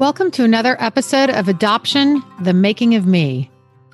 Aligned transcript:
Welcome 0.00 0.30
to 0.30 0.44
another 0.44 0.82
episode 0.82 1.28
of 1.28 1.46
Adoption 1.46 2.24
The 2.40 2.54
Making 2.54 2.94
of 2.94 3.04
Me. 3.04 3.50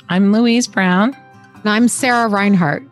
I'm 0.09 0.33
Louise 0.33 0.69
Brown. 0.69 1.17
And 1.57 1.69
I'm 1.69 1.89
Sarah 1.89 2.29
Reinhart. 2.29 2.85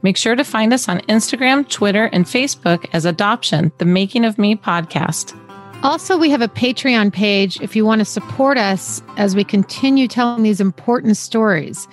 Make 0.00 0.16
sure 0.16 0.34
to 0.34 0.42
find 0.42 0.72
us 0.72 0.88
on 0.88 1.00
Instagram, 1.00 1.68
Twitter, 1.68 2.06
and 2.14 2.24
Facebook 2.24 2.88
as 2.94 3.04
Adoption 3.04 3.72
The 3.76 3.84
Making 3.84 4.24
of 4.24 4.38
Me 4.38 4.56
podcast. 4.56 5.38
Also, 5.82 6.16
we 6.16 6.30
have 6.30 6.40
a 6.40 6.48
Patreon 6.48 7.12
page 7.12 7.60
if 7.60 7.76
you 7.76 7.84
want 7.84 7.98
to 7.98 8.06
support 8.06 8.56
us 8.56 9.02
as 9.18 9.36
we 9.36 9.44
continue 9.44 10.08
telling 10.08 10.42
these 10.42 10.58
important 10.58 11.18
stories. 11.18 11.86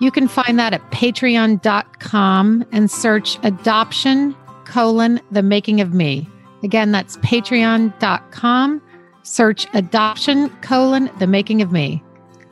You 0.00 0.10
can 0.10 0.28
find 0.28 0.58
that 0.58 0.72
at 0.72 0.90
patreon.com 0.92 2.64
and 2.72 2.90
search 2.90 3.38
adoption 3.42 4.34
colon 4.64 5.20
the 5.30 5.42
making 5.42 5.82
of 5.82 5.92
me. 5.92 6.26
Again, 6.62 6.90
that's 6.90 7.18
patreon.com, 7.18 8.80
search 9.22 9.66
adoption 9.74 10.48
colon 10.60 11.10
the 11.18 11.26
making 11.26 11.62
of 11.62 11.72
me. 11.72 12.02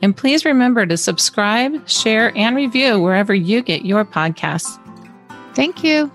And 0.01 0.17
please 0.17 0.45
remember 0.45 0.85
to 0.85 0.97
subscribe, 0.97 1.87
share, 1.87 2.35
and 2.35 2.55
review 2.55 2.99
wherever 2.99 3.35
you 3.35 3.61
get 3.61 3.85
your 3.85 4.03
podcasts. 4.03 4.79
Thank 5.53 5.83
you. 5.83 6.11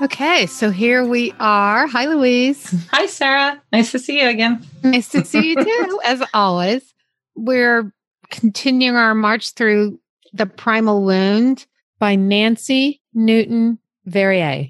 Okay, 0.00 0.46
so 0.46 0.70
here 0.70 1.04
we 1.04 1.32
are. 1.40 1.86
Hi, 1.86 2.04
Louise. 2.04 2.74
Hi, 2.90 3.06
Sarah. 3.06 3.60
Nice 3.72 3.92
to 3.92 3.98
see 3.98 4.20
you 4.20 4.28
again. 4.28 4.64
Nice 4.84 5.08
to 5.08 5.24
see 5.24 5.50
you 5.50 5.56
too, 5.64 6.00
as 6.04 6.22
always. 6.34 6.94
We're 7.34 7.92
continuing 8.30 8.96
our 8.96 9.14
march 9.14 9.52
through 9.52 9.98
The 10.34 10.46
Primal 10.46 11.02
Wound 11.02 11.66
by 11.98 12.14
Nancy 12.14 13.00
Newton 13.14 13.78
Verrier. 14.04 14.66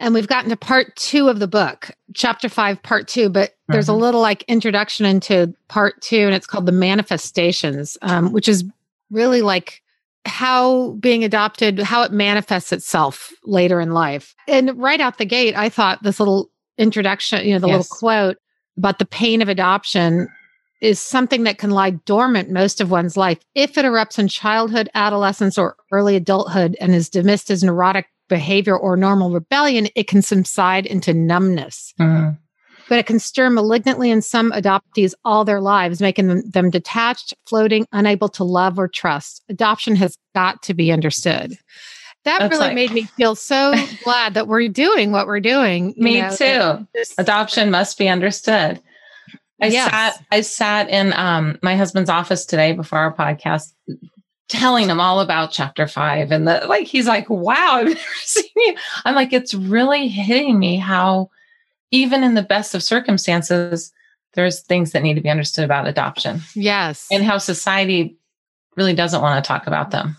And 0.00 0.14
we've 0.14 0.28
gotten 0.28 0.50
to 0.50 0.56
part 0.56 0.94
two 0.96 1.28
of 1.28 1.40
the 1.40 1.48
book, 1.48 1.90
chapter 2.14 2.48
five, 2.48 2.80
part 2.82 3.08
two, 3.08 3.28
but 3.28 3.56
there's 3.66 3.88
a 3.88 3.94
little 3.94 4.20
like 4.20 4.44
introduction 4.44 5.04
into 5.04 5.54
part 5.68 6.00
two, 6.00 6.20
and 6.20 6.34
it's 6.34 6.46
called 6.46 6.66
The 6.66 6.72
Manifestations, 6.72 7.98
um, 8.02 8.32
which 8.32 8.48
is 8.48 8.64
really 9.10 9.42
like 9.42 9.82
how 10.24 10.92
being 10.92 11.24
adopted, 11.24 11.80
how 11.80 12.02
it 12.02 12.12
manifests 12.12 12.72
itself 12.72 13.32
later 13.44 13.80
in 13.80 13.92
life. 13.92 14.34
And 14.46 14.78
right 14.78 15.00
out 15.00 15.18
the 15.18 15.24
gate, 15.24 15.56
I 15.56 15.68
thought 15.68 16.02
this 16.02 16.20
little 16.20 16.50
introduction, 16.76 17.44
you 17.46 17.54
know, 17.54 17.58
the 17.58 17.66
yes. 17.68 17.76
little 17.78 17.96
quote 17.98 18.36
about 18.76 18.98
the 19.00 19.06
pain 19.06 19.42
of 19.42 19.48
adoption 19.48 20.28
is 20.80 21.00
something 21.00 21.42
that 21.42 21.58
can 21.58 21.70
lie 21.70 21.90
dormant 21.90 22.50
most 22.50 22.80
of 22.80 22.90
one's 22.90 23.16
life 23.16 23.40
if 23.56 23.76
it 23.76 23.84
erupts 23.84 24.18
in 24.18 24.28
childhood, 24.28 24.88
adolescence, 24.94 25.58
or 25.58 25.76
early 25.90 26.14
adulthood 26.14 26.76
and 26.80 26.94
is 26.94 27.08
dismissed 27.08 27.50
as 27.50 27.64
neurotic 27.64 28.06
behavior 28.28 28.76
or 28.76 28.96
normal 28.96 29.30
rebellion, 29.30 29.88
it 29.94 30.06
can 30.08 30.22
subside 30.22 30.86
into 30.86 31.12
numbness. 31.14 31.92
Mm-hmm. 32.00 32.36
But 32.88 32.98
it 32.98 33.06
can 33.06 33.18
stir 33.18 33.50
malignantly 33.50 34.10
in 34.10 34.22
some 34.22 34.50
adoptees 34.52 35.12
all 35.24 35.44
their 35.44 35.60
lives, 35.60 36.00
making 36.00 36.28
them, 36.28 36.50
them 36.50 36.70
detached, 36.70 37.34
floating, 37.46 37.86
unable 37.92 38.30
to 38.30 38.44
love 38.44 38.78
or 38.78 38.88
trust. 38.88 39.44
Adoption 39.50 39.94
has 39.96 40.16
got 40.34 40.62
to 40.62 40.74
be 40.74 40.90
understood. 40.90 41.58
That 42.24 42.40
That's 42.40 42.50
really 42.50 42.68
like, 42.68 42.74
made 42.74 42.92
me 42.92 43.02
feel 43.04 43.34
so 43.34 43.74
glad 44.04 44.34
that 44.34 44.48
we're 44.48 44.68
doing 44.68 45.12
what 45.12 45.26
we're 45.26 45.40
doing. 45.40 45.94
Me 45.98 46.22
know, 46.22 46.34
too. 46.34 46.86
Adoption 47.18 47.70
must 47.70 47.98
be 47.98 48.08
understood. 48.08 48.80
I 49.60 49.66
yes. 49.66 49.90
sat 49.90 50.24
I 50.30 50.40
sat 50.42 50.88
in 50.88 51.12
um, 51.14 51.58
my 51.62 51.76
husband's 51.76 52.10
office 52.10 52.46
today 52.46 52.72
before 52.72 52.98
our 52.98 53.14
podcast 53.14 53.72
telling 54.48 54.88
him 54.88 55.00
all 55.00 55.20
about 55.20 55.50
chapter 55.50 55.86
five. 55.86 56.32
And 56.32 56.48
the 56.48 56.64
like, 56.66 56.86
he's 56.86 57.06
like, 57.06 57.28
wow, 57.28 57.76
I've 57.76 57.86
never 57.88 58.00
seen 58.22 58.50
you. 58.56 58.74
I'm 59.04 59.14
like, 59.14 59.32
it's 59.32 59.54
really 59.54 60.08
hitting 60.08 60.58
me 60.58 60.76
how 60.76 61.30
even 61.90 62.22
in 62.22 62.34
the 62.34 62.42
best 62.42 62.74
of 62.74 62.82
circumstances, 62.82 63.92
there's 64.34 64.60
things 64.60 64.92
that 64.92 65.02
need 65.02 65.14
to 65.14 65.20
be 65.20 65.30
understood 65.30 65.64
about 65.64 65.86
adoption. 65.86 66.40
Yes. 66.54 67.06
And 67.10 67.24
how 67.24 67.38
society 67.38 68.16
really 68.76 68.94
doesn't 68.94 69.22
want 69.22 69.42
to 69.42 69.46
talk 69.46 69.66
about 69.66 69.90
them. 69.90 70.16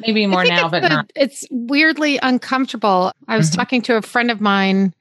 Maybe 0.00 0.26
more 0.26 0.44
now, 0.44 0.68
but 0.68 0.84
a, 0.84 0.88
not. 0.88 1.10
It's 1.14 1.46
weirdly 1.50 2.18
uncomfortable. 2.22 3.12
I 3.28 3.36
was 3.36 3.50
mm-hmm. 3.50 3.60
talking 3.60 3.82
to 3.82 3.96
a 3.96 4.02
friend 4.02 4.30
of 4.30 4.40
mine 4.40 4.94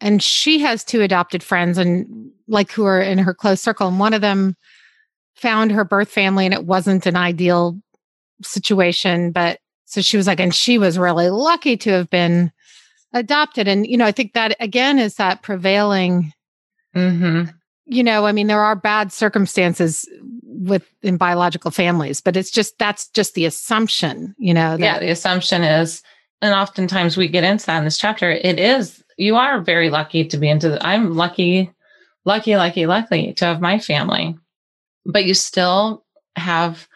and 0.00 0.22
she 0.22 0.58
has 0.60 0.84
two 0.84 1.00
adopted 1.00 1.42
friends 1.42 1.78
and 1.78 2.30
like 2.46 2.70
who 2.70 2.84
are 2.84 3.00
in 3.00 3.18
her 3.18 3.32
close 3.32 3.60
circle. 3.60 3.88
And 3.88 3.98
one 3.98 4.12
of 4.12 4.20
them 4.20 4.54
found 5.34 5.72
her 5.72 5.84
birth 5.84 6.10
family 6.10 6.44
and 6.44 6.52
it 6.52 6.66
wasn't 6.66 7.06
an 7.06 7.16
ideal 7.16 7.80
situation. 8.42 9.32
But 9.32 9.58
so 9.84 10.00
she 10.00 10.16
was 10.16 10.26
like, 10.26 10.40
and 10.40 10.54
she 10.54 10.78
was 10.78 10.98
really 10.98 11.30
lucky 11.30 11.76
to 11.78 11.90
have 11.90 12.10
been 12.10 12.52
adopted. 13.12 13.68
And, 13.68 13.86
you 13.86 13.96
know, 13.96 14.06
I 14.06 14.12
think 14.12 14.34
that 14.34 14.56
again 14.60 14.98
is 14.98 15.16
that 15.16 15.42
prevailing, 15.42 16.32
mm-hmm. 16.94 17.50
you 17.86 18.02
know, 18.02 18.26
I 18.26 18.32
mean, 18.32 18.46
there 18.46 18.62
are 18.62 18.76
bad 18.76 19.12
circumstances 19.12 20.06
with 20.42 20.86
in 21.02 21.16
biological 21.16 21.70
families, 21.70 22.20
but 22.20 22.36
it's 22.36 22.50
just 22.50 22.78
that's 22.78 23.08
just 23.10 23.34
the 23.34 23.44
assumption, 23.44 24.34
you 24.38 24.52
know. 24.52 24.76
That, 24.76 24.80
yeah, 24.80 24.98
the 24.98 25.10
assumption 25.10 25.62
is, 25.62 26.02
and 26.42 26.54
oftentimes 26.54 27.16
we 27.16 27.28
get 27.28 27.44
into 27.44 27.66
that 27.66 27.78
in 27.78 27.84
this 27.84 27.98
chapter. 27.98 28.30
It 28.30 28.58
is 28.58 29.02
you 29.16 29.36
are 29.36 29.60
very 29.60 29.90
lucky 29.90 30.24
to 30.26 30.36
be 30.36 30.48
into. 30.48 30.70
The, 30.70 30.86
I'm 30.86 31.14
lucky, 31.14 31.70
lucky, 32.24 32.56
lucky, 32.56 32.86
lucky 32.86 33.32
to 33.34 33.44
have 33.44 33.60
my 33.60 33.78
family, 33.78 34.36
but 35.04 35.24
you 35.24 35.34
still 35.34 36.04
have 36.36 36.87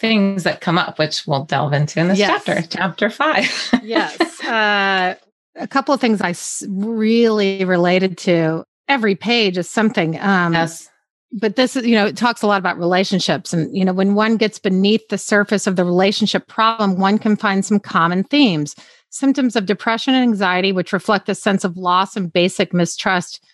things 0.00 0.44
that 0.44 0.62
come 0.62 0.78
up, 0.78 0.98
which 0.98 1.26
we'll 1.26 1.44
delve 1.44 1.74
into 1.74 2.00
in 2.00 2.08
this 2.08 2.18
yes. 2.18 2.42
chapter, 2.44 2.66
chapter 2.66 3.10
five. 3.10 3.70
yes. 3.82 4.18
Uh, 4.44 5.14
a 5.56 5.68
couple 5.68 5.94
of 5.94 6.00
things 6.00 6.20
I 6.22 6.34
really 6.68 7.64
related 7.64 8.16
to. 8.18 8.64
Every 8.88 9.14
page 9.14 9.58
is 9.58 9.68
something. 9.68 10.18
Um, 10.20 10.54
yes. 10.54 10.88
But 11.32 11.54
this 11.54 11.76
is, 11.76 11.86
you 11.86 11.94
know, 11.94 12.06
it 12.06 12.16
talks 12.16 12.42
a 12.42 12.46
lot 12.46 12.58
about 12.58 12.78
relationships. 12.78 13.52
And, 13.52 13.76
you 13.76 13.84
know, 13.84 13.92
when 13.92 14.14
one 14.14 14.36
gets 14.36 14.58
beneath 14.58 15.06
the 15.08 15.18
surface 15.18 15.66
of 15.66 15.76
the 15.76 15.84
relationship 15.84 16.48
problem, 16.48 16.98
one 16.98 17.18
can 17.18 17.36
find 17.36 17.64
some 17.64 17.78
common 17.78 18.24
themes. 18.24 18.74
Symptoms 19.10 19.54
of 19.54 19.66
depression 19.66 20.14
and 20.14 20.22
anxiety, 20.22 20.72
which 20.72 20.92
reflect 20.92 21.28
a 21.28 21.34
sense 21.34 21.62
of 21.62 21.76
loss 21.76 22.16
and 22.16 22.32
basic 22.32 22.72
mistrust 22.72 23.44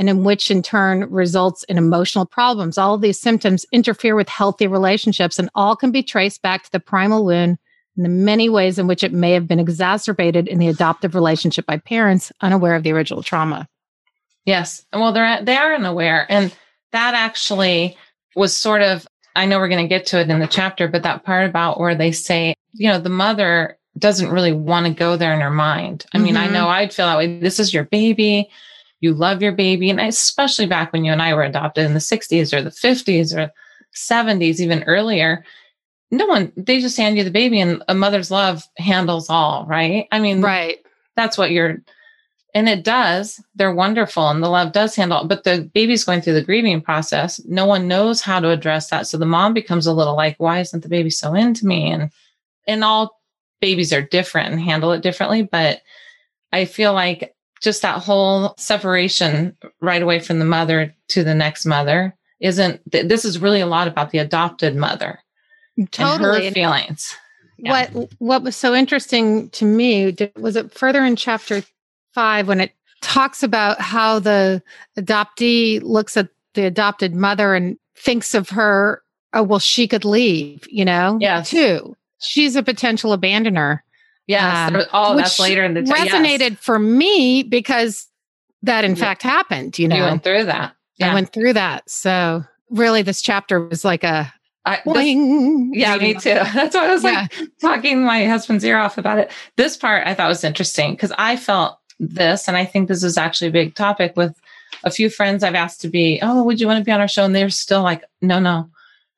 and 0.00 0.08
in 0.08 0.24
which 0.24 0.50
in 0.50 0.62
turn 0.62 1.02
results 1.10 1.62
in 1.64 1.76
emotional 1.76 2.24
problems. 2.24 2.78
All 2.78 2.94
of 2.94 3.02
these 3.02 3.20
symptoms 3.20 3.66
interfere 3.70 4.16
with 4.16 4.30
healthy 4.30 4.66
relationships 4.66 5.38
and 5.38 5.50
all 5.54 5.76
can 5.76 5.92
be 5.92 6.02
traced 6.02 6.40
back 6.40 6.64
to 6.64 6.72
the 6.72 6.80
primal 6.80 7.26
wound 7.26 7.58
and 7.96 8.04
the 8.06 8.08
many 8.08 8.48
ways 8.48 8.78
in 8.78 8.86
which 8.86 9.04
it 9.04 9.12
may 9.12 9.32
have 9.32 9.46
been 9.46 9.60
exacerbated 9.60 10.48
in 10.48 10.58
the 10.58 10.68
adoptive 10.68 11.14
relationship 11.14 11.66
by 11.66 11.76
parents 11.76 12.32
unaware 12.40 12.76
of 12.76 12.82
the 12.82 12.92
original 12.92 13.22
trauma. 13.22 13.68
Yes. 14.46 14.86
Well, 14.90 15.12
they're 15.12 15.44
they 15.44 15.56
are 15.56 15.74
unaware. 15.74 16.26
And 16.30 16.50
that 16.92 17.12
actually 17.12 17.98
was 18.34 18.56
sort 18.56 18.80
of 18.80 19.06
I 19.36 19.44
know 19.44 19.58
we're 19.58 19.68
going 19.68 19.84
to 19.84 19.88
get 19.88 20.06
to 20.06 20.20
it 20.20 20.30
in 20.30 20.40
the 20.40 20.46
chapter, 20.46 20.88
but 20.88 21.02
that 21.02 21.24
part 21.24 21.48
about 21.48 21.78
where 21.78 21.94
they 21.94 22.10
say, 22.10 22.54
you 22.72 22.88
know, 22.88 22.98
the 22.98 23.10
mother 23.10 23.78
doesn't 23.98 24.30
really 24.30 24.52
want 24.52 24.86
to 24.86 24.92
go 24.94 25.18
there 25.18 25.34
in 25.34 25.40
her 25.40 25.50
mind. 25.50 26.06
I 26.14 26.18
mean, 26.18 26.36
mm-hmm. 26.36 26.44
I 26.44 26.52
know 26.52 26.68
I'd 26.68 26.94
feel 26.94 27.06
that 27.06 27.18
way. 27.18 27.38
This 27.38 27.60
is 27.60 27.74
your 27.74 27.84
baby 27.84 28.48
you 29.00 29.14
love 29.14 29.42
your 29.42 29.52
baby. 29.52 29.90
And 29.90 30.00
especially 30.00 30.66
back 30.66 30.92
when 30.92 31.04
you 31.04 31.12
and 31.12 31.22
I 31.22 31.34
were 31.34 31.42
adopted 31.42 31.84
in 31.84 31.94
the 31.94 32.00
60s 32.00 32.52
or 32.52 32.62
the 32.62 32.70
50s 32.70 33.36
or 33.36 33.50
70s, 33.94 34.60
even 34.60 34.84
earlier, 34.84 35.44
no 36.10 36.26
one, 36.26 36.52
they 36.56 36.80
just 36.80 36.96
hand 36.96 37.16
you 37.16 37.24
the 37.24 37.30
baby 37.30 37.60
and 37.60 37.82
a 37.88 37.94
mother's 37.94 38.30
love 38.30 38.64
handles 38.76 39.30
all, 39.30 39.64
right? 39.66 40.06
I 40.12 40.18
mean, 40.18 40.42
right. 40.42 40.78
That's 41.16 41.38
what 41.38 41.50
you're, 41.50 41.82
and 42.54 42.68
it 42.68 42.84
does. 42.84 43.40
They're 43.54 43.74
wonderful 43.74 44.28
and 44.28 44.42
the 44.42 44.48
love 44.48 44.72
does 44.72 44.96
handle, 44.96 45.24
but 45.24 45.44
the 45.44 45.70
baby's 45.72 46.04
going 46.04 46.20
through 46.20 46.34
the 46.34 46.44
grieving 46.44 46.80
process. 46.80 47.40
No 47.46 47.64
one 47.64 47.88
knows 47.88 48.20
how 48.20 48.40
to 48.40 48.50
address 48.50 48.90
that. 48.90 49.06
So 49.06 49.18
the 49.18 49.26
mom 49.26 49.54
becomes 49.54 49.86
a 49.86 49.92
little 49.92 50.16
like, 50.16 50.36
why 50.38 50.60
isn't 50.60 50.82
the 50.82 50.88
baby 50.88 51.10
so 51.10 51.34
into 51.34 51.66
me? 51.66 51.90
And, 51.90 52.10
and 52.66 52.84
all 52.84 53.20
babies 53.60 53.92
are 53.92 54.02
different 54.02 54.52
and 54.52 54.60
handle 54.60 54.92
it 54.92 55.02
differently. 55.02 55.42
But 55.42 55.80
I 56.52 56.64
feel 56.64 56.92
like 56.92 57.34
just 57.60 57.82
that 57.82 58.02
whole 58.02 58.54
separation 58.56 59.56
right 59.80 60.02
away 60.02 60.18
from 60.18 60.38
the 60.38 60.44
mother 60.44 60.94
to 61.08 61.22
the 61.22 61.34
next 61.34 61.66
mother 61.66 62.16
isn't 62.40 62.80
this 62.90 63.24
is 63.24 63.38
really 63.38 63.60
a 63.60 63.66
lot 63.66 63.86
about 63.86 64.10
the 64.10 64.18
adopted 64.18 64.74
mother 64.74 65.20
totally. 65.90 66.46
And 66.46 66.56
her 66.56 66.60
feelings. 66.60 67.16
Yeah. 67.58 67.88
what 67.92 68.10
what 68.18 68.42
was 68.42 68.56
so 68.56 68.74
interesting 68.74 69.50
to 69.50 69.66
me 69.66 70.16
was 70.36 70.56
it 70.56 70.72
further 70.72 71.04
in 71.04 71.16
chapter 71.16 71.62
five 72.14 72.48
when 72.48 72.60
it 72.60 72.72
talks 73.02 73.42
about 73.42 73.80
how 73.80 74.18
the 74.18 74.62
adoptee 74.98 75.82
looks 75.82 76.16
at 76.16 76.28
the 76.54 76.64
adopted 76.64 77.14
mother 77.14 77.54
and 77.54 77.78
thinks 77.94 78.34
of 78.34 78.48
her 78.48 79.02
oh 79.34 79.42
well 79.42 79.58
she 79.58 79.86
could 79.86 80.04
leave 80.04 80.66
you 80.70 80.84
know 80.84 81.18
yeah 81.20 81.42
too. 81.42 81.96
She's 82.22 82.54
a 82.54 82.62
potential 82.62 83.16
abandoner 83.16 83.80
Yes. 84.26 84.72
Um, 84.72 84.82
oh, 84.92 85.16
that's 85.16 85.40
later 85.40 85.64
in 85.64 85.74
the 85.74 85.82
t- 85.82 85.90
resonated 85.90 86.50
yes. 86.50 86.58
for 86.60 86.78
me 86.78 87.42
because 87.42 88.06
that 88.62 88.84
in 88.84 88.92
yeah. 88.92 88.96
fact 88.96 89.22
happened. 89.22 89.78
You 89.78 89.88
know, 89.88 89.96
you 89.96 90.02
went 90.02 90.22
through 90.22 90.44
that. 90.44 90.74
Yeah. 90.98 91.10
I 91.10 91.14
went 91.14 91.32
through 91.32 91.54
that. 91.54 91.88
So 91.88 92.44
really, 92.70 93.02
this 93.02 93.22
chapter 93.22 93.66
was 93.66 93.84
like 93.84 94.04
a 94.04 94.32
I, 94.66 94.80
this, 94.84 95.16
yeah, 95.72 95.96
me 95.96 96.14
too. 96.14 96.34
That's 96.54 96.74
why 96.74 96.86
I 96.86 96.92
was 96.92 97.02
yeah. 97.02 97.26
like 97.38 97.48
talking 97.60 98.04
my 98.04 98.26
husband's 98.26 98.64
ear 98.64 98.78
off 98.78 98.98
about 98.98 99.18
it. 99.18 99.30
This 99.56 99.76
part 99.76 100.06
I 100.06 100.14
thought 100.14 100.28
was 100.28 100.44
interesting 100.44 100.92
because 100.92 101.12
I 101.16 101.36
felt 101.36 101.78
this, 101.98 102.46
and 102.46 102.56
I 102.56 102.64
think 102.66 102.88
this 102.88 103.02
is 103.02 103.16
actually 103.16 103.48
a 103.48 103.52
big 103.52 103.74
topic 103.74 104.16
with 104.16 104.38
a 104.84 104.90
few 104.90 105.10
friends 105.10 105.42
I've 105.42 105.54
asked 105.54 105.80
to 105.82 105.88
be, 105.88 106.18
oh, 106.22 106.44
would 106.44 106.60
you 106.60 106.66
want 106.66 106.78
to 106.78 106.84
be 106.84 106.92
on 106.92 107.00
our 107.00 107.08
show? 107.08 107.24
And 107.24 107.34
they're 107.34 107.50
still 107.50 107.82
like, 107.82 108.04
no, 108.20 108.38
no. 108.38 108.70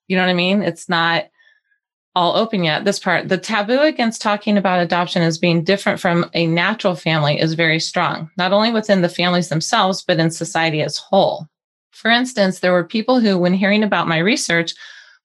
You 0.09 0.17
know 0.17 0.23
what 0.23 0.31
I 0.31 0.35
mean? 0.35 0.63
It's 0.63 0.89
not 0.89 1.27
all 2.15 2.37
open 2.37 2.65
yet. 2.65 2.85
This 2.85 2.99
part, 2.99 3.29
the 3.29 3.39
taboo 3.39 3.81
against 3.81 4.21
talking 4.21 4.59
about 4.59 4.81
adoption 4.81 5.23
as 5.23 5.39
being 5.39 5.65
different 5.65 6.01
from 6.01 6.29
a 6.35 6.47
natural 6.47 6.95
family 6.95 7.41
is 7.41 7.55
very 7.55 7.81
strong, 7.81 8.31
not 8.37 8.53
only 8.53 8.71
within 8.71 9.03
the 9.03 9.09
families 9.09 9.49
themselves, 9.49 10.03
but 10.03 10.19
in 10.19 10.31
society 10.31 10.83
as 10.83 10.99
whole. 10.99 11.49
For 11.91 12.11
instance, 12.11 12.61
there 12.61 12.73
were 12.73 12.85
people 12.85 13.21
who, 13.21 13.39
when 13.39 13.55
hearing 13.55 13.83
about 13.83 14.09
my 14.09 14.19
research, 14.19 14.75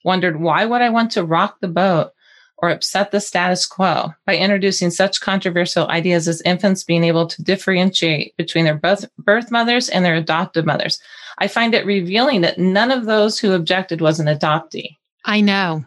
wondered 0.03 0.39
why 0.39 0.65
would 0.65 0.81
I 0.81 0.89
want 0.89 1.11
to 1.11 1.23
rock 1.23 1.57
the 1.59 1.67
boat 1.67 2.11
or 2.59 2.69
upset 2.69 3.11
the 3.11 3.19
status 3.19 3.65
quo 3.65 4.13
by 4.25 4.37
introducing 4.37 4.89
such 4.89 5.21
controversial 5.21 5.87
ideas 5.89 6.27
as 6.27 6.41
infants 6.41 6.83
being 6.83 7.03
able 7.03 7.27
to 7.27 7.43
differentiate 7.43 8.35
between 8.37 8.65
their 8.65 8.79
birth 9.19 9.51
mothers 9.51 9.89
and 9.89 10.03
their 10.03 10.15
adoptive 10.15 10.65
mothers. 10.65 10.99
I 11.37 11.47
find 11.47 11.75
it 11.75 11.85
revealing 11.85 12.41
that 12.41 12.57
none 12.57 12.89
of 12.89 13.05
those 13.05 13.37
who 13.37 13.53
objected 13.53 14.01
was 14.01 14.19
an 14.19 14.27
adoptee. 14.27 14.97
I 15.25 15.41
know 15.41 15.85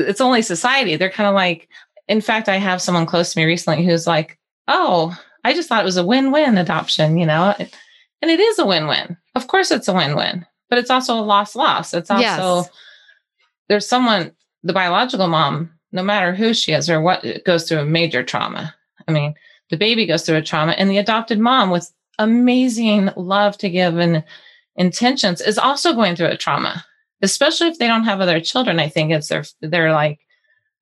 it's 0.00 0.20
only 0.20 0.42
society. 0.42 0.96
They're 0.96 1.10
kind 1.10 1.28
of 1.28 1.34
like, 1.34 1.68
in 2.08 2.20
fact, 2.20 2.48
I 2.48 2.56
have 2.56 2.82
someone 2.82 3.06
close 3.06 3.32
to 3.32 3.38
me 3.38 3.44
recently 3.44 3.84
who's 3.84 4.06
like, 4.06 4.38
oh, 4.68 5.16
I 5.44 5.54
just 5.54 5.68
thought 5.68 5.82
it 5.82 5.86
was 5.86 5.96
a 5.96 6.06
win 6.06 6.32
win 6.32 6.58
adoption, 6.58 7.16
you 7.18 7.26
know? 7.26 7.54
And 7.58 8.30
it 8.30 8.40
is 8.40 8.58
a 8.58 8.66
win 8.66 8.86
win. 8.86 9.16
Of 9.34 9.46
course, 9.46 9.70
it's 9.70 9.88
a 9.88 9.94
win 9.94 10.16
win, 10.16 10.44
but 10.68 10.78
it's 10.78 10.90
also 10.90 11.14
a 11.14 11.22
loss 11.22 11.54
loss. 11.56 11.94
It's 11.94 12.10
also, 12.10 12.22
yes. 12.22 12.70
there's 13.68 13.88
someone, 13.88 14.32
the 14.62 14.72
biological 14.72 15.28
mom, 15.28 15.70
no 15.92 16.02
matter 16.02 16.34
who 16.34 16.52
she 16.52 16.72
is 16.72 16.90
or 16.90 17.00
what, 17.00 17.24
goes 17.44 17.68
through 17.68 17.78
a 17.78 17.86
major 17.86 18.22
trauma. 18.22 18.74
I 19.08 19.12
mean, 19.12 19.34
the 19.70 19.76
baby 19.76 20.06
goes 20.06 20.22
through 20.22 20.36
a 20.36 20.42
trauma, 20.42 20.72
and 20.72 20.90
the 20.90 20.98
adopted 20.98 21.38
mom 21.38 21.70
with 21.70 21.90
amazing 22.18 23.10
love 23.16 23.56
to 23.58 23.70
give 23.70 23.96
and 23.96 24.22
intentions 24.76 25.40
is 25.40 25.58
also 25.58 25.94
going 25.94 26.16
through 26.16 26.26
a 26.26 26.36
trauma 26.36 26.84
especially 27.22 27.68
if 27.68 27.78
they 27.78 27.86
don't 27.86 28.04
have 28.04 28.20
other 28.20 28.40
children. 28.40 28.78
I 28.78 28.88
think 28.88 29.12
it's 29.12 29.28
they're 29.28 29.44
they're 29.60 29.92
like 29.92 30.20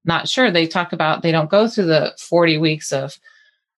not 0.05 0.29
sure. 0.29 0.51
They 0.51 0.67
talk 0.67 0.93
about 0.93 1.23
they 1.23 1.33
don't 1.33 1.51
go 1.51 1.69
through 1.69 1.87
the 1.87 2.15
40 2.19 2.59
weeks 2.59 2.93
of 2.93 3.19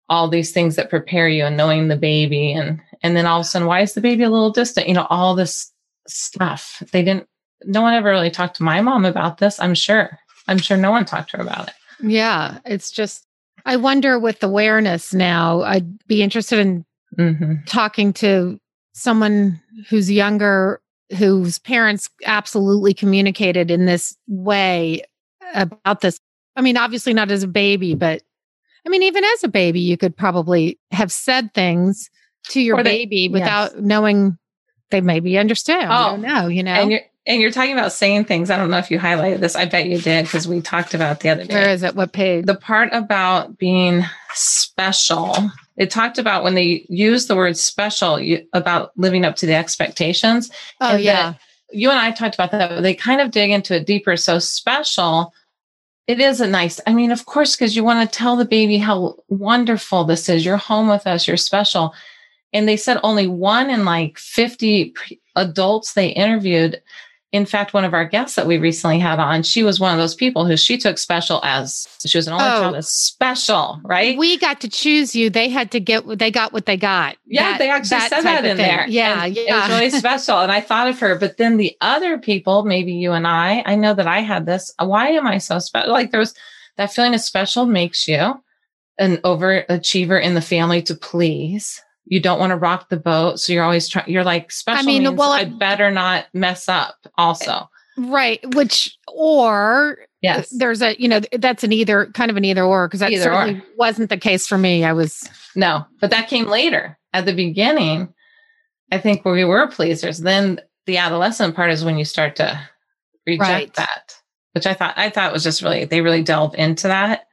all 0.09 0.29
these 0.29 0.53
things 0.53 0.77
that 0.77 0.91
prepare 0.91 1.29
you 1.29 1.45
and 1.45 1.57
knowing 1.57 1.89
the 1.89 1.97
baby 1.97 2.53
and 2.53 2.81
and 3.03 3.17
then 3.17 3.27
all 3.27 3.41
of 3.41 3.47
a 3.47 3.49
sudden 3.49 3.69
why 3.69 3.81
is 3.81 3.95
the 3.95 4.01
baby 4.01 4.25
a 4.25 4.31
little 4.31 4.51
distant? 4.51 4.89
You 4.89 4.95
know, 4.95 5.07
all 5.11 5.35
this 5.35 5.73
stuff. 6.07 6.83
They 6.93 7.03
didn't 7.03 7.27
no 7.65 7.83
one 7.83 7.95
ever 7.95 8.11
really 8.11 8.31
talked 8.31 8.57
to 8.57 8.63
my 8.63 8.81
mom 8.81 9.05
about 9.05 9.39
this, 9.39 9.61
I'm 9.61 9.75
sure. 9.75 10.19
I'm 10.49 10.59
sure 10.59 10.77
no 10.77 10.91
one 10.91 11.05
talked 11.05 11.31
to 11.31 11.37
her 11.37 11.43
about 11.43 11.69
it. 11.69 11.75
Yeah, 12.03 12.59
it's 12.65 12.91
just 12.91 13.27
I 13.67 13.77
wonder 13.77 14.19
with 14.19 14.43
awareness 14.43 15.13
now, 15.13 15.63
I'd 15.63 16.07
be 16.07 16.23
interested 16.23 16.59
in 16.59 16.85
mm-hmm. 17.19 17.55
talking 17.67 18.13
to 18.15 18.59
someone 18.93 19.61
who's 19.89 20.11
younger 20.11 20.81
whose 21.17 21.59
parents 21.59 22.09
absolutely 22.25 22.95
communicated 22.95 23.71
in 23.71 23.87
this 23.87 24.17
way 24.27 25.03
about 25.55 26.01
this. 26.01 26.21
I 26.57 26.63
mean, 26.63 26.77
obviously 26.77 27.15
not 27.15 27.31
as 27.31 27.43
a 27.43 27.49
baby, 27.49 27.95
but 27.95 28.23
I 28.87 28.89
mean, 28.89 29.03
even 29.03 29.25
as 29.25 29.45
a 29.45 29.49
baby, 29.49 29.81
you 29.81 29.97
could 29.97 30.17
probably 30.17 30.79
have 30.91 31.13
said 31.13 31.53
things 31.55 32.11
to 32.49 32.61
your 32.61 32.83
they, 32.83 33.05
baby 33.05 33.29
without 33.29 33.73
yes. 33.73 33.83
knowing 33.83 34.39
they 34.91 35.01
maybe 35.01 35.39
understand. 35.39 35.91
Oh, 35.93 36.17
no, 36.17 36.49
you 36.49 36.63
know. 36.63 36.73
And 36.73 36.91
you're, 36.91 37.01
and 37.27 37.41
you're 37.41 37.51
talking 37.51 37.73
about 37.73 37.93
saying 37.93 38.25
things. 38.25 38.51
I 38.51 38.57
don't 38.57 38.71
know 38.71 38.79
if 38.79 38.91
you 38.91 38.99
highlighted 38.99 39.41
this. 39.41 39.55
I 39.55 39.67
bet 39.67 39.87
you 39.87 40.01
did 40.01 40.25
because 40.25 40.49
we 40.49 40.61
talked 40.61 40.95
about 40.95 41.21
the 41.21 41.29
other 41.29 41.45
day. 41.45 41.55
Where 41.55 41.71
is 41.71 41.83
it? 41.83 41.95
What 41.95 42.13
page? 42.13 42.47
The 42.47 42.55
part 42.55 42.89
about 42.93 43.59
being 43.59 44.05
special 44.33 45.37
it 45.81 45.91
talked 45.91 46.19
about 46.19 46.45
when 46.45 46.55
they 46.55 46.85
use 46.91 47.27
the 47.27 47.35
word 47.35 47.57
special 47.57 48.21
you, 48.21 48.47
about 48.53 48.93
living 48.99 49.25
up 49.25 49.35
to 49.37 49.47
the 49.47 49.55
expectations. 49.55 50.51
Oh, 50.79 50.95
yeah. 50.95 51.35
You 51.73 51.89
and 51.89 51.99
I 51.99 52.11
talked 52.11 52.35
about 52.35 52.51
that. 52.51 52.83
They 52.83 52.93
kind 52.93 53.23
of 53.23 53.31
dig 53.31 53.51
into 53.51 53.77
it 53.77 53.87
deeper. 53.87 54.15
So 54.19 54.39
special, 54.39 55.33
it 56.07 56.21
is 56.21 56.43
a 56.43 56.47
nice, 56.47 56.81
I 56.87 56.93
mean, 56.93 57.11
of 57.11 57.25
course, 57.25 57.57
because 57.57 57.75
you 57.75 57.83
want 57.83 58.07
to 58.07 58.19
tell 58.19 58.37
the 58.37 58.45
baby 58.45 58.77
how 58.77 59.17
wonderful 59.29 60.05
this 60.05 60.29
is. 60.29 60.45
You're 60.45 60.59
home 60.59 60.87
with 60.87 61.07
us. 61.07 61.27
You're 61.27 61.39
special. 61.39 61.95
And 62.53 62.69
they 62.69 62.77
said 62.77 63.01
only 63.03 63.27
one 63.27 63.71
in 63.71 63.87
like 63.87 64.19
50 64.19 64.95
adults 65.35 65.95
they 65.95 66.09
interviewed 66.09 66.83
in 67.33 67.47
fact, 67.47 67.73
one 67.73 67.85
of 67.85 67.95
our 67.95 68.05
guests 68.05 68.35
that 68.35 68.49
we 68.49 68.59
recently 68.59 68.99
had 68.99 69.21
on, 69.21 69.45
she 69.45 69.63
was 69.63 69.79
one 69.79 69.93
of 69.93 69.99
those 69.99 70.17
people 70.17 70.47
who 70.47 70.57
she 70.57 70.77
took 70.77 70.99
special 70.99 71.41
as 71.45 71.87
she 72.05 72.19
was 72.19 72.27
an 72.27 72.33
only 72.33 72.45
oh, 72.45 72.61
child 72.61 72.85
special, 72.85 73.81
right? 73.85 74.19
We 74.19 74.37
got 74.37 74.61
to 74.63 74.69
choose 74.69 75.15
you. 75.15 75.31
They 75.31 75.49
had 75.49 75.71
to 75.71 75.81
get 75.81 76.19
they 76.19 76.33
got 76.33 76.53
what 76.53 76.67
they 76.67 76.77
got. 76.77 77.17
Yeah, 77.27 77.53
that, 77.53 77.59
they 77.59 77.71
actually 77.71 77.99
that 77.99 78.11
said 78.11 78.23
that 78.23 78.45
in 78.45 78.57
there. 78.57 78.85
Yeah, 78.89 79.27
and 79.27 79.37
yeah. 79.37 79.43
It 79.43 79.61
was 79.61 79.69
really 79.69 79.91
special. 79.99 80.41
And 80.41 80.51
I 80.51 80.61
thought 80.61 80.89
of 80.89 80.99
her. 80.99 81.17
But 81.17 81.37
then 81.37 81.57
the 81.57 81.77
other 81.81 82.19
people, 82.19 82.65
maybe 82.65 82.93
you 82.93 83.13
and 83.13 83.29
I, 83.29 83.63
I 83.65 83.77
know 83.77 83.95
that 83.95 84.09
I 84.09 84.21
had 84.21 84.47
this. 84.47 84.73
Why 84.81 85.11
am 85.11 85.27
I 85.27 85.39
so 85.39 85.61
special? 85.61 85.93
Like 85.93 86.11
there 86.11 86.21
was 86.21 86.35
that 86.79 86.93
feeling 86.93 87.15
of 87.15 87.21
special 87.21 87.65
makes 87.65 88.09
you 88.09 88.43
an 88.99 89.19
overachiever 89.19 90.21
in 90.21 90.35
the 90.35 90.41
family 90.41 90.83
to 90.83 90.97
please 90.97 91.81
you 92.07 92.21
don't 92.21 92.39
want 92.39 92.51
to 92.51 92.57
rock 92.57 92.89
the 92.89 92.97
boat. 92.97 93.39
So 93.41 93.53
you're 93.53 93.65
always 93.65 93.89
trying, 93.89 94.11
you're 94.11 94.25
like, 94.25 94.51
special 94.51 94.83
I 94.83 94.87
mean, 94.87 95.17
well, 95.17 95.33
I 95.33 95.45
better 95.45 95.91
not 95.91 96.27
mess 96.33 96.69
up 96.69 96.97
also. 97.17 97.69
Right. 97.97 98.41
Which, 98.55 98.97
or 99.09 99.99
yes, 100.23 100.49
there's 100.51 100.81
a, 100.81 101.01
you 101.01 101.09
know, 101.09 101.21
that's 101.33 101.63
an 101.65 101.73
either 101.73 102.07
kind 102.15 102.31
of 102.31 102.37
an 102.37 102.45
either 102.45 102.65
or, 102.65 102.89
because 102.89 103.01
that 103.01 103.13
either 103.13 103.25
certainly 103.25 103.61
or. 103.61 103.65
wasn't 103.77 104.09
the 104.09 104.17
case 104.17 104.47
for 104.47 104.57
me. 104.59 104.85
I 104.85 104.93
was. 104.93 105.29
No, 105.55 105.85
but 106.01 106.11
that 106.11 106.29
came 106.29 106.47
later. 106.47 106.99
At 107.13 107.27
the 107.27 107.35
beginning, 107.35 108.15
I 108.91 108.99
think 108.99 109.25
where 109.25 109.35
we 109.35 109.45
were 109.45 109.69
pleasers. 109.69 110.19
Then 110.19 110.61
the 110.87 110.97
adolescent 110.97 111.55
part 111.55 111.71
is 111.71 111.85
when 111.85 111.99
you 111.99 112.05
start 112.05 112.37
to 112.37 112.61
reject 113.27 113.49
right. 113.49 113.75
that, 113.75 114.15
which 114.53 114.67
I 114.67 114.75
thought, 114.75 114.95
I 114.97 115.11
thought 115.11 115.33
was 115.33 115.45
just 115.45 115.61
really, 115.63 115.85
they 115.85 116.01
really 116.01 116.23
delve 116.23 116.55
into 116.55 116.89
that 116.89 117.27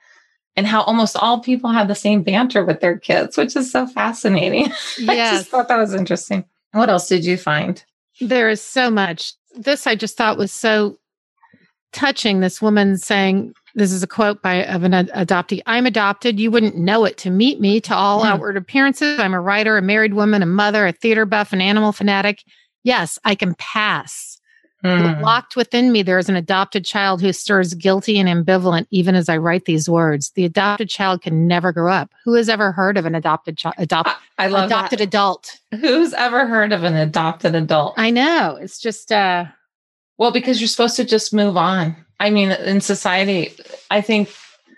and 0.57 0.65
how 0.65 0.81
almost 0.81 1.15
all 1.15 1.39
people 1.39 1.69
have 1.69 1.87
the 1.87 1.95
same 1.95 2.23
banter 2.23 2.65
with 2.65 2.81
their 2.81 2.97
kids, 2.97 3.37
which 3.37 3.55
is 3.55 3.71
so 3.71 3.85
fascinating. 3.85 4.65
Yes. 4.97 4.99
I 5.07 5.37
just 5.37 5.49
thought 5.49 5.67
that 5.67 5.77
was 5.77 5.93
interesting. 5.93 6.43
What 6.71 6.89
else 6.89 7.07
did 7.07 7.23
you 7.23 7.37
find? 7.37 7.81
There 8.19 8.49
is 8.49 8.59
so 8.59 8.89
much. 8.89 9.33
This 9.55 9.85
I 9.85 9.95
just 9.95 10.17
thought 10.17 10.37
was 10.37 10.51
so 10.51 10.97
touching. 11.93 12.39
This 12.39 12.61
woman 12.61 12.97
saying, 12.97 13.53
this 13.75 13.91
is 13.91 14.01
a 14.01 14.07
quote 14.07 14.41
by 14.41 14.65
of 14.65 14.83
an 14.83 14.91
adoptee. 14.91 15.61
I'm 15.67 15.85
adopted. 15.85 16.39
You 16.39 16.49
wouldn't 16.49 16.75
know 16.75 17.05
it 17.05 17.17
to 17.19 17.29
meet 17.29 17.61
me 17.61 17.79
to 17.81 17.93
all 17.93 18.23
mm. 18.23 18.25
outward 18.25 18.57
appearances. 18.57 19.19
I'm 19.19 19.35
a 19.35 19.41
writer, 19.41 19.77
a 19.77 19.81
married 19.83 20.15
woman, 20.15 20.41
a 20.41 20.47
mother, 20.47 20.87
a 20.87 20.91
theater 20.91 21.25
buff, 21.25 21.53
an 21.53 21.61
animal 21.61 21.91
fanatic. 21.91 22.43
Yes, 22.83 23.19
I 23.23 23.35
can 23.35 23.53
pass 23.55 24.36
Mm. 24.87 25.21
Locked 25.21 25.55
within 25.55 25.91
me, 25.91 26.01
there 26.01 26.17
is 26.17 26.29
an 26.29 26.35
adopted 26.35 26.85
child 26.85 27.21
who 27.21 27.33
stirs 27.33 27.73
guilty 27.73 28.19
and 28.19 28.29
ambivalent 28.29 28.87
even 28.89 29.15
as 29.15 29.29
I 29.29 29.37
write 29.37 29.65
these 29.65 29.89
words. 29.89 30.31
The 30.31 30.45
adopted 30.45 30.89
child 30.89 31.21
can 31.21 31.47
never 31.47 31.71
grow 31.71 31.91
up. 31.91 32.11
Who 32.23 32.33
has 32.33 32.49
ever 32.49 32.71
heard 32.71 32.97
of 32.97 33.05
an 33.05 33.15
adopted 33.15 33.57
child? 33.57 33.75
Adopt- 33.77 34.09
I, 34.37 34.45
I 34.45 34.47
love 34.47 34.65
adopted 34.65 34.99
that. 34.99 35.03
adult. 35.03 35.59
Who's 35.79 36.13
ever 36.13 36.47
heard 36.47 36.71
of 36.71 36.83
an 36.83 36.95
adopted 36.95 37.55
adult? 37.55 37.95
I 37.97 38.09
know. 38.11 38.57
It's 38.61 38.79
just 38.79 39.11
uh 39.11 39.45
well, 40.17 40.31
because 40.31 40.59
you're 40.59 40.67
supposed 40.67 40.95
to 40.95 41.05
just 41.05 41.33
move 41.33 41.57
on. 41.57 41.95
I 42.19 42.31
mean, 42.31 42.49
in 42.51 42.81
society, 42.81 43.53
I 43.91 44.01
think 44.01 44.33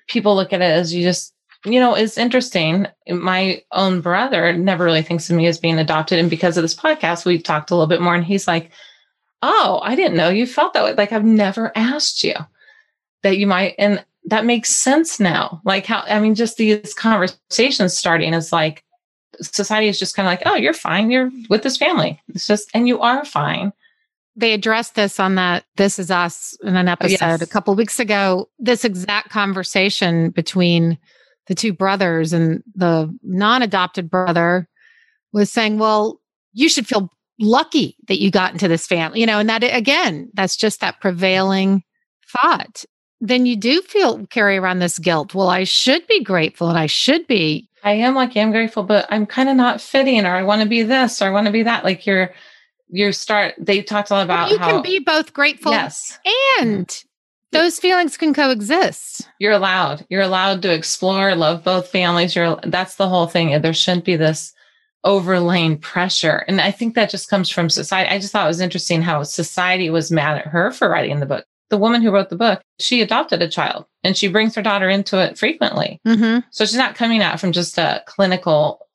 people 0.07 0.35
look 0.35 0.51
at 0.51 0.61
it 0.61 0.65
as 0.65 0.93
you 0.93 1.03
just 1.03 1.33
you 1.65 1.79
know, 1.79 1.93
it's 1.93 2.17
interesting. 2.17 2.87
My 3.09 3.61
own 3.73 3.99
brother 4.01 4.53
never 4.53 4.85
really 4.85 5.01
thinks 5.01 5.29
of 5.29 5.35
me 5.35 5.45
as 5.47 5.57
being 5.59 5.77
adopted. 5.77 6.17
And 6.17 6.29
because 6.29 6.57
of 6.57 6.61
this 6.61 6.75
podcast, 6.75 7.25
we've 7.25 7.43
talked 7.43 7.69
a 7.69 7.75
little 7.75 7.87
bit 7.87 8.01
more. 8.01 8.15
And 8.15 8.23
he's 8.23 8.47
like, 8.47 8.71
oh, 9.41 9.79
I 9.83 9.95
didn't 9.95 10.17
know 10.17 10.29
you 10.29 10.45
felt 10.45 10.73
that 10.73 10.83
way. 10.83 10.93
Like 10.93 11.11
I've 11.11 11.25
never 11.25 11.71
asked 11.75 12.23
you 12.23 12.35
that 13.23 13.37
you 13.37 13.47
might, 13.47 13.75
and 13.77 14.03
that 14.25 14.45
makes 14.45 14.69
sense 14.69 15.19
now. 15.19 15.61
Like 15.65 15.85
how, 15.85 16.03
I 16.07 16.19
mean, 16.19 16.35
just 16.35 16.57
these 16.57 16.93
conversations 16.93 17.97
starting 17.97 18.33
is 18.33 18.51
like 18.51 18.83
society 19.41 19.87
is 19.87 19.99
just 19.99 20.15
kind 20.15 20.27
of 20.27 20.31
like, 20.31 20.43
oh, 20.45 20.55
you're 20.55 20.73
fine. 20.73 21.11
You're 21.11 21.31
with 21.49 21.63
this 21.63 21.77
family. 21.77 22.21
It's 22.29 22.47
just, 22.47 22.69
and 22.73 22.87
you 22.87 22.99
are 22.99 23.25
fine. 23.25 23.73
They 24.35 24.53
addressed 24.53 24.95
this 24.95 25.19
on 25.19 25.35
that 25.35 25.65
This 25.75 25.99
Is 25.99 26.11
Us 26.11 26.57
in 26.63 26.75
an 26.75 26.87
oh, 26.87 26.93
episode 26.93 27.25
yes. 27.25 27.41
a 27.41 27.47
couple 27.47 27.75
weeks 27.75 27.99
ago. 27.99 28.49
This 28.57 28.85
exact 28.85 29.29
conversation 29.29 30.29
between 30.29 30.97
the 31.47 31.55
two 31.55 31.73
brothers 31.73 32.31
and 32.31 32.63
the 32.75 33.13
non 33.23 33.61
adopted 33.61 34.09
brother 34.09 34.67
was 35.33 35.51
saying, 35.51 35.77
well, 35.77 36.21
you 36.53 36.69
should 36.69 36.87
feel 36.87 37.11
lucky 37.39 37.95
that 38.07 38.19
you 38.19 38.31
got 38.31 38.51
into 38.51 38.67
this 38.67 38.85
family, 38.85 39.19
you 39.19 39.25
know, 39.25 39.39
and 39.39 39.49
that 39.49 39.63
again, 39.63 40.29
that's 40.33 40.57
just 40.57 40.81
that 40.81 40.99
prevailing 40.99 41.83
thought. 42.27 42.85
Then 43.21 43.45
you 43.45 43.55
do 43.55 43.81
feel 43.81 44.25
carry 44.27 44.57
around 44.57 44.79
this 44.79 44.99
guilt. 44.99 45.33
Well, 45.33 45.49
I 45.49 45.63
should 45.63 46.05
be 46.07 46.23
grateful 46.23 46.69
and 46.69 46.77
I 46.77 46.85
should 46.85 47.27
be. 47.27 47.69
I 47.83 47.93
am 47.93 48.15
lucky, 48.15 48.41
I'm 48.41 48.51
grateful, 48.51 48.83
but 48.83 49.07
I'm 49.09 49.25
kind 49.25 49.49
of 49.49 49.55
not 49.55 49.81
fitting 49.81 50.25
or 50.25 50.35
I 50.35 50.43
want 50.43 50.61
to 50.61 50.67
be 50.67 50.83
this 50.83 51.21
or 51.21 51.25
I 51.25 51.29
want 51.29 51.47
to 51.47 51.53
be 51.53 51.63
that. 51.63 51.83
Like 51.83 52.05
you're, 52.05 52.33
you 52.89 53.11
start, 53.11 53.55
they 53.57 53.81
talked 53.81 54.09
a 54.09 54.13
lot 54.13 54.25
about 54.25 54.49
well, 54.49 54.53
you 54.53 54.59
how, 54.59 54.71
can 54.71 54.81
be 54.81 54.99
both 54.99 55.33
grateful 55.33 55.71
yes. 55.71 56.19
and 56.59 56.87
mm-hmm. 56.87 57.07
those 57.51 57.79
feelings 57.79 58.17
can 58.17 58.33
coexist. 58.33 59.29
You're 59.39 59.53
allowed. 59.53 60.05
You're 60.09 60.21
allowed 60.21 60.61
to 60.63 60.73
explore, 60.73 61.35
love 61.35 61.63
both 61.63 61.89
families. 61.89 62.35
You're 62.35 62.59
that's 62.63 62.95
the 62.95 63.07
whole 63.07 63.27
thing. 63.27 63.61
There 63.61 63.73
shouldn't 63.73 64.05
be 64.05 64.17
this 64.17 64.53
overlaying 65.03 65.77
pressure. 65.77 66.43
And 66.47 66.59
I 66.59 66.71
think 66.71 66.95
that 66.95 67.09
just 67.09 67.29
comes 67.29 67.49
from 67.49 67.69
society. 67.69 68.09
I 68.09 68.19
just 68.19 68.31
thought 68.31 68.45
it 68.45 68.49
was 68.49 68.61
interesting 68.61 69.01
how 69.01 69.23
society 69.23 69.89
was 69.89 70.11
mad 70.11 70.37
at 70.37 70.47
her 70.47 70.71
for 70.71 70.89
writing 70.89 71.19
the 71.19 71.25
book. 71.25 71.45
The 71.69 71.77
woman 71.77 72.01
who 72.01 72.11
wrote 72.11 72.29
the 72.29 72.35
book, 72.35 72.61
she 72.79 73.01
adopted 73.01 73.41
a 73.41 73.47
child 73.47 73.85
and 74.03 74.17
she 74.17 74.27
brings 74.27 74.55
her 74.55 74.61
daughter 74.61 74.89
into 74.89 75.19
it 75.19 75.37
frequently. 75.37 76.01
Mm-hmm. 76.05 76.39
So 76.51 76.65
she's 76.65 76.75
not 76.75 76.95
coming 76.95 77.21
at 77.21 77.39
from 77.39 77.51
just 77.51 77.77
a 77.77 78.03
clinical 78.07 78.87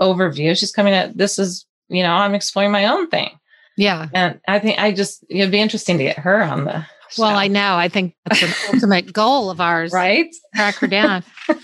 overview. 0.00 0.58
She's 0.58 0.72
coming 0.72 0.94
at 0.94 1.16
this 1.16 1.38
is, 1.38 1.66
you 1.88 2.02
know, 2.02 2.14
I'm 2.14 2.34
exploring 2.34 2.72
my 2.72 2.86
own 2.86 3.08
thing. 3.08 3.38
Yeah. 3.76 4.08
And 4.14 4.40
I 4.48 4.58
think 4.58 4.78
I 4.78 4.92
just, 4.92 5.24
it'd 5.28 5.50
be 5.52 5.60
interesting 5.60 5.98
to 5.98 6.04
get 6.04 6.18
her 6.18 6.42
on 6.42 6.64
the. 6.64 6.86
Well, 7.18 7.30
show. 7.30 7.36
I 7.36 7.48
know. 7.48 7.76
I 7.76 7.88
think 7.88 8.16
that's 8.24 8.42
an 8.42 8.74
ultimate 8.74 9.12
goal 9.12 9.50
of 9.50 9.60
ours. 9.60 9.92
right. 9.94 10.34
Track 10.54 10.76
her 10.76 10.86
down. 10.86 11.22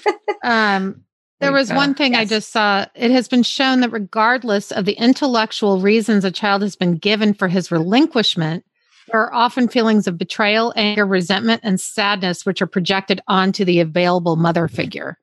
Um, 0.42 1.04
there 1.40 1.52
was 1.52 1.72
one 1.72 1.94
thing 1.94 2.14
I 2.14 2.24
just 2.24 2.50
saw. 2.50 2.84
It 2.94 3.10
has 3.10 3.26
been 3.26 3.42
shown 3.42 3.80
that 3.80 3.92
regardless 3.92 4.70
of 4.70 4.84
the 4.84 4.92
intellectual 4.92 5.80
reasons 5.80 6.24
a 6.24 6.30
child 6.30 6.62
has 6.62 6.76
been 6.76 6.96
given 6.96 7.34
for 7.34 7.48
his 7.48 7.70
relinquishment, 7.70 8.64
there 9.10 9.20
are 9.20 9.32
often 9.32 9.68
feelings 9.68 10.06
of 10.06 10.18
betrayal, 10.18 10.72
anger, 10.76 11.06
resentment, 11.06 11.62
and 11.64 11.80
sadness 11.80 12.46
which 12.46 12.62
are 12.62 12.66
projected 12.66 13.20
onto 13.26 13.64
the 13.64 13.80
available 13.80 14.36
mother 14.36 14.68
figure. 14.68 15.18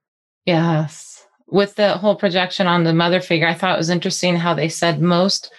Yes. 0.45 1.25
With 1.47 1.75
the 1.75 1.97
whole 1.97 2.15
projection 2.15 2.67
on 2.67 2.83
the 2.83 2.93
mother 2.93 3.21
figure, 3.21 3.47
I 3.47 3.53
thought 3.53 3.75
it 3.75 3.79
was 3.79 3.89
interesting 3.89 4.35
how 4.35 4.53
they 4.53 4.69
said 4.69 5.01
most 5.01 5.51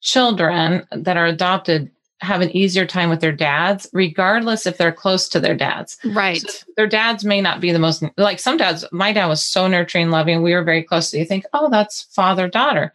children 0.00 0.86
that 0.90 1.16
are 1.16 1.26
adopted 1.26 1.90
have 2.22 2.40
an 2.40 2.54
easier 2.56 2.86
time 2.86 3.08
with 3.08 3.20
their 3.20 3.32
dads, 3.32 3.88
regardless 3.92 4.66
if 4.66 4.76
they're 4.76 4.92
close 4.92 5.28
to 5.30 5.40
their 5.40 5.54
dads. 5.56 5.96
Right. 6.04 6.40
So 6.40 6.64
their 6.76 6.86
dads 6.86 7.24
may 7.24 7.40
not 7.40 7.60
be 7.60 7.72
the 7.72 7.78
most, 7.78 8.04
like 8.16 8.38
some 8.38 8.56
dads, 8.56 8.84
my 8.92 9.12
dad 9.12 9.26
was 9.26 9.42
so 9.42 9.66
nurturing, 9.66 10.10
loving. 10.10 10.42
We 10.42 10.54
were 10.54 10.64
very 10.64 10.82
close. 10.82 11.10
So 11.10 11.16
you 11.16 11.24
think, 11.24 11.44
oh, 11.52 11.70
that's 11.70 12.02
father 12.14 12.48
daughter. 12.48 12.92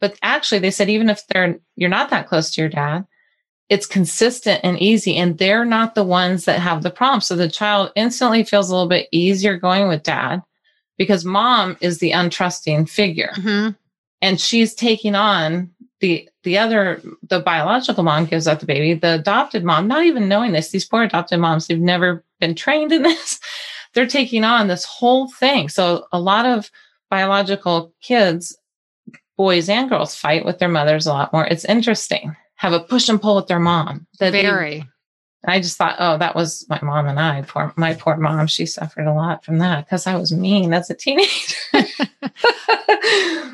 But 0.00 0.18
actually, 0.22 0.58
they 0.60 0.70
said, 0.70 0.88
even 0.90 1.10
if 1.10 1.26
they're, 1.28 1.58
you're 1.76 1.90
not 1.90 2.10
that 2.10 2.26
close 2.28 2.50
to 2.52 2.60
your 2.60 2.70
dad, 2.70 3.06
it's 3.68 3.86
consistent 3.86 4.60
and 4.64 4.78
easy. 4.80 5.16
And 5.16 5.38
they're 5.38 5.64
not 5.64 5.94
the 5.94 6.04
ones 6.04 6.44
that 6.46 6.58
have 6.60 6.82
the 6.82 6.90
problem. 6.90 7.20
So 7.20 7.36
the 7.36 7.48
child 7.48 7.92
instantly 7.94 8.42
feels 8.44 8.68
a 8.68 8.72
little 8.74 8.88
bit 8.88 9.08
easier 9.12 9.56
going 9.56 9.88
with 9.88 10.02
dad 10.02 10.42
because 10.98 11.24
mom 11.24 11.76
is 11.80 11.98
the 11.98 12.10
untrusting 12.12 12.88
figure 12.88 13.32
Mhm. 13.36 13.76
and 14.20 14.40
she's 14.40 14.74
taking 14.74 15.14
on 15.14 15.70
the 16.02 16.28
the 16.42 16.58
other 16.58 17.00
the 17.30 17.40
biological 17.40 18.02
mom 18.02 18.26
gives 18.26 18.46
up 18.46 18.60
the 18.60 18.66
baby 18.66 18.92
the 18.92 19.14
adopted 19.14 19.64
mom 19.64 19.88
not 19.88 20.04
even 20.04 20.28
knowing 20.28 20.52
this 20.52 20.70
these 20.70 20.84
poor 20.84 21.04
adopted 21.04 21.38
moms 21.38 21.66
they've 21.66 21.80
never 21.80 22.22
been 22.40 22.54
trained 22.54 22.92
in 22.92 23.02
this 23.02 23.40
they're 23.94 24.06
taking 24.06 24.44
on 24.44 24.68
this 24.68 24.84
whole 24.84 25.30
thing 25.30 25.68
so 25.68 26.06
a 26.12 26.20
lot 26.20 26.44
of 26.44 26.70
biological 27.08 27.94
kids 28.02 28.56
boys 29.38 29.68
and 29.68 29.88
girls 29.88 30.14
fight 30.14 30.44
with 30.44 30.58
their 30.58 30.68
mothers 30.68 31.06
a 31.06 31.12
lot 31.12 31.32
more 31.32 31.46
it's 31.46 31.64
interesting 31.64 32.36
have 32.56 32.72
a 32.72 32.80
push 32.80 33.08
and 33.08 33.22
pull 33.22 33.36
with 33.36 33.46
their 33.46 33.60
mom 33.60 34.06
that 34.18 34.32
they- 34.32 34.42
Very. 34.42 34.84
I 35.44 35.58
just 35.58 35.76
thought, 35.76 35.96
oh, 35.98 36.18
that 36.18 36.36
was 36.36 36.64
my 36.68 36.78
mom 36.82 37.08
and 37.08 37.18
I. 37.18 37.42
Poor 37.42 37.72
my 37.76 37.94
poor 37.94 38.16
mom. 38.16 38.46
She 38.46 38.64
suffered 38.64 39.08
a 39.08 39.12
lot 39.12 39.44
from 39.44 39.58
that 39.58 39.84
because 39.84 40.06
I 40.06 40.14
was 40.14 40.30
mean 40.30 40.72
as 40.72 40.88
a 40.88 40.94
teenager. 40.94 41.56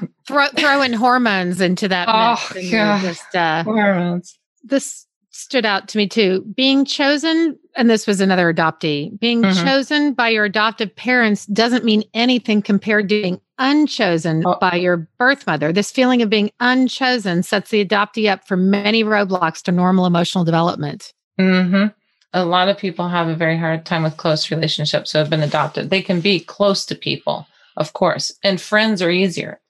Throw, 0.29 0.47
throwing 0.49 0.93
hormones 0.93 1.61
into 1.61 1.89
that. 1.89 2.07
Oh, 2.09 2.33
mix 2.33 2.57
and 2.57 2.65
you're 2.65 2.85
God. 2.85 3.01
just, 3.03 3.35
uh, 3.35 3.65
Hormones. 3.65 4.39
this 4.63 5.07
stood 5.31 5.65
out 5.65 5.89
to 5.89 5.97
me 5.99 6.07
too. 6.07 6.45
Being 6.55 6.85
chosen, 6.85 7.59
and 7.77 7.89
this 7.89 8.07
was 8.07 8.21
another 8.21 8.53
adoptee, 8.53 9.19
being 9.19 9.43
Mhm. 9.43 9.65
chosen 9.65 10.13
by 10.13 10.29
your 10.29 10.45
adoptive 10.45 10.95
parents 10.97 11.47
doesn't 11.47 11.85
mean 11.85 12.03
anything 12.13 12.61
compared 12.61 13.09
to 13.09 13.23
being 13.23 13.41
unchosen 13.59 14.43
Oh. 14.47 14.57
by 14.61 14.75
your 14.75 15.09
birth 15.19 15.47
mother. 15.47 15.73
This 15.73 15.91
feeling 15.91 16.21
of 16.23 16.29
being 16.29 16.51
unchosen 16.61 17.43
sets 17.43 17.71
the 17.71 17.83
adoptee 17.85 18.31
up 18.31 18.47
for 18.47 18.57
many 18.57 19.03
roadblocks 19.05 19.63
to 19.63 19.73
normal 19.73 20.05
emotional 20.07 20.45
development. 20.45 21.13
hmm 21.39 21.87
A 22.35 22.45
lot 22.45 22.69
of 22.69 22.77
people 22.77 23.09
have 23.09 23.29
a 23.29 23.35
very 23.35 23.57
hard 23.57 23.87
time 23.87 24.03
with 24.03 24.19
close 24.19 24.51
relationships 24.51 25.13
who 25.13 25.19
have 25.19 25.31
been 25.31 25.43
adopted. 25.43 25.89
They 25.89 26.03
can 26.03 26.21
be 26.21 26.41
close 26.41 26.85
to 26.87 26.95
people, 26.95 27.47
of 27.79 27.95
course, 27.95 28.31
and 28.45 28.61
friends 28.61 29.01
are 29.01 29.11
easier. 29.11 29.61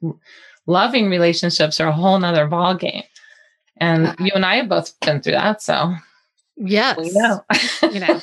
Loving 0.69 1.09
relationships 1.11 1.81
are 1.81 1.89
a 1.89 1.93
whole 1.93 2.19
nother 2.21 2.47
ball 2.47 2.75
game. 2.77 3.03
And 3.79 4.15
you 4.21 4.31
and 4.35 4.45
I 4.45 4.57
have 4.57 4.69
both 4.69 4.93
been 5.01 5.21
through 5.23 5.33
that, 5.33 5.63
so 5.63 5.95
Yes. 6.57 6.97
we 6.99 7.11
know. 7.13 7.43
you 7.93 8.01
know 8.01 8.21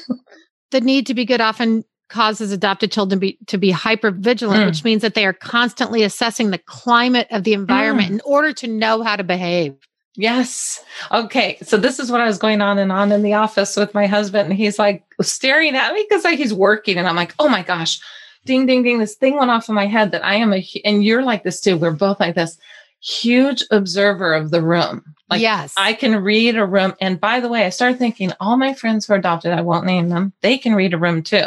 the 0.72 0.82
need 0.82 1.06
to 1.08 1.14
be 1.14 1.26
good 1.26 1.42
often 1.42 1.84
causes 2.10 2.52
adopted 2.52 2.92
children 2.92 3.18
to 3.18 3.22
be 3.22 3.38
to 3.48 3.58
be 3.58 3.72
hyper 3.72 4.12
vigilant 4.12 4.62
Mm. 4.64 4.66
which 4.68 4.84
means 4.84 5.02
that 5.02 5.16
they 5.16 5.26
are 5.26 5.34
constantly 5.34 6.04
assessing 6.04 6.52
the 6.52 6.58
climate 6.60 7.28
of 7.32 7.44
the 7.46 7.54
environment 7.54 8.12
in 8.12 8.22
order 8.26 8.54
to 8.54 8.68
know 8.68 9.02
how 9.02 9.16
to 9.16 9.24
behave 9.24 9.74
Yes. 10.18 10.82
Okay. 11.12 11.58
So 11.62 11.76
this 11.78 12.00
is 12.00 12.10
what 12.10 12.22
I 12.22 12.26
was 12.26 12.38
going 12.38 12.62
on 12.62 12.78
and 12.78 12.90
on 12.92 13.12
in 13.12 13.22
the 13.22 13.34
office 13.34 13.76
with 13.76 13.94
my 13.94 14.06
husband, 14.08 14.50
and 14.50 14.58
he's 14.58 14.80
like 14.80 15.04
staring 15.22 15.76
at 15.76 15.94
me 15.94 16.06
because 16.08 16.24
like 16.24 16.38
he's 16.38 16.54
working, 16.54 16.98
and 16.98 17.06
I'm 17.06 17.18
like, 17.18 17.34
oh 17.38 17.50
my 17.50 17.64
gosh, 17.64 18.00
ding, 18.46 18.66
ding, 18.66 18.84
ding. 18.84 19.00
This 19.00 19.16
thing 19.16 19.38
went 19.38 19.52
off 19.52 19.68
in 19.70 19.76
my 19.76 19.88
head 19.88 20.12
that 20.12 20.24
I 20.24 20.36
am 20.36 20.54
a, 20.54 20.66
and 20.86 21.04
you're 21.04 21.24
like 21.24 21.44
this 21.44 21.60
too. 21.60 21.78
We're 21.78 21.92
both 21.92 22.20
like 22.20 22.36
this 22.36 22.58
huge 23.02 23.64
observer 23.72 24.34
of 24.34 24.52
the 24.52 24.64
room. 24.64 25.04
Like 25.30 25.42
yes 25.42 25.74
I 25.78 25.94
can 25.94 26.24
read 26.24 26.56
a 26.56 26.66
room. 26.66 26.94
And 27.02 27.20
by 27.20 27.40
the 27.40 27.50
way, 27.50 27.66
I 27.66 27.70
started 27.70 28.00
thinking 28.00 28.32
all 28.40 28.58
my 28.58 28.74
friends 28.74 29.06
who 29.06 29.14
are 29.14 29.18
adopted, 29.18 29.52
I 29.52 29.62
won't 29.62 29.86
name 29.86 30.10
them, 30.10 30.34
they 30.42 30.58
can 30.58 30.76
read 30.76 30.94
a 30.94 30.98
room 30.98 31.24
too. 31.24 31.46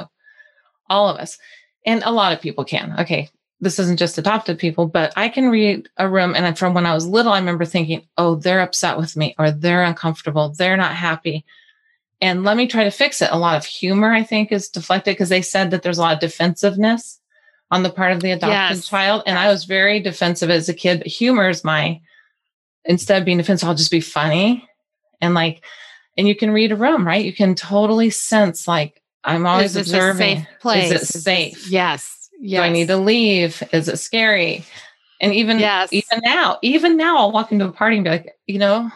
All 0.91 1.09
of 1.09 1.17
us. 1.19 1.39
And 1.87 2.03
a 2.03 2.11
lot 2.11 2.33
of 2.33 2.41
people 2.41 2.65
can. 2.65 2.95
Okay. 3.01 3.31
This 3.61 3.79
isn't 3.81 3.99
just 3.99 4.19
adopted 4.19 4.59
people, 4.59 4.87
but 4.87 5.13
I 5.17 5.29
can 5.29 5.51
read 5.51 5.89
a 5.97 6.09
room. 6.09 6.35
And 6.37 6.57
from 6.57 6.75
when 6.75 6.87
I 6.87 6.95
was 6.95 7.07
little, 7.07 7.33
I 7.33 7.39
remember 7.39 7.65
thinking, 7.65 8.07
oh, 8.17 8.37
they're 8.37 8.61
upset 8.61 8.97
with 8.97 9.17
me 9.17 9.35
or 9.37 9.51
they're 9.51 9.83
uncomfortable. 9.83 10.55
They're 10.57 10.77
not 10.77 10.95
happy. 10.95 11.45
And 12.21 12.43
let 12.45 12.57
me 12.57 12.67
try 12.67 12.85
to 12.85 12.91
fix 12.91 13.23
it. 13.23 13.31
A 13.31 13.39
lot 13.39 13.57
of 13.57 13.65
humor, 13.65 14.13
I 14.13 14.23
think, 14.25 14.51
is 14.51 14.69
deflected 14.69 15.13
because 15.15 15.29
they 15.29 15.43
said 15.43 15.71
that 15.71 15.83
there's 15.83 15.99
a 15.99 16.03
lot 16.03 16.15
of 16.15 16.21
defensiveness 16.21 17.21
on 17.71 17.83
the 17.83 17.91
part 17.91 18.13
of 18.13 18.21
the 18.21 18.33
adopted 18.33 18.77
Yes. 18.79 18.89
child. 18.89 19.23
And 19.27 19.39
I 19.39 19.49
was 19.49 19.65
very 19.65 20.01
defensive 20.01 20.51
as 20.51 20.69
a 20.69 20.75
kid, 20.75 20.99
but 20.99 21.07
humor 21.07 21.49
is 21.49 21.63
my, 21.63 22.01
instead 22.85 23.19
of 23.21 23.25
being 23.25 23.39
defensive, 23.39 23.69
I'll 23.69 23.75
just 23.75 23.91
be 23.91 24.01
funny. 24.01 24.67
And 25.21 25.35
like, 25.35 25.63
and 26.17 26.27
you 26.27 26.35
can 26.35 26.51
read 26.51 26.73
a 26.73 26.77
room, 26.77 27.07
right? 27.07 27.25
You 27.25 27.33
can 27.33 27.55
totally 27.55 28.11
sense 28.11 28.67
like, 28.67 29.01
I'm 29.23 29.47
always 29.47 29.77
Is 29.77 29.89
observing. 29.89 30.39
safe 30.39 30.47
place 30.61 30.85
Is 30.87 30.91
it 30.91 31.03
Is 31.03 31.09
this- 31.09 31.23
safe? 31.25 31.71
yes 31.71 32.15
yes 32.41 32.61
Do 32.61 32.65
I 32.65 32.69
need 32.71 32.87
to 32.89 32.97
leave? 32.97 33.63
Is 33.73 33.89
it 33.89 33.99
scary? 33.99 34.65
And 35.21 35.35
even 35.35 35.59
Yes. 35.59 35.93
even 35.93 36.21
now, 36.25 36.59
even 36.63 36.97
now, 36.97 37.19
I'll 37.19 37.33
walk 37.33 37.51
into 37.53 37.67
a 37.67 37.73
party 37.73 37.97
and 37.97 38.05
be 38.05 38.11
like, 38.11 38.33
you 38.47 38.59
know, 38.61 38.91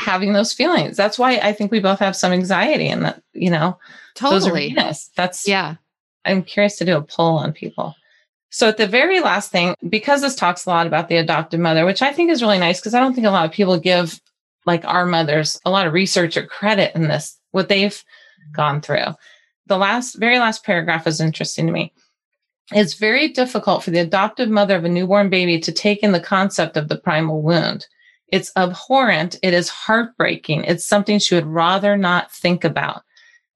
having 0.00 0.32
those 0.32 0.52
feelings. 0.52 0.96
That's 0.96 1.18
why 1.18 1.36
I 1.36 1.52
think 1.52 1.70
we 1.70 1.80
both 1.80 1.98
have 1.98 2.16
some 2.16 2.32
anxiety 2.32 2.88
and 2.88 3.04
that, 3.04 3.22
you 3.32 3.50
know, 3.50 3.78
totally 4.14 4.72
arenas. 4.74 5.10
That's 5.16 5.46
yeah 5.46 5.76
I'm 6.24 6.42
curious 6.42 6.76
to 6.76 6.84
do 6.84 6.96
a 6.96 7.02
poll 7.02 7.38
on 7.38 7.52
people. 7.52 7.94
So 8.50 8.68
at 8.68 8.76
the 8.76 8.86
very 8.86 9.20
last 9.20 9.52
thing, 9.52 9.74
because 9.88 10.22
this 10.22 10.34
talks 10.34 10.66
a 10.66 10.70
lot 10.70 10.86
about 10.86 11.08
the 11.08 11.16
adoptive 11.16 11.60
mother, 11.60 11.84
which 11.84 12.02
I 12.02 12.12
think 12.12 12.30
is 12.30 12.42
really 12.42 12.58
nice 12.58 12.80
because 12.80 12.94
I 12.94 13.00
don't 13.00 13.14
think 13.14 13.26
a 13.26 13.30
lot 13.30 13.46
of 13.46 13.52
people 13.52 13.78
give 13.78 14.20
like 14.66 14.84
our 14.84 15.06
mothers 15.06 15.58
a 15.64 15.70
lot 15.70 15.86
of 15.86 15.92
research 15.92 16.36
or 16.36 16.46
credit 16.46 16.94
in 16.94 17.02
this, 17.02 17.38
what 17.52 17.68
they've 17.68 18.02
gone 18.52 18.80
through. 18.80 19.14
The 19.66 19.78
last, 19.78 20.18
very 20.18 20.38
last 20.38 20.64
paragraph 20.64 21.06
is 21.06 21.20
interesting 21.20 21.66
to 21.66 21.72
me. 21.72 21.92
It's 22.72 22.94
very 22.94 23.28
difficult 23.28 23.82
for 23.82 23.90
the 23.90 24.00
adoptive 24.00 24.48
mother 24.48 24.76
of 24.76 24.84
a 24.84 24.88
newborn 24.88 25.30
baby 25.30 25.58
to 25.60 25.72
take 25.72 26.02
in 26.02 26.12
the 26.12 26.20
concept 26.20 26.76
of 26.76 26.88
the 26.88 26.98
primal 26.98 27.42
wound. 27.42 27.86
It's 28.32 28.52
abhorrent. 28.56 29.38
It 29.42 29.54
is 29.54 29.68
heartbreaking. 29.68 30.64
It's 30.64 30.84
something 30.84 31.18
she 31.18 31.34
would 31.34 31.46
rather 31.46 31.96
not 31.96 32.32
think 32.32 32.64
about. 32.64 33.02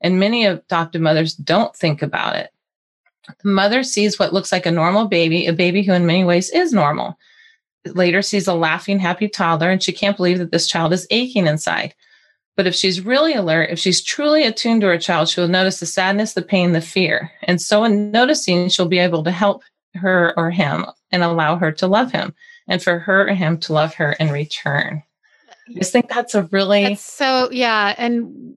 And 0.00 0.21
many 0.21 0.45
adoptive 0.45 1.00
mothers 1.00 1.35
don't 1.35 1.75
think 1.75 2.02
about 2.02 2.37
it. 2.37 2.50
The 3.43 3.49
mother 3.49 3.83
sees 3.83 4.19
what 4.19 4.33
looks 4.33 4.52
like 4.52 4.66
a 4.66 4.71
normal 4.71 5.07
baby, 5.07 5.47
a 5.47 5.52
baby 5.52 5.83
who 5.83 5.93
in 5.93 6.07
many 6.07 6.25
ways 6.25 6.50
is 6.50 6.73
normal. 6.73 7.19
Later 7.87 8.21
sees 8.21 8.47
a 8.47 8.54
laughing, 8.54 8.99
happy 8.99 9.28
toddler, 9.28 9.71
and 9.71 9.83
she 9.83 9.93
can't 9.93 10.16
believe 10.16 10.38
that 10.38 10.50
this 10.50 10.66
child 10.66 10.93
is 10.93 11.07
aching 11.11 11.47
inside. 11.47 11.95
But 12.57 12.66
if 12.66 12.75
she's 12.75 13.00
really 13.00 13.35
alert, 13.35 13.71
if 13.71 13.78
she's 13.78 14.02
truly 14.02 14.45
attuned 14.45 14.83
to 14.83 14.87
her 14.88 14.99
child, 14.99 15.28
she 15.28 15.40
will 15.40 15.49
notice 15.49 15.81
the 15.81 15.87
sadness, 15.87 16.35
the 16.35 16.43
pain, 16.43 16.73
the 16.73 16.81
fear. 16.81 17.31
And 17.43 17.61
so 17.61 17.85
in 17.85 18.11
noticing, 18.11 18.69
she'll 18.69 18.88
be 18.88 18.99
able 18.99 19.25
to 19.25 19.31
help 19.31 19.62
her 19.95 20.35
or 20.37 20.50
him 20.50 20.87
and 21.11 21.23
allow 21.23 21.57
her 21.57 21.73
to 21.73 21.87
love 21.87 22.12
him 22.12 22.35
and 22.68 22.83
for 22.83 22.99
her 22.99 23.26
and 23.26 23.38
him 23.38 23.59
to 23.61 23.73
love 23.73 23.94
her 23.94 24.12
in 24.14 24.30
return. 24.30 25.02
I 25.68 25.73
just 25.75 25.92
think 25.92 26.09
that's 26.09 26.35
a 26.35 26.42
really 26.44 26.85
That's 26.85 27.02
so 27.02 27.49
yeah, 27.50 27.94
and 27.99 28.56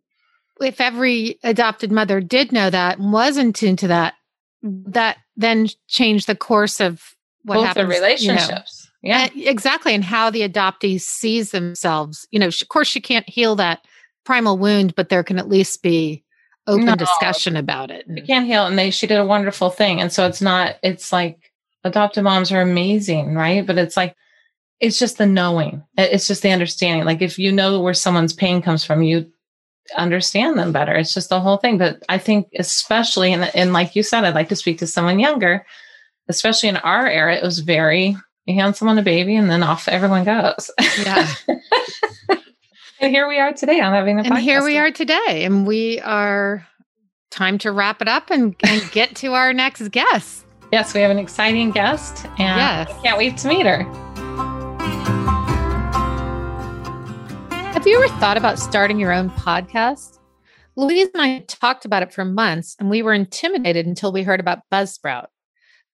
if 0.60 0.82
every 0.82 1.40
adopted 1.44 1.92
mother 1.92 2.20
did 2.20 2.52
know 2.52 2.70
that 2.70 2.98
and 3.00 3.14
was 3.14 3.38
in 3.38 3.54
tune 3.54 3.76
to 3.78 3.88
that, 3.88 4.16
that 4.64 5.18
then 5.36 5.68
changed 5.88 6.28
the 6.28 6.36
course 6.36 6.80
of 6.82 7.16
what 7.44 7.56
both 7.56 7.66
happens. 7.68 7.88
the 7.90 7.96
you 7.96 8.00
know. 8.00 8.06
relationships. 8.08 8.90
Yeah. 9.04 9.26
Uh, 9.26 9.30
exactly, 9.36 9.94
and 9.94 10.04
how 10.04 10.30
the 10.30 10.42
adoptee 10.48 11.00
sees 11.00 11.52
themselves. 11.52 12.28
You 12.32 12.40
know, 12.40 12.48
of 12.48 12.68
course, 12.70 12.88
she 12.88 13.00
can't 13.00 13.30
heal 13.30 13.56
that 13.56 13.86
primal 14.26 14.58
wound, 14.58 14.96
but 14.96 15.08
there 15.10 15.24
can 15.24 15.38
at 15.38 15.48
least 15.48 15.82
be 15.84 16.24
open 16.66 16.86
No. 16.86 16.96
discussion 16.96 17.56
about 17.56 17.90
it. 17.92 18.04
you 18.10 18.22
can't 18.24 18.46
heal 18.46 18.66
and 18.66 18.78
they 18.78 18.92
she 18.92 19.08
did 19.08 19.18
a 19.18 19.24
wonderful 19.26 19.70
thing 19.70 20.02
and 20.02 20.12
so 20.12 20.28
it's 20.28 20.42
not 20.42 20.76
it's 20.84 21.14
like 21.14 21.47
adoptive 21.88 22.24
moms 22.24 22.52
are 22.52 22.62
amazing 22.62 23.34
right 23.34 23.66
but 23.66 23.78
it's 23.78 23.98
like 23.98 24.16
it's 24.80 25.00
just 25.00 25.18
the 25.18 25.26
knowing. 25.26 25.84
It's 25.98 26.28
just 26.28 26.44
the 26.44 26.52
understanding. 26.52 27.06
Like 27.06 27.22
if 27.22 27.40
you 27.40 27.52
know 27.52 27.82
where 27.82 27.94
someone's 27.94 28.34
pain 28.34 28.62
comes 28.62 28.86
from, 28.86 29.02
you 29.02 29.32
understand 29.98 30.58
them 30.58 30.72
better. 30.72 30.94
It's 30.94 31.14
just 31.14 31.30
the 31.30 31.40
whole 31.40 31.58
thing. 31.58 31.78
But 31.78 32.04
I 32.10 32.18
think, 32.18 32.50
especially, 32.58 33.34
and, 33.34 33.50
and 33.56 33.74
like 33.74 33.96
you 33.96 34.04
said, 34.04 34.24
I'd 34.24 34.36
like 34.36 34.50
to 34.50 34.56
speak 34.56 34.80
to 34.80 34.88
someone 34.88 35.20
younger, 35.20 35.66
especially 36.28 36.70
in 36.70 36.78
our 36.78 37.08
era, 37.08 37.36
it 37.36 37.44
was 37.44 37.60
very, 37.60 38.16
you 38.46 38.56
hand 38.56 38.76
someone 38.76 38.98
a 39.00 39.04
baby 39.04 39.36
and 39.36 39.50
then 39.50 39.64
off 39.64 39.88
everyone 39.88 40.24
goes. 40.26 40.70
Yeah. 41.04 41.34
and 43.00 43.12
here 43.12 43.28
we 43.28 43.40
are 43.40 43.54
today 43.54 43.80
on 43.80 43.94
having 43.94 44.20
a 44.20 44.24
And 44.24 44.38
here 44.38 44.64
we 44.64 44.78
are 44.78 44.92
today. 44.92 45.44
And 45.44 45.66
we 45.66 46.00
are 46.02 46.68
time 47.32 47.58
to 47.60 47.72
wrap 47.72 48.02
it 48.02 48.08
up 48.08 48.30
and, 48.30 48.56
and 48.64 48.92
get 48.92 49.16
to 49.18 49.34
our 49.34 49.54
next 49.54 49.90
guest. 49.90 50.47
Yes, 50.72 50.94
we 50.94 51.00
have 51.00 51.12
an 51.12 51.18
exciting 51.18 51.72
guest 51.72 52.26
and 52.26 52.38
yes. 52.40 52.90
I 52.90 53.02
can't 53.02 53.18
wait 53.18 53.38
to 53.38 53.48
meet 53.48 53.66
her. 53.66 53.84
Have 57.72 57.88
you 57.88 58.04
ever 58.04 58.14
thought 58.20 58.36
about 58.36 58.60
starting 58.60 59.00
your 59.00 59.14
own 59.14 59.30
podcast? 59.30 60.20
Louise 60.76 61.08
and 61.14 61.22
I 61.22 61.40
talked 61.48 61.86
about 61.86 62.04
it 62.04 62.12
for 62.12 62.26
months 62.26 62.76
and 62.80 62.90
we 62.90 63.02
were 63.02 63.14
intimidated 63.14 63.86
until 63.86 64.12
we 64.12 64.24
heard 64.24 64.42
about 64.42 64.60
Buzzsprout. 64.70 65.28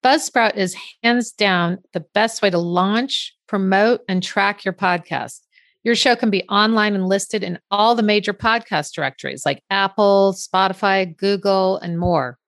Buzzsprout 0.03 0.57
is 0.57 0.75
hands 1.03 1.33
down 1.33 1.79
the 1.93 2.05
best 2.15 2.41
way 2.41 2.49
to 2.49 2.59
launch, 2.59 3.37
promote, 3.47 4.01
and 4.09 4.23
track 4.23 4.65
your 4.65 4.75
podcast. 4.75 5.41
Your 5.85 5.95
show 5.95 6.17
can 6.17 6.31
be 6.31 6.45
online 6.49 6.95
and 6.95 7.09
listed 7.09 7.45
in 7.45 7.59
all 7.71 7.95
the 7.95 8.03
major 8.03 8.33
podcast 8.33 8.95
directories 8.95 9.45
like 9.45 9.63
Apple, 9.69 10.35
Spotify, 10.35 11.15
Google, 11.15 11.77
and 11.77 11.99
more. 11.99 12.39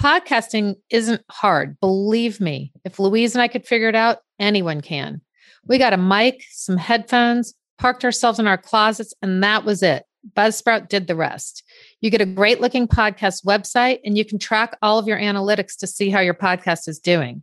Podcasting 0.00 0.76
isn't 0.90 1.22
hard. 1.30 1.80
Believe 1.80 2.40
me, 2.40 2.72
if 2.84 2.98
Louise 2.98 3.34
and 3.34 3.42
I 3.42 3.48
could 3.48 3.66
figure 3.66 3.88
it 3.88 3.94
out, 3.94 4.18
anyone 4.38 4.82
can. 4.82 5.22
We 5.66 5.78
got 5.78 5.94
a 5.94 5.98
mic, 5.98 6.44
some 6.50 6.76
headphones, 6.76 7.54
parked 7.78 8.04
ourselves 8.04 8.38
in 8.38 8.46
our 8.46 8.58
closets, 8.58 9.14
and 9.22 9.42
that 9.42 9.64
was 9.64 9.82
it. 9.82 10.04
Buzzsprout 10.36 10.88
did 10.88 11.06
the 11.06 11.16
rest. 11.16 11.62
You 12.00 12.10
get 12.10 12.20
a 12.20 12.26
great 12.26 12.60
looking 12.60 12.86
podcast 12.86 13.44
website, 13.44 14.00
and 14.04 14.18
you 14.18 14.24
can 14.24 14.38
track 14.38 14.76
all 14.82 14.98
of 14.98 15.06
your 15.06 15.18
analytics 15.18 15.78
to 15.78 15.86
see 15.86 16.10
how 16.10 16.20
your 16.20 16.34
podcast 16.34 16.88
is 16.88 16.98
doing. 16.98 17.42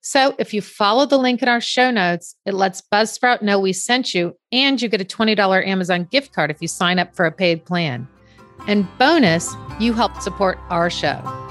So 0.00 0.34
if 0.38 0.52
you 0.52 0.62
follow 0.62 1.06
the 1.06 1.18
link 1.18 1.42
in 1.42 1.48
our 1.48 1.60
show 1.60 1.90
notes, 1.90 2.34
it 2.44 2.54
lets 2.54 2.82
Buzzsprout 2.92 3.40
know 3.40 3.58
we 3.58 3.72
sent 3.72 4.14
you, 4.14 4.36
and 4.52 4.80
you 4.82 4.88
get 4.88 5.00
a 5.00 5.04
$20 5.04 5.66
Amazon 5.66 6.08
gift 6.10 6.34
card 6.34 6.50
if 6.50 6.60
you 6.60 6.68
sign 6.68 6.98
up 6.98 7.14
for 7.14 7.24
a 7.24 7.32
paid 7.32 7.64
plan. 7.64 8.08
And 8.66 8.86
bonus, 8.98 9.54
you 9.78 9.92
help 9.92 10.20
support 10.20 10.58
our 10.70 10.90
show. 10.90 11.43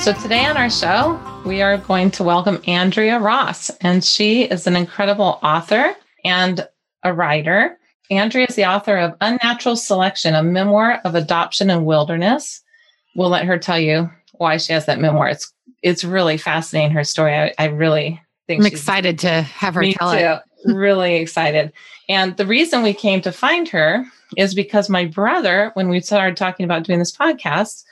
So 0.00 0.14
today 0.14 0.46
on 0.46 0.56
our 0.56 0.70
show, 0.70 1.20
we 1.44 1.60
are 1.60 1.76
going 1.76 2.10
to 2.12 2.24
welcome 2.24 2.62
Andrea 2.66 3.18
Ross, 3.18 3.68
and 3.82 4.02
she 4.02 4.44
is 4.44 4.66
an 4.66 4.74
incredible 4.74 5.38
author 5.42 5.94
and 6.24 6.66
a 7.02 7.12
writer. 7.12 7.78
Andrea 8.10 8.46
is 8.48 8.56
the 8.56 8.64
author 8.64 8.96
of 8.96 9.14
Unnatural 9.20 9.76
Selection, 9.76 10.34
a 10.34 10.42
memoir 10.42 11.02
of 11.04 11.14
adoption 11.14 11.68
and 11.68 11.84
wilderness. 11.84 12.62
We'll 13.14 13.28
let 13.28 13.44
her 13.44 13.58
tell 13.58 13.78
you 13.78 14.10
why 14.32 14.56
she 14.56 14.72
has 14.72 14.86
that 14.86 15.00
memoir. 15.00 15.28
It's 15.28 15.52
it's 15.82 16.02
really 16.02 16.38
fascinating 16.38 16.92
her 16.92 17.04
story. 17.04 17.34
I, 17.34 17.52
I 17.58 17.66
really 17.66 18.22
think 18.46 18.62
I'm 18.62 18.66
excited 18.66 19.18
to 19.18 19.42
have 19.42 19.74
her 19.74 19.84
tell 19.92 20.12
too. 20.12 20.18
it. 20.18 20.42
really 20.74 21.16
excited. 21.16 21.74
And 22.08 22.38
the 22.38 22.46
reason 22.46 22.82
we 22.82 22.94
came 22.94 23.20
to 23.20 23.32
find 23.32 23.68
her 23.68 24.06
is 24.38 24.54
because 24.54 24.88
my 24.88 25.04
brother, 25.04 25.72
when 25.74 25.90
we 25.90 26.00
started 26.00 26.38
talking 26.38 26.64
about 26.64 26.84
doing 26.84 27.00
this 27.00 27.14
podcast, 27.14 27.84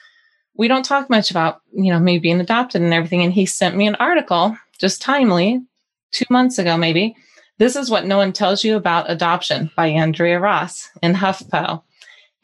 we 0.59 0.68
don't 0.68 0.85
talk 0.85 1.09
much 1.09 1.31
about, 1.31 1.62
you 1.73 1.90
know, 1.90 2.01
me 2.01 2.18
being 2.18 2.40
adopted 2.40 2.83
and 2.83 2.92
everything. 2.92 3.23
And 3.23 3.33
he 3.33 3.47
sent 3.47 3.77
me 3.77 3.87
an 3.87 3.94
article 3.94 4.59
just 4.79 5.01
timely 5.01 5.62
two 6.11 6.27
months 6.29 6.59
ago, 6.59 6.77
maybe. 6.77 7.16
This 7.59 7.77
is 7.77 7.90
what 7.90 8.05
no 8.05 8.18
one 8.18 8.33
tells 8.33 8.64
you 8.64 8.77
about 8.77 9.11
adoption 9.11 9.71
by 9.77 9.87
Andrea 9.87 10.38
Ross 10.38 10.90
in 11.03 11.14
HuffPo 11.14 11.83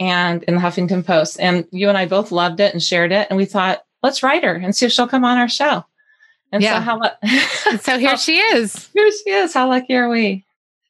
and 0.01 0.43
in 0.45 0.55
the 0.55 0.61
Huffington 0.61 1.05
Post. 1.05 1.39
And 1.41 1.67
you 1.71 1.89
and 1.89 1.99
I 1.99 2.07
both 2.07 2.33
loved 2.33 2.61
it 2.61 2.73
and 2.73 2.83
shared 2.83 3.13
it. 3.13 3.27
And 3.31 3.37
we 3.37 3.45
thought, 3.45 3.85
let's 4.03 4.23
write 4.23 4.45
her 4.45 4.55
and 4.55 4.75
see 4.75 4.87
if 4.87 4.93
she'll 4.93 5.09
come 5.09 5.25
on 5.25 5.39
our 5.39 5.49
show. 5.49 5.85
And 6.53 6.63
yeah. 6.63 6.79
so 6.79 6.81
how 6.81 7.79
so 7.79 7.99
here 7.99 8.17
she 8.17 8.39
is. 8.39 8.89
Here 8.95 9.11
she 9.11 9.31
is. 9.31 9.53
How 9.53 9.69
lucky 9.69 9.95
are 9.95 10.09
we? 10.09 10.45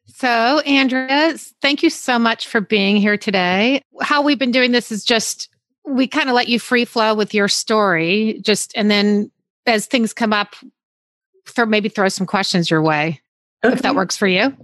So, 0.06 0.60
Andrea, 0.60 1.34
thank 1.62 1.82
you 1.82 1.90
so 1.90 2.18
much 2.18 2.46
for 2.46 2.60
being 2.60 2.96
here 2.96 3.16
today. 3.16 3.82
How 4.02 4.20
we've 4.22 4.38
been 4.38 4.50
doing 4.50 4.72
this 4.72 4.92
is 4.92 5.04
just 5.04 5.48
we 5.86 6.06
kind 6.06 6.28
of 6.28 6.34
let 6.34 6.48
you 6.48 6.58
free 6.58 6.84
flow 6.84 7.14
with 7.14 7.34
your 7.34 7.48
story, 7.48 8.40
just 8.42 8.72
and 8.74 8.90
then 8.90 9.30
as 9.66 9.86
things 9.86 10.12
come 10.12 10.32
up, 10.32 10.54
throw 11.46 11.66
maybe 11.66 11.88
throw 11.88 12.08
some 12.08 12.26
questions 12.26 12.70
your 12.70 12.82
way 12.82 13.20
okay. 13.64 13.74
if 13.74 13.82
that 13.82 13.94
works 13.94 14.16
for 14.16 14.26
you. 14.26 14.54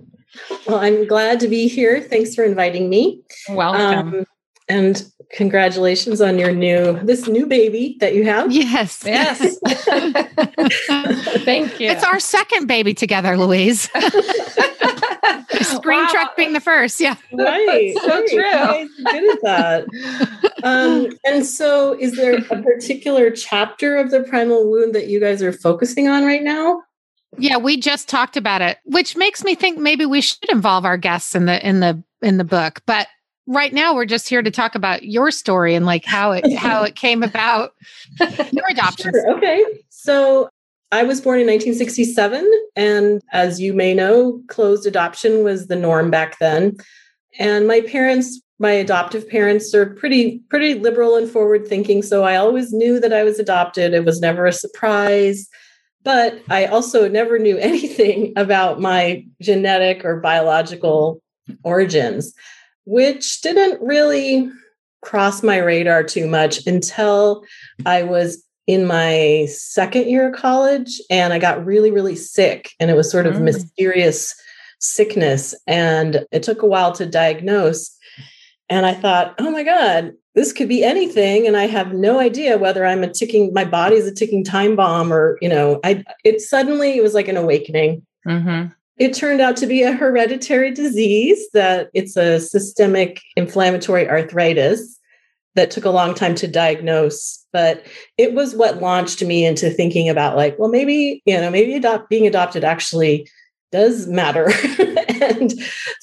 Well, 0.67 0.79
I'm 0.79 1.07
glad 1.07 1.41
to 1.41 1.49
be 1.49 1.69
here. 1.69 2.01
Thanks 2.01 2.35
for 2.35 2.45
inviting 2.45 2.89
me. 2.89 3.21
Welcome. 3.49 4.15
Um, 4.15 4.25
and 4.71 5.05
congratulations 5.33 6.21
on 6.21 6.39
your 6.39 6.53
new 6.53 6.99
this 7.03 7.27
new 7.27 7.47
baby 7.47 7.97
that 8.01 8.15
you 8.15 8.25
have. 8.25 8.51
Yes. 8.53 9.03
Yes. 9.05 9.59
Thank 11.45 11.81
you. 11.81 11.91
It's 11.91 12.05
our 12.05 12.21
second 12.21 12.67
baby 12.67 12.95
together, 12.95 13.37
Louise. 13.37 13.83
Screen 15.61 16.01
wow. 16.01 16.09
truck 16.11 16.37
being 16.37 16.53
the 16.53 16.61
first. 16.61 17.01
Yeah. 17.01 17.17
Right. 17.33 17.95
so 18.01 18.09
right. 18.09 18.29
true. 18.29 19.05
good 19.05 19.33
at 19.33 19.43
that. 19.43 19.85
Um, 20.63 21.09
and 21.25 21.45
so 21.45 21.99
is 21.99 22.17
there 22.17 22.37
a 22.37 22.63
particular 22.63 23.31
chapter 23.31 23.97
of 23.97 24.11
the 24.11 24.23
primal 24.23 24.71
wound 24.71 24.95
that 24.95 25.09
you 25.09 25.21
guys 25.21 25.43
are 25.43 25.53
focusing 25.53 26.09
on 26.09 26.25
right 26.25 26.43
now? 26.43 26.83
Yeah, 27.39 27.59
we 27.59 27.77
just 27.77 28.09
talked 28.09 28.37
about 28.37 28.63
it, 28.63 28.79
which 28.85 29.17
makes 29.17 29.45
me 29.45 29.55
think 29.55 29.79
maybe 29.79 30.07
we 30.07 30.21
should 30.21 30.51
involve 30.51 30.85
our 30.85 30.97
guests 30.97 31.35
in 31.35 31.47
the 31.47 31.67
in 31.67 31.81
the 31.81 32.03
in 32.23 32.39
the 32.39 32.45
book. 32.45 32.83
But 32.87 33.07
right 33.47 33.73
now 33.73 33.95
we're 33.95 34.07
just 34.07 34.29
here 34.29 34.43
to 34.43 34.51
talk 34.51 34.75
about 34.75 35.05
your 35.05 35.31
story 35.31 35.75
and 35.75 35.87
like 35.87 36.05
how 36.05 36.33
it 36.33 36.57
how 36.57 36.83
it 36.85 36.95
came 36.95 37.23
about 37.23 37.73
your 38.53 38.67
adoption. 38.69 39.13
Sure. 39.13 39.37
Okay. 39.37 39.65
So 39.89 40.49
I 40.93 41.03
was 41.03 41.21
born 41.21 41.41
in 41.41 41.47
1967 41.47 42.51
and 42.77 43.23
as 43.33 43.61
you 43.61 43.73
may 43.73 43.95
know 43.95 44.41
closed 44.49 44.87
adoption 44.87 45.45
was 45.45 45.67
the 45.67 45.77
norm 45.77 46.11
back 46.11 46.39
then. 46.39 46.77
And 47.39 47.67
my 47.67 47.81
parents 47.83 48.41
my 48.59 48.73
adoptive 48.73 49.29
parents 49.29 49.75
are 49.75 49.95
pretty 49.95 50.41
pretty 50.49 50.75
liberal 50.75 51.17
and 51.17 51.29
forward 51.29 51.67
thinking 51.67 52.03
so 52.03 52.25
I 52.25 52.37
always 52.37 52.73
knew 52.73 53.01
that 53.01 53.13
I 53.13 53.25
was 53.25 53.39
adopted. 53.39 53.95
It 53.95 54.05
was 54.05 54.21
never 54.21 54.47
a 54.47 54.53
surprise. 54.53 55.49
But 56.03 56.41
I 56.49 56.65
also 56.65 57.09
never 57.09 57.39
knew 57.39 57.59
anything 57.59 58.33
about 58.37 58.81
my 58.81 59.25
genetic 59.41 60.05
or 60.05 60.21
biological 60.21 61.23
origins 61.63 62.33
which 62.91 63.41
didn't 63.43 63.81
really 63.81 64.51
cross 65.01 65.45
my 65.45 65.59
radar 65.59 66.03
too 66.03 66.27
much 66.27 66.67
until 66.67 67.45
I 67.87 68.03
was 68.03 68.45
in 68.67 68.85
my 68.85 69.47
second 69.49 70.09
year 70.09 70.29
of 70.29 70.35
college 70.35 71.01
and 71.09 71.33
I 71.33 71.39
got 71.39 71.65
really, 71.65 71.93
really 71.93 72.17
sick. 72.17 72.73
And 72.81 72.91
it 72.91 72.97
was 72.97 73.09
sort 73.09 73.27
of 73.27 73.37
mm. 73.37 73.43
mysterious 73.43 74.35
sickness. 74.81 75.55
And 75.69 76.27
it 76.33 76.43
took 76.43 76.63
a 76.63 76.67
while 76.67 76.91
to 76.93 77.07
diagnose. 77.07 77.97
And 78.69 78.85
I 78.85 78.95
thought, 78.95 79.37
oh 79.39 79.53
my 79.53 79.63
God, 79.63 80.13
this 80.35 80.53
could 80.53 80.69
be 80.69 80.83
anything. 80.83 81.47
And 81.47 81.57
I 81.57 81.69
have 81.69 81.95
no 81.95 82.19
idea 82.19 82.59
whether 82.59 82.85
I'm 82.85 83.05
a 83.05 83.13
ticking, 83.13 83.53
my 83.55 83.65
body 83.65 83.97
is 83.97 84.07
a 84.09 84.15
ticking 84.15 84.43
time 84.43 84.75
bomb 84.75 85.13
or, 85.13 85.39
you 85.41 85.49
know, 85.49 85.79
I, 85.85 86.03
it 86.25 86.41
suddenly, 86.41 86.97
it 86.97 87.03
was 87.03 87.15
like 87.15 87.29
an 87.29 87.37
awakening. 87.37 88.05
Mm-hmm. 88.27 88.73
It 89.01 89.15
turned 89.15 89.41
out 89.41 89.57
to 89.57 89.67
be 89.67 89.83
a 89.83 89.93
hereditary 89.93 90.73
disease, 90.73 91.49
that 91.55 91.89
it's 91.95 92.19
a 92.19 92.39
systemic 92.39 93.23
inflammatory 93.35 94.07
arthritis 94.07 94.99
that 95.55 95.71
took 95.71 95.87
a 95.87 95.91
long 95.91 96.15
time 96.15 96.35
to 96.35 96.47
diagnose. 96.47 97.45
But 97.51 97.87
it 98.19 98.35
was 98.35 98.55
what 98.55 98.83
launched 98.83 99.25
me 99.25 99.47
into 99.47 99.71
thinking 99.71 100.11
about, 100.11 100.37
like, 100.37 100.59
well, 100.59 100.69
maybe, 100.69 101.23
you 101.25 101.41
know, 101.41 101.51
maybe 101.51 101.75
adopt, 101.75 102.11
being 102.11 102.27
adopted 102.27 102.63
actually 102.63 103.27
does 103.73 104.07
matter. 104.07 104.51
and 104.79 105.55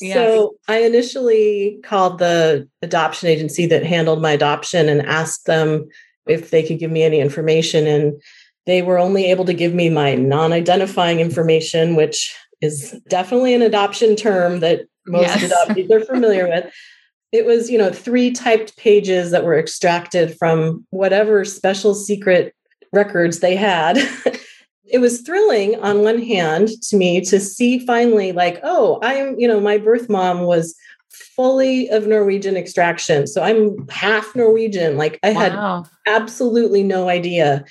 yes. 0.02 0.16
so 0.16 0.56
I 0.68 0.80
initially 0.80 1.80
called 1.84 2.18
the 2.18 2.68
adoption 2.82 3.30
agency 3.30 3.68
that 3.68 3.86
handled 3.86 4.24
my 4.24 4.32
adoption 4.32 4.90
and 4.90 5.06
asked 5.06 5.46
them 5.46 5.88
if 6.26 6.50
they 6.50 6.64
could 6.64 6.80
give 6.80 6.90
me 6.90 7.04
any 7.04 7.20
information. 7.20 7.86
And 7.86 8.20
they 8.66 8.82
were 8.82 8.98
only 8.98 9.26
able 9.26 9.46
to 9.46 9.54
give 9.54 9.76
me 9.76 9.90
my 9.90 10.16
non 10.16 10.52
identifying 10.52 11.20
information, 11.20 11.96
which 11.96 12.36
is 12.62 13.00
definitely 13.10 13.54
an 13.54 13.62
adoption 13.62 14.16
term 14.16 14.60
that 14.60 14.82
most 15.06 15.42
yes. 15.42 15.52
adoptees 15.52 15.92
are 15.92 16.04
familiar 16.04 16.48
with. 16.48 16.72
It 17.32 17.46
was, 17.46 17.70
you 17.70 17.78
know, 17.78 17.92
three 17.92 18.32
typed 18.32 18.78
pages 18.78 19.32
that 19.32 19.44
were 19.44 19.58
extracted 19.58 20.38
from 20.38 20.86
whatever 20.92 21.44
special 21.46 21.94
secret 21.94 22.56
records 22.94 23.40
they 23.40 23.56
had. 23.56 23.98
it 24.86 25.00
was 25.00 25.22
thrilling 25.22 25.76
on 25.82 26.04
one 26.04 26.22
hand 26.22 26.70
to 26.90 26.96
me 26.96 27.22
to 27.22 27.40
see 27.40 27.80
finally, 27.80 28.32
like, 28.32 28.60
oh, 28.64 29.00
I'm, 29.04 29.38
you 29.40 29.48
know, 29.48 29.60
my 29.60 29.78
birth 29.78 30.10
mom 30.10 30.44
was 30.44 30.76
fully 31.10 31.90
of 31.90 32.08
Norwegian 32.08 32.56
extraction. 32.56 33.28
So 33.28 33.44
I'm 33.44 33.88
half 33.90 34.36
Norwegian. 34.36 34.98
Like 34.98 35.20
I 35.24 35.32
wow. 35.32 35.84
had 36.06 36.16
absolutely 36.16 36.84
no 36.84 37.10
idea 37.10 37.66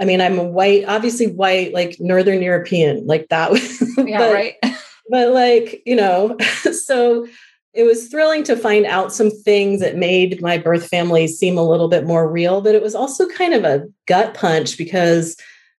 I 0.00 0.06
mean, 0.06 0.20
I'm 0.20 0.38
a 0.38 0.44
white, 0.44 0.84
obviously 0.86 1.26
white, 1.26 1.74
like 1.74 1.96
Northern 2.00 2.40
European, 2.40 3.06
like 3.06 3.28
that. 3.28 3.52
yeah, 3.98 4.18
but, 4.18 4.32
right. 4.32 4.54
but 5.10 5.28
like, 5.30 5.82
you 5.84 5.94
know, 5.94 6.36
so 6.72 7.26
it 7.74 7.84
was 7.84 8.08
thrilling 8.08 8.42
to 8.44 8.56
find 8.56 8.86
out 8.86 9.12
some 9.12 9.30
things 9.30 9.80
that 9.80 9.96
made 9.96 10.40
my 10.40 10.58
birth 10.58 10.88
family 10.88 11.28
seem 11.28 11.56
a 11.56 11.68
little 11.68 11.88
bit 11.88 12.06
more 12.06 12.28
real, 12.28 12.62
but 12.62 12.74
it 12.74 12.82
was 12.82 12.94
also 12.94 13.28
kind 13.28 13.54
of 13.54 13.64
a 13.64 13.86
gut 14.06 14.34
punch 14.34 14.76
because 14.76 15.36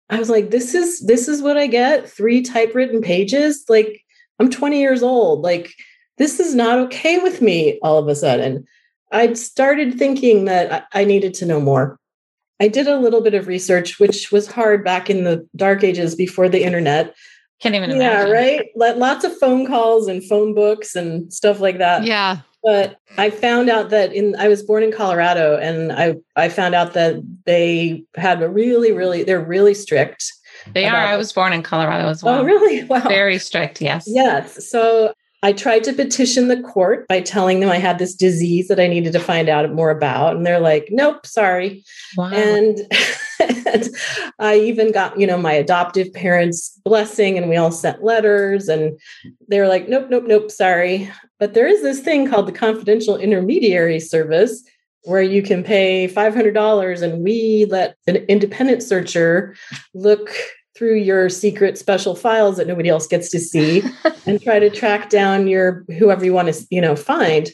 I 0.09 0.19
was 0.19 0.29
like, 0.29 0.51
this 0.51 0.75
is 0.75 0.99
this 1.01 1.27
is 1.27 1.41
what 1.41 1.57
I 1.57 1.67
get. 1.67 2.09
Three 2.09 2.41
typewritten 2.41 3.01
pages. 3.01 3.65
Like, 3.67 4.03
I'm 4.39 4.49
20 4.49 4.79
years 4.79 5.03
old. 5.03 5.41
Like, 5.41 5.73
this 6.17 6.39
is 6.39 6.53
not 6.53 6.77
okay 6.79 7.17
with 7.17 7.41
me 7.41 7.79
all 7.81 7.97
of 7.97 8.07
a 8.07 8.15
sudden. 8.15 8.65
I 9.11 9.33
started 9.33 9.97
thinking 9.97 10.45
that 10.45 10.87
I 10.93 11.05
needed 11.05 11.33
to 11.35 11.45
know 11.45 11.59
more. 11.59 11.97
I 12.61 12.67
did 12.67 12.87
a 12.87 12.99
little 12.99 13.21
bit 13.21 13.33
of 13.33 13.47
research, 13.47 13.99
which 13.99 14.31
was 14.31 14.45
hard 14.45 14.85
back 14.85 15.09
in 15.09 15.23
the 15.23 15.47
dark 15.55 15.83
ages 15.83 16.13
before 16.13 16.47
the 16.47 16.63
internet. 16.63 17.15
Can't 17.59 17.73
even 17.73 17.89
imagine. 17.89 18.27
Yeah, 18.27 18.31
right. 18.31 18.67
Lots 18.75 19.25
of 19.25 19.35
phone 19.39 19.65
calls 19.65 20.07
and 20.07 20.23
phone 20.23 20.53
books 20.53 20.95
and 20.95 21.33
stuff 21.33 21.59
like 21.59 21.79
that. 21.79 22.03
Yeah. 22.03 22.41
But 22.63 22.97
I 23.17 23.31
found 23.31 23.71
out 23.71 23.89
that 23.89 24.13
in 24.13 24.35
I 24.35 24.47
was 24.47 24.61
born 24.61 24.83
in 24.83 24.91
Colorado 24.91 25.57
and 25.57 25.91
I 25.91 26.15
I 26.35 26.49
found 26.49 26.75
out 26.75 26.93
that 26.93 27.15
they 27.45 28.03
had 28.15 28.43
a 28.43 28.49
really 28.49 28.91
really 28.91 29.23
they're 29.23 29.43
really 29.43 29.73
strict. 29.73 30.31
They 30.71 30.85
are. 30.85 30.95
I 30.95 31.17
was 31.17 31.33
born 31.33 31.53
in 31.53 31.63
Colorado 31.63 32.09
as 32.09 32.23
oh, 32.23 32.27
well. 32.27 32.41
Oh, 32.41 32.43
really? 32.43 32.83
Wow. 32.87 33.07
Very 33.07 33.39
strict, 33.39 33.81
yes. 33.81 34.05
Yes. 34.05 34.69
So 34.69 35.13
I 35.43 35.53
tried 35.53 35.83
to 35.85 35.93
petition 35.93 36.47
the 36.47 36.61
court 36.61 37.07
by 37.07 37.19
telling 37.21 37.59
them 37.59 37.69
I 37.69 37.77
had 37.77 37.97
this 37.97 38.13
disease 38.13 38.67
that 38.67 38.79
I 38.79 38.87
needed 38.87 39.11
to 39.13 39.19
find 39.19 39.49
out 39.49 39.73
more 39.73 39.89
about. 39.89 40.35
And 40.35 40.45
they're 40.45 40.59
like, 40.59 40.89
nope, 40.91 41.25
sorry. 41.25 41.83
Wow. 42.15 42.29
And, 42.31 42.79
and, 43.65 43.89
I 44.37 44.59
even 44.59 44.91
got, 44.91 45.19
you 45.19 45.25
know, 45.25 45.37
my 45.37 45.53
adoptive 45.53 46.13
parents' 46.13 46.79
blessing 46.83 47.37
and 47.37 47.49
we 47.49 47.55
all 47.55 47.71
sent 47.71 48.03
letters 48.03 48.67
and 48.67 48.99
they 49.47 49.59
were 49.59 49.67
like, 49.67 49.89
nope, 49.89 50.07
nope, 50.09 50.25
nope, 50.27 50.51
sorry. 50.51 51.09
But 51.39 51.53
there 51.53 51.67
is 51.67 51.81
this 51.81 52.01
thing 52.01 52.29
called 52.29 52.47
the 52.47 52.51
confidential 52.51 53.17
intermediary 53.17 53.99
service 53.99 54.63
where 55.05 55.23
you 55.23 55.41
can 55.41 55.63
pay 55.63 56.07
$500 56.07 57.01
and 57.01 57.23
we 57.23 57.65
let 57.69 57.95
an 58.05 58.17
independent 58.27 58.83
searcher 58.83 59.55
look 59.95 60.31
through 60.81 60.95
your 60.95 61.29
secret 61.29 61.77
special 61.77 62.15
files 62.15 62.57
that 62.57 62.65
nobody 62.65 62.89
else 62.89 63.05
gets 63.05 63.29
to 63.29 63.39
see 63.39 63.83
and 64.25 64.41
try 64.41 64.57
to 64.57 64.67
track 64.67 65.11
down 65.11 65.47
your 65.47 65.85
whoever 65.99 66.25
you 66.25 66.33
want 66.33 66.51
to 66.51 66.67
you 66.71 66.81
know 66.81 66.95
find. 66.95 67.51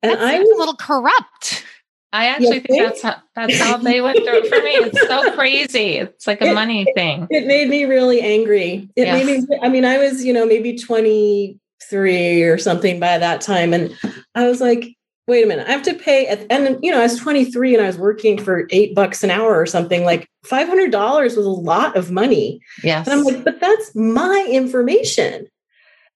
And 0.00 0.16
i 0.16 0.38
was 0.38 0.48
a 0.48 0.58
little 0.58 0.76
corrupt. 0.76 1.64
I 2.12 2.26
actually 2.26 2.60
think, 2.60 2.66
think 2.68 2.84
that's 2.84 3.02
how 3.02 3.16
that's 3.34 3.58
how 3.58 3.78
they 3.78 4.00
went 4.00 4.18
through 4.18 4.44
it 4.44 4.48
for 4.48 4.62
me. 4.62 4.70
It's 4.70 5.00
so 5.08 5.34
crazy. 5.34 5.96
It's 5.96 6.28
like 6.28 6.40
a 6.40 6.50
it, 6.50 6.54
money 6.54 6.86
thing. 6.94 7.26
it 7.30 7.48
made 7.48 7.68
me 7.68 7.84
really 7.84 8.20
angry. 8.20 8.88
It 8.94 9.06
yes. 9.06 9.26
made 9.26 9.40
me 9.48 9.58
i 9.60 9.68
mean 9.68 9.84
i 9.84 9.98
was 9.98 10.24
you 10.24 10.32
know 10.32 10.46
maybe 10.46 10.78
23 10.78 12.42
or 12.44 12.58
something 12.58 13.00
by 13.00 13.18
that 13.18 13.40
time 13.40 13.74
and 13.74 13.92
i 14.36 14.46
was 14.46 14.60
like 14.60 14.96
wait 15.26 15.44
a 15.44 15.46
minute, 15.46 15.68
I 15.68 15.72
have 15.72 15.82
to 15.82 15.94
pay. 15.94 16.26
At, 16.26 16.46
and, 16.50 16.78
you 16.82 16.90
know, 16.90 16.98
I 16.98 17.04
was 17.04 17.16
23 17.18 17.74
and 17.74 17.82
I 17.82 17.86
was 17.86 17.98
working 17.98 18.38
for 18.38 18.66
eight 18.70 18.94
bucks 18.94 19.22
an 19.22 19.30
hour 19.30 19.58
or 19.58 19.66
something. 19.66 20.04
Like 20.04 20.28
$500 20.46 21.22
was 21.22 21.36
a 21.36 21.48
lot 21.48 21.96
of 21.96 22.10
money. 22.10 22.60
Yes. 22.82 23.06
And 23.06 23.18
I'm 23.18 23.24
like, 23.24 23.44
but 23.44 23.60
that's 23.60 23.94
my 23.94 24.46
information. 24.50 25.46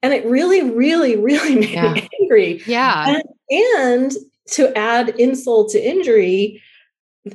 And 0.03 0.13
it 0.13 0.25
really, 0.27 0.71
really, 0.71 1.17
really 1.17 1.55
made 1.61 1.71
yeah. 1.71 1.93
me 1.93 2.09
angry. 2.21 2.63
Yeah. 2.67 3.17
And, 3.17 3.23
and 3.51 4.13
to 4.53 4.77
add 4.77 5.11
insult 5.11 5.71
to 5.71 5.83
injury, 5.83 6.63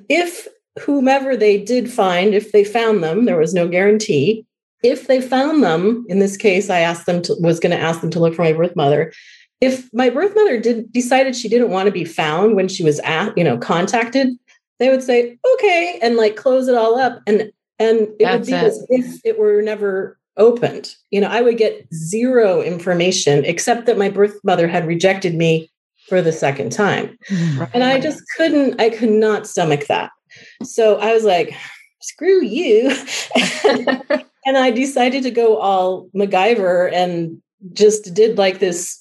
if 0.10 0.48
whomever 0.80 1.36
they 1.36 1.58
did 1.62 1.92
find, 1.92 2.34
if 2.34 2.52
they 2.52 2.64
found 2.64 3.04
them, 3.04 3.26
there 3.26 3.38
was 3.38 3.54
no 3.54 3.68
guarantee. 3.68 4.46
If 4.84 5.08
they 5.08 5.22
found 5.22 5.64
them, 5.64 6.06
in 6.10 6.20
this 6.20 6.38
case, 6.38 6.70
I 6.70 6.80
asked 6.80 7.06
them 7.06 7.22
to 7.24 7.36
was 7.40 7.60
going 7.60 7.76
to 7.76 7.82
ask 7.82 8.02
them 8.02 8.10
to 8.12 8.20
look 8.20 8.34
for 8.34 8.42
my 8.42 8.54
birth 8.54 8.76
mother 8.76 9.14
if 9.62 9.94
my 9.94 10.10
birth 10.10 10.34
mother 10.36 10.60
did 10.60 10.92
decided 10.92 11.36
she 11.36 11.48
didn't 11.48 11.70
want 11.70 11.86
to 11.86 11.92
be 11.92 12.04
found 12.04 12.56
when 12.56 12.68
she 12.68 12.84
was 12.84 13.00
at 13.02 13.38
you 13.38 13.44
know 13.44 13.58
contacted 13.58 14.30
they 14.80 14.90
would 14.90 15.04
say 15.04 15.38
okay 15.54 16.00
and 16.02 16.18
like 16.18 16.36
close 16.36 16.68
it 16.68 16.76
all 16.76 17.00
up 17.00 17.22
and 17.28 17.52
and 17.80 18.00
it 18.00 18.16
That's 18.20 18.40
would 18.40 18.46
be 18.48 18.54
it. 18.54 18.64
as 18.64 18.86
if 18.90 19.22
it 19.24 19.40
were 19.40 19.62
never 19.62 20.18
opened 20.38 20.96
you 21.12 21.22
know 21.22 21.28
i 21.28 21.42
would 21.42 21.58
get 21.58 21.88
zero 21.94 22.62
information 22.62 23.46
except 23.46 23.86
that 23.86 23.98
my 23.98 24.10
birth 24.10 24.40
mother 24.44 24.68
had 24.68 24.88
rejected 24.88 25.36
me 25.36 25.70
for 26.08 26.22
the 26.22 26.32
second 26.32 26.72
time 26.72 27.18
right. 27.58 27.70
and 27.74 27.84
i 27.84 28.00
just 28.00 28.24
couldn't 28.38 28.80
i 28.82 28.90
could 28.90 29.10
not 29.10 29.46
stomach 29.46 29.88
that 29.88 30.10
so 30.64 30.98
i 31.00 31.14
was 31.14 31.26
like 31.26 31.54
screw 32.02 32.44
you 32.44 32.90
and 34.46 34.58
i 34.58 34.72
decided 34.72 35.22
to 35.22 35.30
go 35.30 35.58
all 35.58 36.10
macgyver 36.16 36.92
and 36.94 37.42
just 37.74 38.14
did 38.14 38.38
like 38.38 38.60
this, 38.60 39.01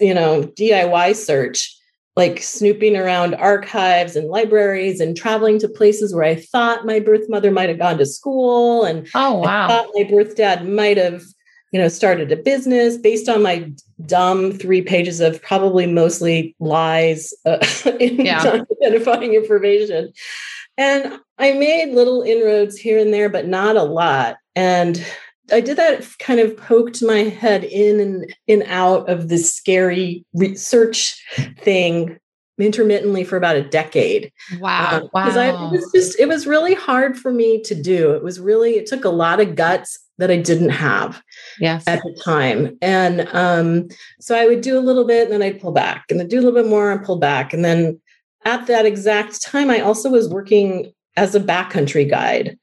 you 0.00 0.14
know, 0.14 0.42
DIY 0.42 1.14
search, 1.16 1.76
like 2.16 2.42
snooping 2.42 2.96
around 2.96 3.34
archives 3.34 4.16
and 4.16 4.28
libraries 4.28 5.00
and 5.00 5.16
traveling 5.16 5.58
to 5.58 5.68
places 5.68 6.14
where 6.14 6.24
I 6.24 6.36
thought 6.36 6.86
my 6.86 7.00
birth 7.00 7.28
mother 7.28 7.50
might 7.50 7.68
have 7.68 7.78
gone 7.78 7.98
to 7.98 8.06
school. 8.06 8.84
And 8.84 9.08
oh, 9.14 9.34
wow. 9.34 9.64
I 9.64 9.68
thought 9.68 9.90
my 9.94 10.04
birth 10.04 10.36
dad 10.36 10.68
might 10.68 10.96
have, 10.96 11.22
you 11.72 11.80
know, 11.80 11.88
started 11.88 12.30
a 12.30 12.36
business 12.36 12.96
based 12.96 13.28
on 13.28 13.42
my 13.42 13.72
dumb 14.06 14.52
three 14.52 14.82
pages 14.82 15.20
of 15.20 15.42
probably 15.42 15.86
mostly 15.86 16.54
lies 16.60 17.32
uh, 17.46 17.64
in 18.00 18.24
yeah. 18.24 18.60
identifying 18.82 19.34
information. 19.34 20.12
And 20.76 21.18
I 21.38 21.52
made 21.52 21.94
little 21.94 22.22
inroads 22.22 22.76
here 22.76 22.98
and 22.98 23.12
there, 23.12 23.28
but 23.28 23.46
not 23.46 23.76
a 23.76 23.82
lot. 23.82 24.36
And 24.56 25.04
I 25.54 25.60
did 25.60 25.76
that 25.76 26.06
kind 26.18 26.40
of 26.40 26.56
poked 26.56 27.02
my 27.02 27.20
head 27.20 27.64
in 27.64 28.00
and 28.00 28.34
in 28.46 28.62
out 28.64 29.08
of 29.08 29.28
this 29.28 29.54
scary 29.54 30.24
research 30.34 31.22
thing 31.60 32.18
intermittently 32.58 33.24
for 33.24 33.36
about 33.36 33.56
a 33.56 33.68
decade. 33.68 34.32
Wow. 34.60 35.00
Um, 35.02 35.08
wow. 35.12 35.28
I, 35.28 35.48
it 35.66 35.70
was 35.70 35.90
just, 35.94 36.18
it 36.20 36.28
was 36.28 36.46
really 36.46 36.74
hard 36.74 37.16
for 37.16 37.32
me 37.32 37.60
to 37.62 37.74
do. 37.74 38.12
It 38.12 38.22
was 38.22 38.38
really, 38.38 38.72
it 38.72 38.86
took 38.86 39.04
a 39.04 39.10
lot 39.10 39.40
of 39.40 39.54
guts 39.56 39.98
that 40.18 40.30
I 40.30 40.36
didn't 40.36 40.70
have 40.70 41.20
yes. 41.58 41.82
at 41.86 42.00
the 42.02 42.20
time. 42.24 42.76
And 42.80 43.28
um, 43.32 43.88
so 44.20 44.36
I 44.36 44.46
would 44.46 44.60
do 44.60 44.78
a 44.78 44.80
little 44.80 45.04
bit 45.04 45.24
and 45.24 45.32
then 45.32 45.42
I'd 45.42 45.60
pull 45.60 45.72
back 45.72 46.04
and 46.10 46.20
then 46.20 46.28
do 46.28 46.36
a 46.36 46.42
little 46.42 46.62
bit 46.62 46.70
more 46.70 46.92
and 46.92 47.04
pull 47.04 47.18
back. 47.18 47.52
And 47.52 47.64
then 47.64 48.00
at 48.44 48.66
that 48.66 48.86
exact 48.86 49.42
time, 49.42 49.70
I 49.70 49.80
also 49.80 50.10
was 50.10 50.28
working 50.28 50.92
as 51.16 51.34
a 51.34 51.40
backcountry 51.40 52.08
guide 52.08 52.58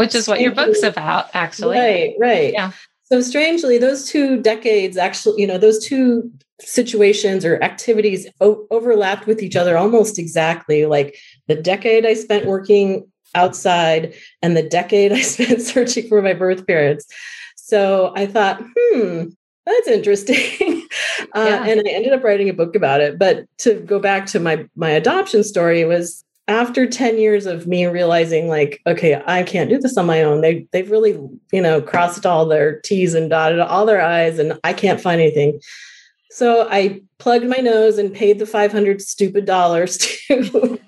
which 0.00 0.14
is 0.14 0.26
what 0.26 0.40
your 0.40 0.54
book's 0.54 0.82
about, 0.82 1.28
actually. 1.34 1.78
Right, 1.78 2.14
right. 2.18 2.52
Yeah. 2.54 2.72
So 3.04 3.20
strangely, 3.20 3.76
those 3.76 4.08
two 4.08 4.40
decades 4.40 4.96
actually, 4.96 5.42
you 5.42 5.46
know, 5.46 5.58
those 5.58 5.84
two 5.84 6.32
situations 6.58 7.44
or 7.44 7.62
activities 7.62 8.26
o- 8.40 8.66
overlapped 8.70 9.26
with 9.26 9.42
each 9.42 9.56
other 9.56 9.76
almost 9.76 10.18
exactly. 10.18 10.86
Like 10.86 11.18
the 11.48 11.54
decade 11.54 12.06
I 12.06 12.14
spent 12.14 12.46
working 12.46 13.06
outside 13.34 14.14
and 14.40 14.56
the 14.56 14.62
decade 14.62 15.12
I 15.12 15.20
spent 15.34 15.60
searching 15.60 16.08
for 16.08 16.22
my 16.22 16.32
birth 16.32 16.66
parents. 16.66 17.06
So 17.56 18.14
I 18.16 18.24
thought, 18.24 18.62
hmm, 18.74 19.24
that's 19.66 19.88
interesting. 19.88 20.36
uh, 21.36 21.44
yeah. 21.46 21.66
And 21.66 21.80
I 21.86 21.90
ended 21.90 22.14
up 22.14 22.24
writing 22.24 22.48
a 22.48 22.54
book 22.54 22.74
about 22.74 23.02
it. 23.02 23.18
But 23.18 23.44
to 23.58 23.74
go 23.80 23.98
back 23.98 24.24
to 24.28 24.40
my 24.40 24.66
my 24.74 24.90
adoption 24.90 25.44
story 25.44 25.84
was 25.84 26.24
after 26.50 26.84
10 26.84 27.16
years 27.16 27.46
of 27.46 27.68
me 27.68 27.86
realizing 27.86 28.48
like 28.48 28.82
okay 28.84 29.22
i 29.26 29.44
can't 29.44 29.70
do 29.70 29.78
this 29.78 29.96
on 29.96 30.04
my 30.04 30.20
own 30.20 30.40
they 30.40 30.66
they've 30.72 30.90
really 30.90 31.12
you 31.52 31.62
know 31.62 31.80
crossed 31.80 32.26
all 32.26 32.44
their 32.44 32.80
t's 32.80 33.14
and 33.14 33.30
dotted 33.30 33.60
all 33.60 33.86
their 33.86 34.02
i's 34.02 34.38
and 34.38 34.58
i 34.64 34.72
can't 34.72 35.00
find 35.00 35.20
anything. 35.20 35.60
So 36.32 36.68
i 36.70 37.00
plugged 37.18 37.46
my 37.46 37.58
nose 37.58 37.98
and 37.98 38.12
paid 38.12 38.38
the 38.38 38.46
500 38.46 39.00
stupid 39.00 39.44
dollars 39.44 39.96
to 40.26 40.80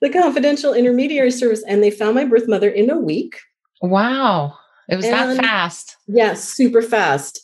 the 0.00 0.10
confidential 0.10 0.74
intermediary 0.74 1.30
service 1.30 1.62
and 1.66 1.82
they 1.82 1.90
found 1.90 2.16
my 2.16 2.24
birth 2.24 2.48
mother 2.48 2.68
in 2.68 2.90
a 2.90 2.98
week. 2.98 3.38
Wow. 3.82 4.56
It 4.88 4.96
was 4.96 5.04
and, 5.04 5.14
that 5.14 5.36
fast. 5.36 5.96
Yes 6.06 6.16
yeah, 6.16 6.34
super 6.34 6.82
fast. 6.82 7.40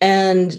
And 0.00 0.58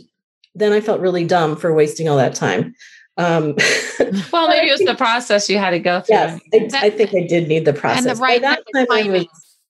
then 0.56 0.74
i 0.74 0.82
felt 0.82 1.02
really 1.02 1.26
dumb 1.26 1.56
for 1.56 1.74
wasting 1.74 2.10
all 2.10 2.18
that 2.18 2.34
time 2.34 2.74
um, 3.18 3.56
well, 4.34 4.48
maybe 4.48 4.70
it 4.70 4.72
was 4.72 4.82
the 4.82 4.96
process 4.98 5.50
you 5.50 5.58
had 5.58 5.72
to 5.72 5.80
go 5.80 6.02
through. 6.02 6.16
Yes, 6.16 6.42
I, 6.74 6.88
I 6.88 6.90
think 6.90 7.14
I 7.14 7.26
did 7.26 7.48
need 7.48 7.66
the 7.66 7.74
process. 7.74 8.06
And 8.06 8.18
the 8.18 8.22
right 8.22 8.42
that 8.42 8.64
time 8.74 8.88
I 8.92 9.10
was, 9.10 9.26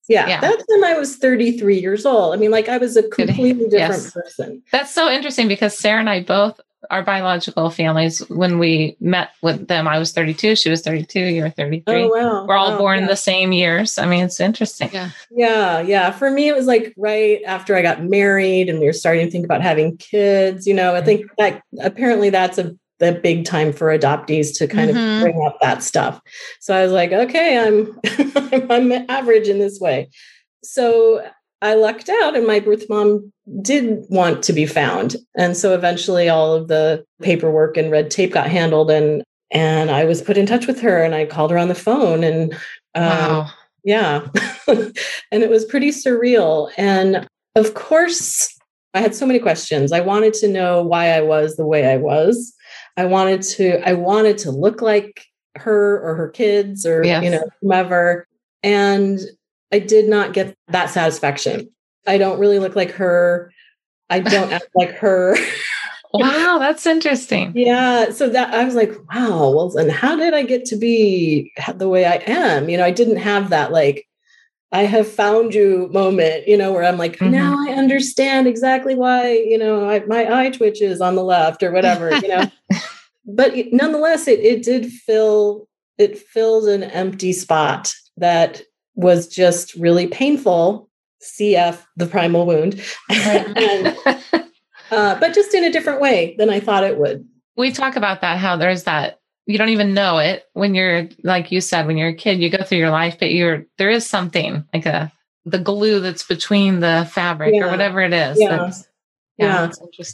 yeah, 0.08 0.28
yeah, 0.28 0.42
that 0.42 0.58
time 0.58 0.84
I 0.84 0.98
was 0.98 1.18
33 1.18 1.80
years 1.80 2.06
old. 2.06 2.34
I 2.34 2.38
mean, 2.38 2.52
like 2.52 2.70
I 2.70 2.78
was 2.78 2.98
a 2.98 3.04
completely 3.04 3.70
different 3.70 4.04
yes. 4.04 4.12
person. 4.12 4.64
That's 4.72 4.94
so 4.94 5.10
interesting 5.10 5.48
because 5.48 5.78
Sarah 5.78 6.00
and 6.00 6.10
I 6.10 6.24
both 6.24 6.60
our 6.90 7.04
biological 7.04 7.70
families 7.70 8.20
when 8.30 8.60
we 8.60 8.96
met 9.00 9.32
with 9.42 9.68
them 9.68 9.88
i 9.88 9.98
was 9.98 10.12
32 10.12 10.56
she 10.56 10.70
was 10.70 10.82
32 10.82 11.20
you 11.20 11.42
were 11.42 11.50
33 11.50 11.96
oh, 11.96 12.08
wow. 12.10 12.46
we're 12.46 12.56
all 12.56 12.72
wow, 12.72 12.78
born 12.78 13.00
yeah. 13.00 13.08
the 13.08 13.16
same 13.16 13.52
years 13.52 13.98
i 13.98 14.06
mean 14.06 14.24
it's 14.24 14.40
interesting 14.40 14.90
yeah 14.94 15.10
yeah 15.32 15.80
yeah 15.80 16.12
for 16.12 16.30
me 16.30 16.48
it 16.48 16.56
was 16.56 16.68
like 16.68 16.94
right 16.98 17.42
after 17.46 17.76
i 17.76 17.82
got 17.82 18.04
married 18.04 18.70
and 18.70 18.80
we 18.80 18.86
were 18.86 18.94
starting 18.94 19.26
to 19.26 19.32
think 19.32 19.46
about 19.46 19.62
having 19.62 19.98
kids 19.98 20.68
you 20.68 20.74
know 20.74 20.96
i 20.96 21.02
think 21.02 21.26
that 21.38 21.62
apparently 21.82 22.30
that's 22.30 22.58
a 22.58 22.76
the 23.00 23.12
big 23.12 23.46
time 23.46 23.74
for 23.74 23.88
adoptees 23.88 24.56
to 24.58 24.68
kind 24.68 24.90
Mhm. 24.92 25.18
of 25.18 25.22
bring 25.22 25.46
up 25.46 25.58
that 25.62 25.84
stuff. 25.84 26.22
So 26.62 26.76
I 26.76 26.84
was 26.84 26.92
like, 26.92 27.12
okay, 27.12 27.58
I'm 27.58 28.00
I'm 28.72 28.92
average 29.10 29.48
in 29.48 29.60
this 29.60 29.80
way. 29.80 30.10
So 30.64 31.28
I 31.62 31.74
lucked 31.76 32.10
out, 32.10 32.36
and 32.36 32.46
my 32.46 32.60
birth 32.60 32.86
mom 32.90 33.32
did 33.62 34.06
want 34.10 34.44
to 34.44 34.54
be 34.54 34.66
found, 34.66 35.16
and 35.38 35.56
so 35.58 35.74
eventually 35.74 36.30
all 36.30 36.54
of 36.54 36.68
the 36.68 37.04
paperwork 37.22 37.78
and 37.78 37.92
red 37.92 38.12
tape 38.12 38.34
got 38.34 38.48
handled, 38.50 38.92
and 38.92 39.24
and 39.52 39.90
I 39.92 40.06
was 40.06 40.22
put 40.22 40.38
in 40.38 40.46
touch 40.46 40.68
with 40.68 40.80
her, 40.82 41.02
and 41.04 41.16
I 41.16 41.26
called 41.26 41.52
her 41.52 41.58
on 41.58 41.68
the 41.70 41.76
phone, 41.76 42.24
and 42.24 42.54
um, 42.96 43.04
Wow. 43.04 43.50
yeah. 43.84 44.28
and 44.68 45.44
it 45.44 45.50
was 45.50 45.66
pretty 45.66 45.90
surreal. 45.90 46.72
And 46.78 47.28
of 47.56 47.74
course, 47.74 48.50
I 48.94 49.02
had 49.02 49.14
so 49.16 49.26
many 49.26 49.40
questions. 49.40 49.92
I 49.92 50.02
wanted 50.02 50.34
to 50.36 50.48
know 50.48 50.82
why 50.82 51.10
I 51.12 51.22
was 51.22 51.56
the 51.58 51.66
way 51.66 51.86
I 51.92 51.98
was. 51.98 52.54
I 52.98 53.06
wanted 53.06 53.42
to, 53.44 53.88
I 53.88 53.94
wanted 53.94 54.38
to 54.40 54.52
look 54.52 54.82
like 54.82 55.26
her 55.56 56.00
or 56.02 56.16
her 56.16 56.30
kids 56.30 56.86
or, 56.86 57.04
Yes. 57.04 57.24
you 57.24 57.30
know, 57.30 57.48
whomever. 57.62 58.28
And 58.64 59.20
I 59.72 59.80
did 59.80 60.08
not 60.10 60.34
get 60.34 60.56
that 60.70 60.90
satisfaction. 60.90 61.70
I 62.08 62.18
don't 62.18 62.40
really 62.40 62.60
look 62.60 62.76
like 62.76 62.92
her. 62.92 63.52
I 64.10 64.20
don't 64.20 64.52
act 64.54 64.70
like 64.76 64.92
her. 64.98 65.36
Wow, 66.18 66.60
that's 66.60 66.86
interesting. 66.86 67.52
Yeah. 67.56 68.10
So 68.12 68.30
that 68.30 68.54
I 68.54 68.64
was 68.64 68.74
like, 68.76 68.94
wow, 69.14 69.50
well, 69.52 69.78
and 69.78 69.92
how 69.92 70.16
did 70.16 70.34
I 70.34 70.44
get 70.44 70.64
to 70.68 70.78
be 70.78 71.52
the 71.76 71.90
way 71.90 72.06
I 72.06 72.24
am? 72.26 72.70
You 72.70 72.78
know, 72.78 72.86
I 72.86 72.92
didn't 72.92 73.18
have 73.18 73.50
that 73.50 73.74
like, 73.74 74.08
I 74.72 74.84
have 74.84 75.08
found 75.08 75.54
you 75.54 75.90
moment, 75.94 76.48
you 76.48 76.58
know, 76.58 76.74
where 76.74 76.84
I'm 76.84 76.98
like, 76.98 77.18
Mhm. 77.18 77.32
now 77.32 77.56
I 77.68 77.74
understand 77.74 78.48
exactly 78.48 78.96
why, 78.96 79.32
you 79.32 79.58
know, 79.58 79.88
I, 79.90 80.00
my 80.06 80.42
eye 80.42 80.50
twitches 80.50 81.00
on 81.02 81.16
the 81.16 81.24
left 81.24 81.64
or 81.64 81.72
whatever, 81.72 82.14
you 82.22 82.28
know. 82.28 82.50
but 83.26 83.54
nonetheless, 83.72 84.28
it, 84.28 84.40
it 84.40 84.64
did 84.64 84.92
fill, 84.92 85.68
it 85.98 86.18
filled 86.18 86.68
an 86.68 86.84
empty 86.84 87.32
spot 87.32 87.94
that 88.18 88.62
was 88.96 89.28
just 89.28 89.74
really 89.76 90.08
painful. 90.08 90.90
CF, 91.24 91.84
the 91.98 92.06
primal 92.06 92.46
wound. 92.46 92.82
And, 93.10 93.98
uh, 94.92 95.20
but 95.20 95.34
just 95.34 95.54
in 95.56 95.64
a 95.64 95.72
different 95.72 96.00
way 96.02 96.36
than 96.38 96.50
I 96.50 96.60
thought 96.60 96.84
it 96.84 97.00
would. 97.00 97.26
we 97.58 97.72
talk 97.72 97.96
about 97.96 98.22
that 98.22 98.38
how 98.38 98.56
there's 98.58 98.84
that 98.84 99.20
you 99.48 99.58
don't 99.58 99.70
even 99.70 99.94
know 99.94 100.18
it 100.18 100.44
when 100.54 100.74
you're 100.76 101.08
like 101.24 101.52
you 101.52 101.62
said 101.62 101.86
when 101.88 101.98
you're 101.98 102.10
a 102.10 102.14
kid 102.16 102.40
you 102.42 102.50
go 102.50 102.64
through 102.64 102.78
your 102.80 102.90
life 102.90 103.18
but 103.20 103.32
you're 103.32 103.66
there 103.78 103.90
is 103.90 104.06
something 104.06 104.64
like 104.74 104.86
a 104.86 105.12
the 105.46 105.60
glue 105.60 106.00
that's 106.00 106.24
between 106.24 106.80
the 106.80 107.08
fabric 107.12 107.54
or 107.56 107.70
whatever 107.70 108.02
it 108.02 108.14
is 108.14 108.40
Yeah. 108.40 108.72
yeah, 109.38 109.70
Yeah. 109.70 109.72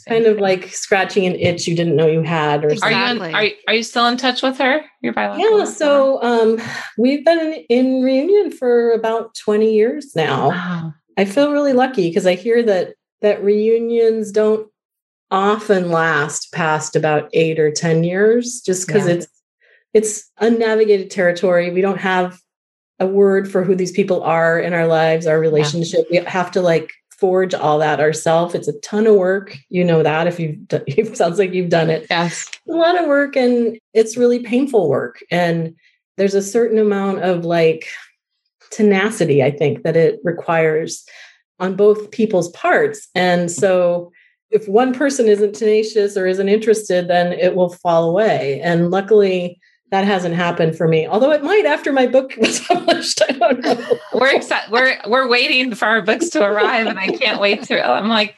kind 0.08 0.26
of 0.26 0.38
like 0.38 0.68
scratching 0.68 1.24
an 1.26 1.34
itch 1.36 1.66
you 1.66 1.74
didn't 1.74 1.96
know 1.96 2.06
you 2.06 2.22
had 2.22 2.64
or 2.64 2.68
are 2.82 2.90
you 2.90 3.22
in, 3.24 3.34
are, 3.34 3.44
you- 3.44 3.54
are 3.68 3.74
you 3.74 3.82
still 3.82 4.06
in 4.08 4.16
touch 4.18 4.42
with 4.42 4.58
her 4.58 4.82
your 5.00 5.12
biological 5.14 5.58
yeah 5.60 5.64
so 5.64 6.22
um 6.22 6.58
we've 6.98 7.24
been 7.24 7.64
in 7.70 8.02
reunion 8.02 8.50
for 8.50 8.92
about 8.92 9.34
20 9.36 9.72
years 9.72 10.14
now. 10.14 10.48
Wow. 10.50 10.94
I 11.18 11.24
feel 11.26 11.52
really 11.52 11.72
lucky 11.74 12.08
because 12.08 12.26
i 12.26 12.34
hear 12.34 12.62
that 12.62 12.94
that 13.20 13.42
reunions 13.44 14.32
don't 14.32 14.66
often 15.32 15.90
last 15.90 16.52
past 16.52 16.94
about 16.94 17.28
eight 17.32 17.58
or 17.58 17.72
ten 17.72 18.04
years 18.04 18.60
just 18.60 18.86
because 18.86 19.08
Yeah. 19.08 19.14
it's 19.14 19.26
it's 19.94 20.30
unnavigated 20.38 21.10
territory. 21.10 21.70
We 21.70 21.80
don't 21.80 22.00
have 22.00 22.38
a 22.98 23.06
word 23.06 23.50
for 23.50 23.64
who 23.64 23.74
these 23.74 23.92
people 23.92 24.22
are 24.22 24.58
in 24.58 24.72
our 24.72 24.86
lives 24.86 25.26
our 25.26 25.40
relationship. 25.40 26.06
We 26.10 26.18
have 26.18 26.50
to 26.52 26.62
like 26.62 26.92
forge 27.18 27.54
all 27.54 27.78
that 27.78 28.00
ourselves 28.00 28.54
it's 28.54 28.68
a 28.68 28.78
ton 28.80 29.06
of 29.06 29.14
work. 29.16 29.56
You 29.70 29.84
know 29.84 30.02
that 30.02 30.26
if 30.26 30.38
you've 30.38 30.68
done, 30.68 30.84
it 30.86 31.16
sounds 31.16 31.38
like 31.38 31.52
you've 31.52 31.70
done 31.70 31.90
it. 31.90 32.06
Yes. 32.10 32.48
A 32.68 32.72
lot 32.72 33.00
of 33.00 33.06
work 33.08 33.34
and 33.34 33.78
it's 33.94 34.16
really 34.16 34.40
painful 34.40 34.88
work. 34.88 35.20
And 35.30 35.74
there's 36.18 36.34
a 36.34 36.42
certain 36.42 36.78
amount 36.78 37.22
of 37.22 37.44
like 37.46 37.88
tenacity 38.70 39.42
i 39.42 39.50
think 39.50 39.82
that 39.82 39.96
it 39.96 40.18
requires 40.24 41.04
on 41.62 41.76
both 41.76 42.10
people's 42.10 42.50
parts. 42.50 43.08
And 43.14 43.50
so 43.50 44.12
if 44.52 44.68
one 44.68 44.92
person 44.92 45.26
isn't 45.26 45.54
tenacious 45.54 46.16
or 46.16 46.26
isn't 46.26 46.48
interested 46.48 47.08
then 47.08 47.32
it 47.32 47.54
will 47.54 47.70
fall 47.70 48.08
away. 48.08 48.60
And 48.62 48.90
luckily 48.90 49.60
that 49.90 50.06
hasn't 50.06 50.34
happened 50.34 50.76
for 50.76 50.88
me. 50.88 51.06
Although 51.06 51.32
it 51.32 51.44
might 51.44 51.66
after 51.66 51.92
my 51.92 52.06
book 52.06 52.34
was 52.38 52.60
published 52.60 53.20
i 53.28 53.32
don't 53.32 53.60
know. 53.60 53.98
We're 54.14 54.34
excited 54.36 54.70
we're 54.70 54.98
we're 55.06 55.28
waiting 55.28 55.74
for 55.74 55.86
our 55.86 56.02
books 56.02 56.28
to 56.30 56.42
arrive 56.42 56.86
and 56.86 56.98
i 56.98 57.08
can't 57.08 57.40
wait 57.40 57.64
to 57.64 57.84
i'm 57.84 58.08
like 58.08 58.36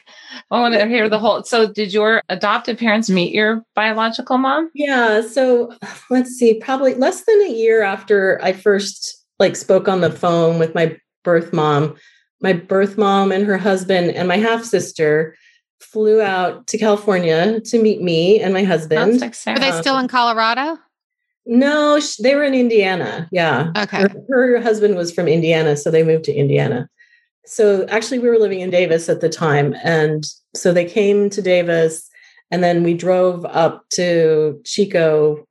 i 0.51 0.59
want 0.59 0.73
to 0.73 0.85
hear 0.87 1.07
the 1.07 1.19
whole 1.19 1.43
so 1.43 1.71
did 1.71 1.93
your 1.93 2.21
adoptive 2.29 2.77
parents 2.77 3.09
meet 3.09 3.33
your 3.33 3.63
biological 3.75 4.37
mom? 4.37 4.69
Yeah. 4.73 5.21
So 5.21 5.73
let's 6.09 6.31
see, 6.31 6.59
probably 6.59 6.93
less 6.95 7.23
than 7.25 7.41
a 7.41 7.51
year 7.51 7.83
after 7.83 8.39
I 8.43 8.53
first 8.53 9.23
like 9.39 9.55
spoke 9.55 9.87
on 9.87 10.01
the 10.01 10.11
phone 10.11 10.59
with 10.59 10.75
my 10.75 10.97
birth 11.23 11.53
mom, 11.53 11.95
my 12.41 12.53
birth 12.53 12.97
mom 12.97 13.31
and 13.31 13.45
her 13.45 13.57
husband 13.57 14.11
and 14.11 14.27
my 14.27 14.37
half 14.37 14.63
sister 14.63 15.35
flew 15.79 16.21
out 16.21 16.67
to 16.67 16.77
California 16.77 17.59
to 17.61 17.81
meet 17.81 18.01
me 18.01 18.39
and 18.39 18.53
my 18.53 18.61
that's 18.63 18.89
husband. 18.89 19.23
Are 19.47 19.59
they 19.59 19.71
still 19.79 19.97
in 19.97 20.05
um, 20.05 20.07
Colorado? 20.07 20.77
No, 21.45 21.99
sh- 21.99 22.17
they 22.17 22.35
were 22.35 22.43
in 22.43 22.53
Indiana. 22.53 23.27
Yeah. 23.31 23.71
Okay. 23.77 24.01
Her, 24.01 24.09
her 24.29 24.61
husband 24.61 24.95
was 24.95 25.11
from 25.11 25.27
Indiana, 25.27 25.77
so 25.77 25.91
they 25.91 26.03
moved 26.03 26.25
to 26.25 26.33
Indiana. 26.33 26.89
So 27.45 27.85
actually, 27.87 28.19
we 28.19 28.29
were 28.29 28.39
living 28.39 28.61
in 28.61 28.71
Davis 28.71 29.07
at 29.09 29.21
the 29.21 29.29
time. 29.29 29.75
And 29.83 30.25
so 30.55 30.73
they 30.73 30.85
came 30.85 31.29
to 31.29 31.41
Davis, 31.41 32.09
and 32.49 32.63
then 32.63 32.83
we 32.83 32.95
drove 32.95 33.45
up 33.45 33.83
to 33.93 34.59
Chico 34.65 35.45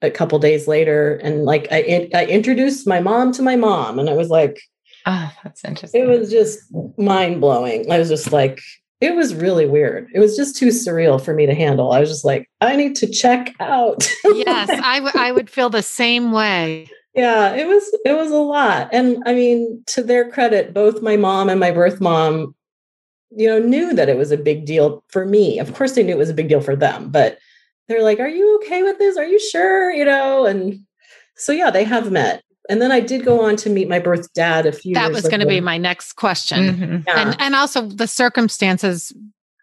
a 0.00 0.10
couple 0.10 0.38
days 0.38 0.66
later. 0.66 1.16
And 1.22 1.44
like, 1.44 1.70
I, 1.70 1.82
in- 1.82 2.10
I 2.14 2.24
introduced 2.24 2.86
my 2.86 3.00
mom 3.00 3.32
to 3.32 3.42
my 3.42 3.56
mom, 3.56 3.98
and 3.98 4.08
I 4.08 4.14
was 4.14 4.28
like, 4.28 4.58
oh 5.06 5.30
that's 5.42 5.64
interesting 5.64 6.02
it 6.02 6.08
was 6.08 6.30
just 6.30 6.60
mind 6.98 7.40
blowing. 7.40 7.90
I 7.90 7.98
was 7.98 8.08
just 8.08 8.32
like, 8.32 8.60
it 9.04 9.14
was 9.14 9.34
really 9.34 9.66
weird. 9.66 10.08
It 10.14 10.18
was 10.18 10.36
just 10.36 10.56
too 10.56 10.68
surreal 10.68 11.22
for 11.22 11.34
me 11.34 11.46
to 11.46 11.54
handle. 11.54 11.92
I 11.92 12.00
was 12.00 12.08
just 12.08 12.24
like, 12.24 12.48
I 12.60 12.74
need 12.76 12.96
to 12.96 13.06
check 13.06 13.54
out. 13.60 14.08
Yes, 14.24 14.68
I 14.70 15.00
would 15.00 15.16
I 15.16 15.30
would 15.32 15.50
feel 15.50 15.70
the 15.70 15.82
same 15.82 16.32
way. 16.32 16.88
yeah 17.14 17.54
it 17.54 17.66
was 17.68 17.84
it 18.04 18.14
was 18.16 18.32
a 18.32 18.36
lot 18.36 18.88
and 18.92 19.22
i 19.24 19.32
mean 19.32 19.80
to 19.86 20.02
their 20.02 20.28
credit 20.34 20.74
both 20.74 21.00
my 21.00 21.16
mom 21.16 21.48
and 21.48 21.60
my 21.60 21.70
birth 21.70 22.00
mom 22.00 22.54
you 23.30 23.46
know 23.48 23.60
knew 23.60 23.94
that 23.94 24.08
it 24.08 24.16
was 24.16 24.32
a 24.32 24.36
big 24.36 24.64
deal 24.66 25.02
for 25.08 25.24
me 25.24 25.60
of 25.60 25.72
course 25.74 25.92
they 25.92 26.02
knew 26.02 26.14
it 26.14 26.18
was 26.26 26.30
a 26.30 26.34
big 26.40 26.48
deal 26.48 26.60
for 26.60 26.74
them 26.74 27.10
but 27.10 27.38
they're 27.86 28.02
like 28.02 28.18
are 28.18 28.28
you 28.28 28.56
okay 28.58 28.82
with 28.82 28.98
this 28.98 29.16
are 29.16 29.26
you 29.26 29.38
sure 29.38 29.92
you 29.92 30.04
know 30.04 30.44
and 30.44 30.80
so 31.36 31.52
yeah 31.52 31.70
they 31.70 31.84
have 31.84 32.10
met 32.10 32.42
and 32.68 32.80
then 32.80 32.90
i 32.92 33.00
did 33.00 33.24
go 33.24 33.40
on 33.44 33.56
to 33.56 33.68
meet 33.70 33.88
my 33.88 33.98
birth 33.98 34.32
dad 34.34 34.66
a 34.66 34.72
few 34.72 34.94
That 34.94 35.10
years 35.10 35.22
was 35.22 35.28
going 35.28 35.40
to 35.40 35.46
be 35.46 35.60
my 35.60 35.78
next 35.78 36.14
question. 36.14 36.58
Mhm. 36.76 37.04
yeah. 37.06 37.20
And 37.20 37.36
and 37.40 37.54
also 37.54 37.82
the 37.88 38.06
circumstances 38.06 39.12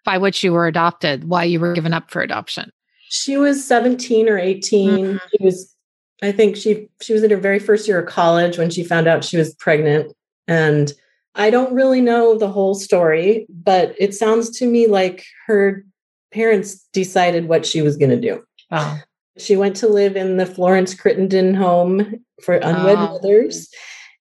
by 0.03 0.17
which 0.17 0.43
you 0.43 0.51
were 0.51 0.65
adopted, 0.65 1.25
why 1.25 1.43
you 1.43 1.59
were 1.59 1.73
given 1.73 1.93
up 1.93 2.09
for 2.09 2.21
adoption. 2.21 2.71
she 3.09 3.35
was 3.37 3.63
17 3.65 4.29
or 4.29 4.37
18 4.37 4.89
Mhm. 4.89 5.19
she 5.31 5.43
was 5.43 5.75
i 6.23 6.31
think 6.31 6.55
she 6.55 6.87
she 7.01 7.13
was 7.13 7.23
in 7.23 7.29
her 7.31 7.37
very 7.37 7.59
first 7.59 7.87
year 7.87 7.99
of 7.99 8.07
college 8.07 8.57
when 8.57 8.69
she 8.69 8.83
found 8.83 9.07
out 9.07 9.23
she 9.23 9.37
was 9.37 9.53
pregnant 9.55 10.13
and 10.47 10.93
i 11.35 11.49
don't 11.49 11.73
really 11.73 11.99
know 12.01 12.37
the 12.37 12.47
whole 12.47 12.73
story 12.75 13.45
but 13.49 13.93
it 13.99 14.13
sounds 14.13 14.49
to 14.59 14.65
me 14.65 14.87
like 14.87 15.25
her 15.47 15.83
parents 16.31 16.87
decided 16.93 17.47
what 17.49 17.65
she 17.65 17.81
was 17.81 17.97
going 17.97 18.11
to 18.11 18.19
do 18.29 18.41
oh 18.71 18.97
she 19.37 19.55
went 19.57 19.75
to 19.75 19.87
live 19.87 20.15
in 20.15 20.37
the 20.37 20.45
florence 20.45 20.93
crittenton 20.95 21.53
home 21.55 22.23
for 22.43 22.56
unwed 22.56 22.97
Oh. 22.97 23.13
mothers 23.13 23.69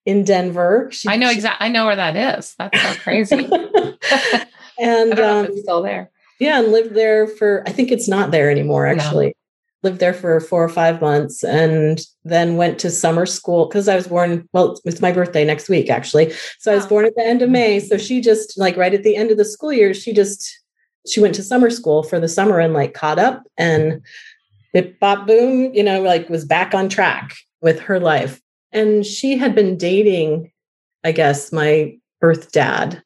in 0.06 0.24
denver 0.24 0.88
she, 0.92 1.09
i 1.09 1.16
know 1.16 1.30
exactly 1.30 1.66
i 1.66 1.70
know 1.70 1.85
where 1.87 1.96
that 1.96 2.16
is 2.38 2.54
that's 2.59 2.80
so 2.83 2.94
crazy 3.02 3.37
and 4.78 5.18
um, 5.20 5.46
it's 5.46 5.61
still 5.62 5.83
there 5.83 6.11
Yeah, 6.40 6.61
and 6.61 6.72
lived 6.72 6.94
there 6.94 7.26
for, 7.26 7.62
I 7.66 7.70
think 7.72 7.90
it's 7.92 8.09
not 8.09 8.30
there 8.30 8.50
anymore, 8.50 8.87
No. 8.87 8.92
actually. 9.02 9.35
Lived 9.83 9.98
there 10.00 10.14
for 10.14 10.40
four 10.40 10.64
or 10.64 10.68
five 10.70 11.00
months 11.02 11.44
and 11.44 12.00
then 12.24 12.56
went 12.56 12.78
to 12.80 12.90
summer 12.90 13.26
school 13.26 13.66
because 13.66 13.88
I 13.88 13.94
was 13.96 14.09
born, 14.09 14.48
well, 14.54 14.78
it's 14.87 15.02
my 15.02 15.12
birthday 15.12 15.44
next 15.44 15.68
week, 15.68 15.90
actually. 15.90 16.33
So 16.59 16.72
I 16.72 16.76
was 16.76 16.87
Oh. 16.87 16.88
born 16.88 17.04
at 17.04 17.14
the 17.14 17.24
end 17.26 17.42
of 17.42 17.50
May. 17.50 17.78
So 17.80 17.98
she 17.98 18.20
just, 18.22 18.59
like, 18.59 18.76
right 18.78 18.94
at 18.94 19.02
the 19.02 19.16
end 19.16 19.30
of 19.30 19.37
the 19.37 19.44
school 19.44 19.72
year, 19.72 19.92
she 19.92 20.12
just, 20.14 20.48
she 21.06 21.20
went 21.20 21.35
to 21.35 21.42
summer 21.42 21.68
school 21.70 22.02
for 22.02 22.18
the 22.18 22.28
summer 22.28 22.59
and, 22.59 22.72
like, 22.72 22.94
caught 22.94 23.18
up 23.18 23.42
and 23.59 24.00
it 24.72 24.98
bop 25.00 25.26
boom, 25.26 25.74
you 25.74 25.83
know, 25.83 26.00
like, 26.02 26.28
was 26.30 26.44
back 26.46 26.72
on 26.74 26.88
track 26.88 27.37
with 27.62 27.80
her 27.80 28.00
life. 28.00 28.40
And 28.72 29.04
she 29.04 29.36
had 29.36 29.54
been 29.54 29.76
dating, 29.76 30.52
I 31.04 31.12
guess, 31.12 31.52
my 31.52 31.96
birth 32.20 32.52
dad 32.52 33.02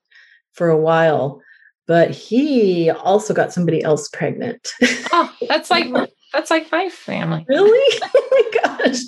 for 0.53 0.69
a 0.69 0.79
while 0.79 1.41
but 1.87 2.11
he 2.11 2.91
also 2.91 3.35
got 3.35 3.53
somebody 3.53 3.83
else 3.83 4.09
pregnant. 4.09 4.73
oh 5.13 5.33
that's 5.49 5.71
like 5.71 5.87
that's 6.33 6.51
like 6.51 6.71
my 6.73 6.89
family 6.89 7.45
really? 7.49 7.99
oh 8.15 8.29
my 8.31 8.79
gosh. 8.79 9.01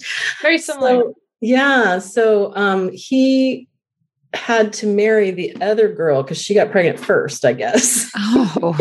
very 0.43 0.59
similar 0.59 1.01
So, 1.01 1.15
yeah. 1.41 1.99
So 1.99 2.55
um, 2.57 2.91
he 2.93 3.69
had 4.33 4.73
to 4.75 4.87
marry 4.87 5.31
the 5.31 5.57
other 5.61 5.93
girl 5.93 6.23
because 6.23 6.41
she 6.41 6.55
got 6.55 6.71
pregnant 6.71 6.99
first, 6.99 7.45
I 7.45 7.53
guess. 7.53 8.11
Oh, 8.17 8.77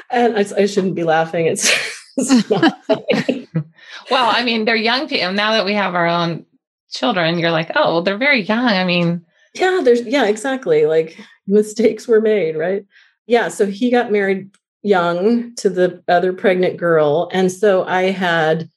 and 0.10 0.36
I, 0.36 0.44
I 0.56 0.66
shouldn't 0.66 0.94
be 0.94 1.04
laughing. 1.04 1.46
It's 1.46 1.70
well, 4.10 4.30
I 4.30 4.42
mean, 4.44 4.64
they're 4.64 4.76
young 4.76 5.08
people. 5.08 5.32
Now 5.32 5.52
that 5.52 5.64
we 5.64 5.74
have 5.74 5.94
our 5.94 6.06
own 6.06 6.44
children, 6.90 7.38
you're 7.38 7.50
like, 7.50 7.70
oh, 7.74 7.94
well, 7.94 8.02
they're 8.02 8.18
very 8.18 8.42
young. 8.42 8.66
I 8.66 8.84
mean, 8.84 9.24
yeah, 9.54 9.80
there's, 9.82 10.02
yeah, 10.02 10.26
exactly. 10.26 10.86
Like 10.86 11.18
mistakes 11.46 12.06
were 12.06 12.20
made, 12.20 12.56
right? 12.56 12.84
Yeah. 13.26 13.48
So 13.48 13.66
he 13.66 13.90
got 13.90 14.12
married 14.12 14.50
young 14.82 15.54
to 15.56 15.70
the 15.70 16.02
other 16.08 16.32
pregnant 16.32 16.76
girl. 16.76 17.28
And 17.32 17.50
so 17.50 17.84
I 17.84 18.10
had 18.10 18.68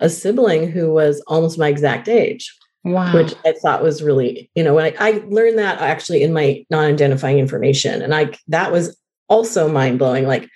a 0.00 0.08
sibling 0.10 0.70
who 0.70 0.92
was 0.92 1.22
almost 1.26 1.58
my 1.58 1.68
exact 1.68 2.08
age. 2.08 2.54
Wow. 2.84 3.14
Which 3.14 3.34
I 3.44 3.52
thought 3.60 3.82
was 3.82 4.00
really, 4.00 4.48
you 4.54 4.62
know, 4.62 4.78
I, 4.78 4.94
I 5.00 5.24
learned 5.26 5.58
that 5.58 5.80
actually 5.80 6.22
in 6.22 6.32
my 6.32 6.64
non-identifying 6.70 7.40
information. 7.40 8.00
And 8.00 8.14
I 8.14 8.30
that 8.46 8.70
was 8.70 8.96
also 9.28 9.66
mind-blowing. 9.66 10.28
Like, 10.28 10.48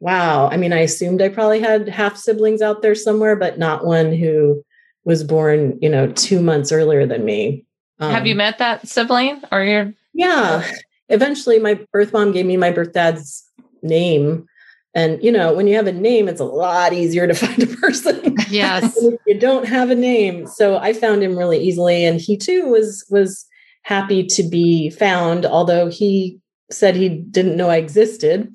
wow. 0.00 0.48
I 0.48 0.56
mean, 0.56 0.72
I 0.72 0.80
assumed 0.80 1.22
I 1.22 1.28
probably 1.28 1.60
had 1.60 1.88
half 1.88 2.16
siblings 2.16 2.62
out 2.62 2.82
there 2.82 2.94
somewhere, 2.94 3.36
but 3.36 3.58
not 3.58 3.84
one 3.84 4.12
who 4.12 4.64
was 5.04 5.24
born, 5.24 5.78
you 5.80 5.88
know, 5.88 6.10
two 6.12 6.40
months 6.40 6.72
earlier 6.72 7.06
than 7.06 7.24
me. 7.24 7.64
Um, 7.98 8.12
Have 8.12 8.26
you 8.26 8.34
um, 8.34 8.38
met 8.38 8.58
that 8.58 8.88
sibling 8.88 9.42
or 9.52 9.62
your 9.62 9.94
yeah. 10.12 10.68
Eventually 11.08 11.58
my 11.58 11.78
birth 11.92 12.12
mom 12.12 12.32
gave 12.32 12.46
me 12.46 12.56
my 12.56 12.70
birth 12.70 12.92
dad's 12.92 13.48
name 13.82 14.46
and 14.94 15.22
you 15.22 15.30
know, 15.30 15.52
when 15.52 15.66
you 15.66 15.76
have 15.76 15.86
a 15.86 15.92
name, 15.92 16.28
it's 16.28 16.40
a 16.40 16.44
lot 16.44 16.92
easier 16.92 17.26
to 17.26 17.34
find 17.34 17.62
a 17.62 17.66
person. 17.66 18.36
Yes. 18.48 18.98
you 19.26 19.38
don't 19.38 19.66
have 19.66 19.90
a 19.90 19.94
name. 19.94 20.46
So 20.46 20.78
I 20.78 20.92
found 20.92 21.22
him 21.22 21.36
really 21.36 21.60
easily. 21.60 22.04
And 22.04 22.20
he 22.20 22.36
too 22.36 22.66
was 22.66 23.04
was 23.10 23.46
happy 23.82 24.24
to 24.24 24.42
be 24.42 24.90
found, 24.90 25.46
although 25.46 25.88
he 25.88 26.38
said 26.70 26.94
he 26.94 27.08
didn't 27.08 27.56
know 27.56 27.70
I 27.70 27.76
existed. 27.76 28.52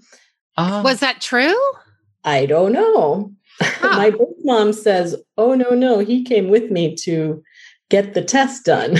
Oh. 0.57 0.81
Was 0.83 0.97
ah. 0.97 1.07
that 1.07 1.21
true? 1.21 1.55
I 2.23 2.45
don't 2.45 2.71
know. 2.71 3.31
Huh. 3.61 3.97
My 3.97 4.09
birth 4.09 4.35
mom 4.43 4.73
says, 4.73 5.15
Oh 5.37 5.53
no, 5.53 5.71
no, 5.71 5.99
he 5.99 6.23
came 6.23 6.49
with 6.49 6.71
me 6.71 6.95
to 6.97 7.43
get 7.89 8.13
the 8.13 8.23
test 8.23 8.65
done. 8.65 8.97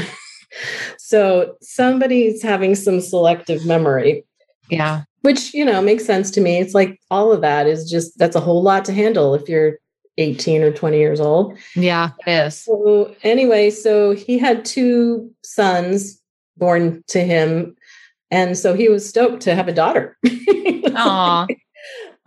so 0.98 1.56
somebody's 1.62 2.41
having 2.41 2.76
some 2.76 3.02
selective 3.02 3.65
memory. 3.65 4.24
Yeah 4.70 5.04
which 5.26 5.56
you 5.56 5.65
know 5.65 5.82
makes 5.82 6.06
sense 6.06 6.30
to 6.30 6.39
me 6.39 6.60
it's 6.60 6.76
like 6.76 7.00
all 7.10 7.32
of 7.32 7.41
that 7.41 7.65
is 7.65 7.89
just 7.89 8.18
that's 8.20 8.36
a 8.36 8.39
whole 8.39 8.62
lot 8.62 8.86
to 8.86 8.94
handle 8.94 9.34
if 9.34 9.50
you're 9.50 9.80
18 10.20 10.62
or 10.62 10.72
20 10.72 10.98
years 11.00 11.20
old 11.20 11.58
yeah 11.76 12.12
it 12.28 12.32
is 12.32 12.63
so 12.63 13.13
anyway 13.24 13.72
so 13.72 14.12
he 14.12 14.38
had 14.38 14.63
two 14.63 15.30
sons 15.44 16.22
born 16.58 17.04
to 17.08 17.22
him 17.22 17.76
and 18.36 18.58
so 18.58 18.74
he 18.74 18.89
was 18.89 19.08
stoked 19.08 19.41
to 19.43 19.56
have 19.56 19.67
a 19.67 19.74
daughter 19.74 20.17
Aww. 20.26 21.48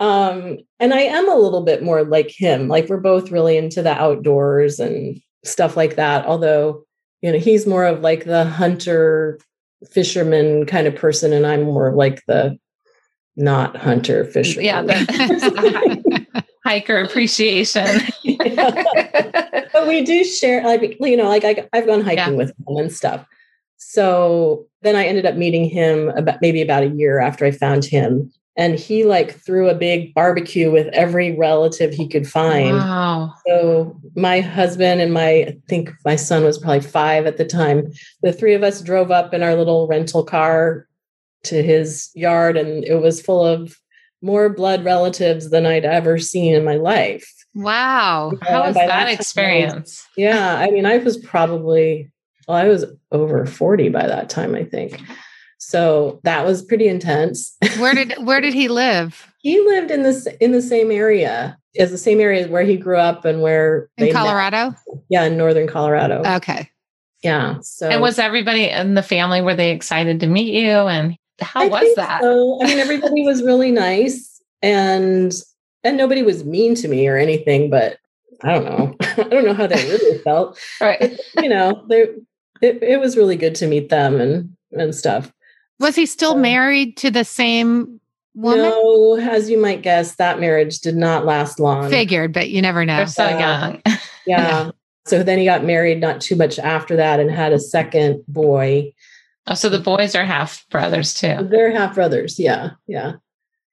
um 0.01 0.59
and 0.81 0.95
i 0.95 1.01
am 1.01 1.29
a 1.29 1.37
little 1.37 1.63
bit 1.63 1.83
more 1.83 2.05
like 2.05 2.31
him 2.31 2.69
like 2.69 2.89
we're 2.89 2.99
both 2.99 3.31
really 3.31 3.57
into 3.57 3.83
the 3.83 3.93
outdoors 3.93 4.81
and 4.81 5.21
stuff 5.45 5.77
like 5.77 5.97
that 5.97 6.27
although 6.27 6.85
you 7.23 7.33
know 7.33 7.39
he's 7.39 7.67
more 7.67 7.85
of 7.85 8.01
like 8.01 8.25
the 8.25 8.45
hunter 8.45 9.39
fisherman 9.93 10.67
kind 10.67 10.87
of 10.87 10.97
person 10.97 11.33
and 11.33 11.47
i'm 11.47 11.63
more 11.63 11.93
like 11.95 12.23
the 12.27 12.59
not 13.39 13.77
hunter 13.77 14.25
fisherman. 14.25 14.65
Yeah, 14.65 14.83
the 14.83 16.45
hiker 16.65 17.01
appreciation. 17.01 18.01
yeah. 18.25 19.69
But 19.73 19.87
we 19.87 20.05
do 20.05 20.25
share, 20.25 20.65
like 20.65 20.97
you 21.01 21.17
know, 21.17 21.29
like 21.29 21.45
I, 21.45 21.69
have 21.73 21.87
gone 21.87 22.03
hiking 22.03 22.17
yeah. 22.17 22.31
with 22.31 22.51
him 22.51 22.77
and 22.77 22.93
stuff. 22.93 23.25
So 23.79 24.67
then 24.83 24.97
I 24.97 25.07
ended 25.07 25.27
up 25.27 25.37
meeting 25.37 25.65
him 25.65 26.11
about 26.11 26.43
maybe 26.43 26.63
about 26.63 26.83
a 26.83 26.89
year 26.89 27.21
after 27.21 27.47
I 27.47 27.51
found 27.51 27.85
him, 27.85 28.31
and 28.57 28.79
he 28.79 29.05
like 29.05 29.41
threw 29.41 29.69
a 29.69 29.75
big 29.75 30.13
barbecue 30.15 30.71
with 30.71 30.89
every 30.89 31.37
relative 31.37 31.95
he 31.95 32.09
could 32.09 32.29
find. 32.29 32.77
Wow. 32.77 33.33
So 33.47 33.99
my 34.17 34.41
husband 34.41 35.01
and 35.01 35.13
my 35.15 35.29
I 35.29 35.57
think 35.69 35.93
my 36.05 36.17
son 36.17 36.45
was 36.45 36.59
probably 36.59 36.81
five 36.81 37.27
at 37.27 37.37
the 37.37 37.45
time. 37.45 37.93
The 38.23 38.33
three 38.33 38.55
of 38.55 38.65
us 38.65 38.83
drove 38.83 39.13
up 39.13 39.33
in 39.33 39.43
our 39.45 39.55
little 39.55 39.87
rental 39.87 40.25
car 40.25 40.89
to 41.45 41.63
his 41.63 42.11
yard 42.15 42.57
and 42.57 42.85
it 42.85 42.97
was 42.97 43.23
full 43.23 43.45
of 43.45 43.77
more 44.23 44.49
blood 44.49 44.85
relatives 44.85 45.51
than 45.51 45.65
I'd 45.65 45.85
ever 45.85 46.19
seen 46.19 46.53
in 46.53 46.65
my 46.65 46.75
life. 46.75 47.33
Wow. 47.55 48.33
How 48.43 48.67
was 48.67 48.75
that, 48.75 48.89
that 48.89 49.09
experience? 49.09 49.75
Was, 49.79 50.07
yeah. 50.17 50.57
I 50.57 50.71
mean, 50.71 50.85
I 50.85 50.99
was 50.99 51.17
probably, 51.17 52.11
well, 52.49 52.57
I 52.57 52.67
was 52.67 52.85
over 53.13 53.47
40 53.47 53.91
by 53.91 54.07
that 54.07 54.31
time, 54.31 54.55
I 54.55 54.65
think. 54.65 55.01
So 55.59 56.21
that 56.25 56.45
was 56.47 56.63
pretty 56.63 56.89
intense. 56.89 57.57
Where 57.79 57.95
did 57.95 58.15
where 58.25 58.41
did 58.41 58.55
he 58.55 58.69
live? 58.69 59.29
he 59.39 59.61
lived 59.61 59.91
in 59.91 60.03
this 60.03 60.27
in 60.41 60.53
the 60.53 60.63
same 60.63 60.91
area 60.91 61.59
as 61.79 61.91
the 61.91 61.99
same 61.99 62.21
area 62.21 62.49
where 62.49 62.65
he 62.65 62.77
grew 62.77 62.99
up 62.99 63.25
and 63.25 63.41
where 63.41 63.89
in 63.97 64.13
Colorado. 64.13 64.71
Met. 64.71 65.03
Yeah, 65.09 65.25
in 65.25 65.37
northern 65.37 65.67
Colorado. 65.67 66.23
Okay. 66.37 66.71
Yeah. 67.23 67.59
So 67.63 67.89
and 67.89 68.01
was 68.01 68.19
everybody 68.19 68.69
in 68.69 68.95
the 68.95 69.03
family 69.03 69.41
were 69.41 69.55
they 69.55 69.71
excited 69.71 70.21
to 70.21 70.27
meet 70.27 70.53
you 70.53 70.71
and 70.71 71.17
how 71.41 71.63
I 71.63 71.69
was 71.69 71.95
that? 71.97 72.23
So. 72.23 72.61
I 72.63 72.67
mean, 72.67 72.79
everybody 72.79 73.23
was 73.23 73.43
really 73.43 73.71
nice 73.71 74.43
and 74.61 75.33
and 75.85 75.97
nobody 75.97 76.23
was 76.23 76.45
mean 76.45 76.75
to 76.77 76.89
me 76.89 77.07
or 77.09 77.17
anything, 77.17 77.71
but 77.71 77.99
I 78.43 78.53
don't 78.53 78.65
know. 78.65 78.97
I 79.01 79.23
don't 79.25 79.45
know 79.45 79.55
how 79.55 79.67
they 79.67 79.83
really 79.89 80.19
felt. 80.19 80.59
Right. 80.81 80.99
But, 81.35 81.43
you 81.43 81.49
know, 81.49 81.85
they 81.89 82.09
it, 82.63 82.83
it 82.83 83.01
was 83.01 83.17
really 83.17 83.37
good 83.37 83.55
to 83.57 83.67
meet 83.67 83.89
them 83.89 84.21
and 84.21 84.57
and 84.73 84.95
stuff. 84.95 85.33
Was 85.81 85.95
he 85.95 86.07
still 86.07 86.37
married 86.37 86.97
to 86.99 87.11
the 87.11 87.25
same 87.25 88.01
woman? 88.35 88.65
No, 88.65 89.17
as 89.17 89.49
you 89.49 89.61
might 89.61 89.83
guess, 89.83 90.17
that 90.17 90.41
marriage 90.41 90.81
did 90.81 90.97
not 90.97 91.25
last 91.25 91.61
long. 91.61 91.89
Figured, 91.89 92.33
but 92.33 92.51
you 92.51 92.61
never 92.61 92.85
know. 92.85 92.97
They're 92.97 93.07
so 93.07 93.29
young. 93.29 93.83
yeah. 94.27 94.71
So 95.07 95.23
then 95.23 95.39
he 95.39 95.45
got 95.45 95.65
married 95.65 96.01
not 96.01 96.21
too 96.21 96.37
much 96.37 96.59
after 96.59 96.97
that 96.97 97.21
and 97.21 97.31
had 97.31 97.53
a 97.53 97.61
second 97.61 98.23
boy. 98.29 98.93
Oh, 99.47 99.55
so 99.55 99.69
the 99.71 99.79
boys 99.79 100.15
are 100.15 100.25
half 100.25 100.69
brothers 100.69 101.15
too. 101.15 101.49
They're 101.51 101.73
half 101.73 101.95
brothers. 101.95 102.39
Yeah. 102.39 102.71
Yeah. 102.87 103.15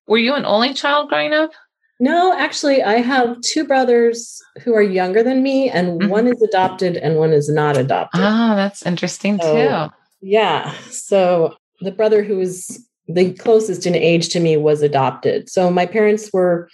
Were 0.08 0.18
you 0.18 0.34
an 0.36 0.46
only 0.46 0.74
child 0.74 1.10
growing 1.10 1.34
up? 1.34 1.52
No, 2.00 2.38
actually, 2.38 2.84
I 2.84 2.96
have 2.96 3.40
two 3.42 3.66
brothers 3.66 4.42
who 4.64 4.74
are 4.74 4.82
younger 4.82 5.24
than 5.24 5.42
me, 5.42 5.70
and 5.70 6.00
mm-hmm. 6.00 6.10
one 6.10 6.28
is 6.28 6.42
adopted 6.42 6.98
and 6.98 7.16
one 7.16 7.32
is 7.32 7.50
not 7.50 7.78
adopted. 7.78 8.22
Oh, 8.22 8.56
that's 8.56 8.86
interesting 8.86 9.40
so, 9.40 9.90
too. 9.90 9.94
Yeah. 10.22 10.74
So 10.90 11.56
the 11.82 11.92
brother 11.92 12.24
who 12.24 12.38
was 12.38 12.86
the 13.08 13.34
closest 13.34 13.86
in 13.86 13.96
age 13.96 14.30
to 14.30 14.40
me 14.40 14.58
was 14.58 14.82
adopted. 14.82 15.50
So 15.50 15.72
my 15.72 15.86
parents 15.86 16.32
were 16.34 16.70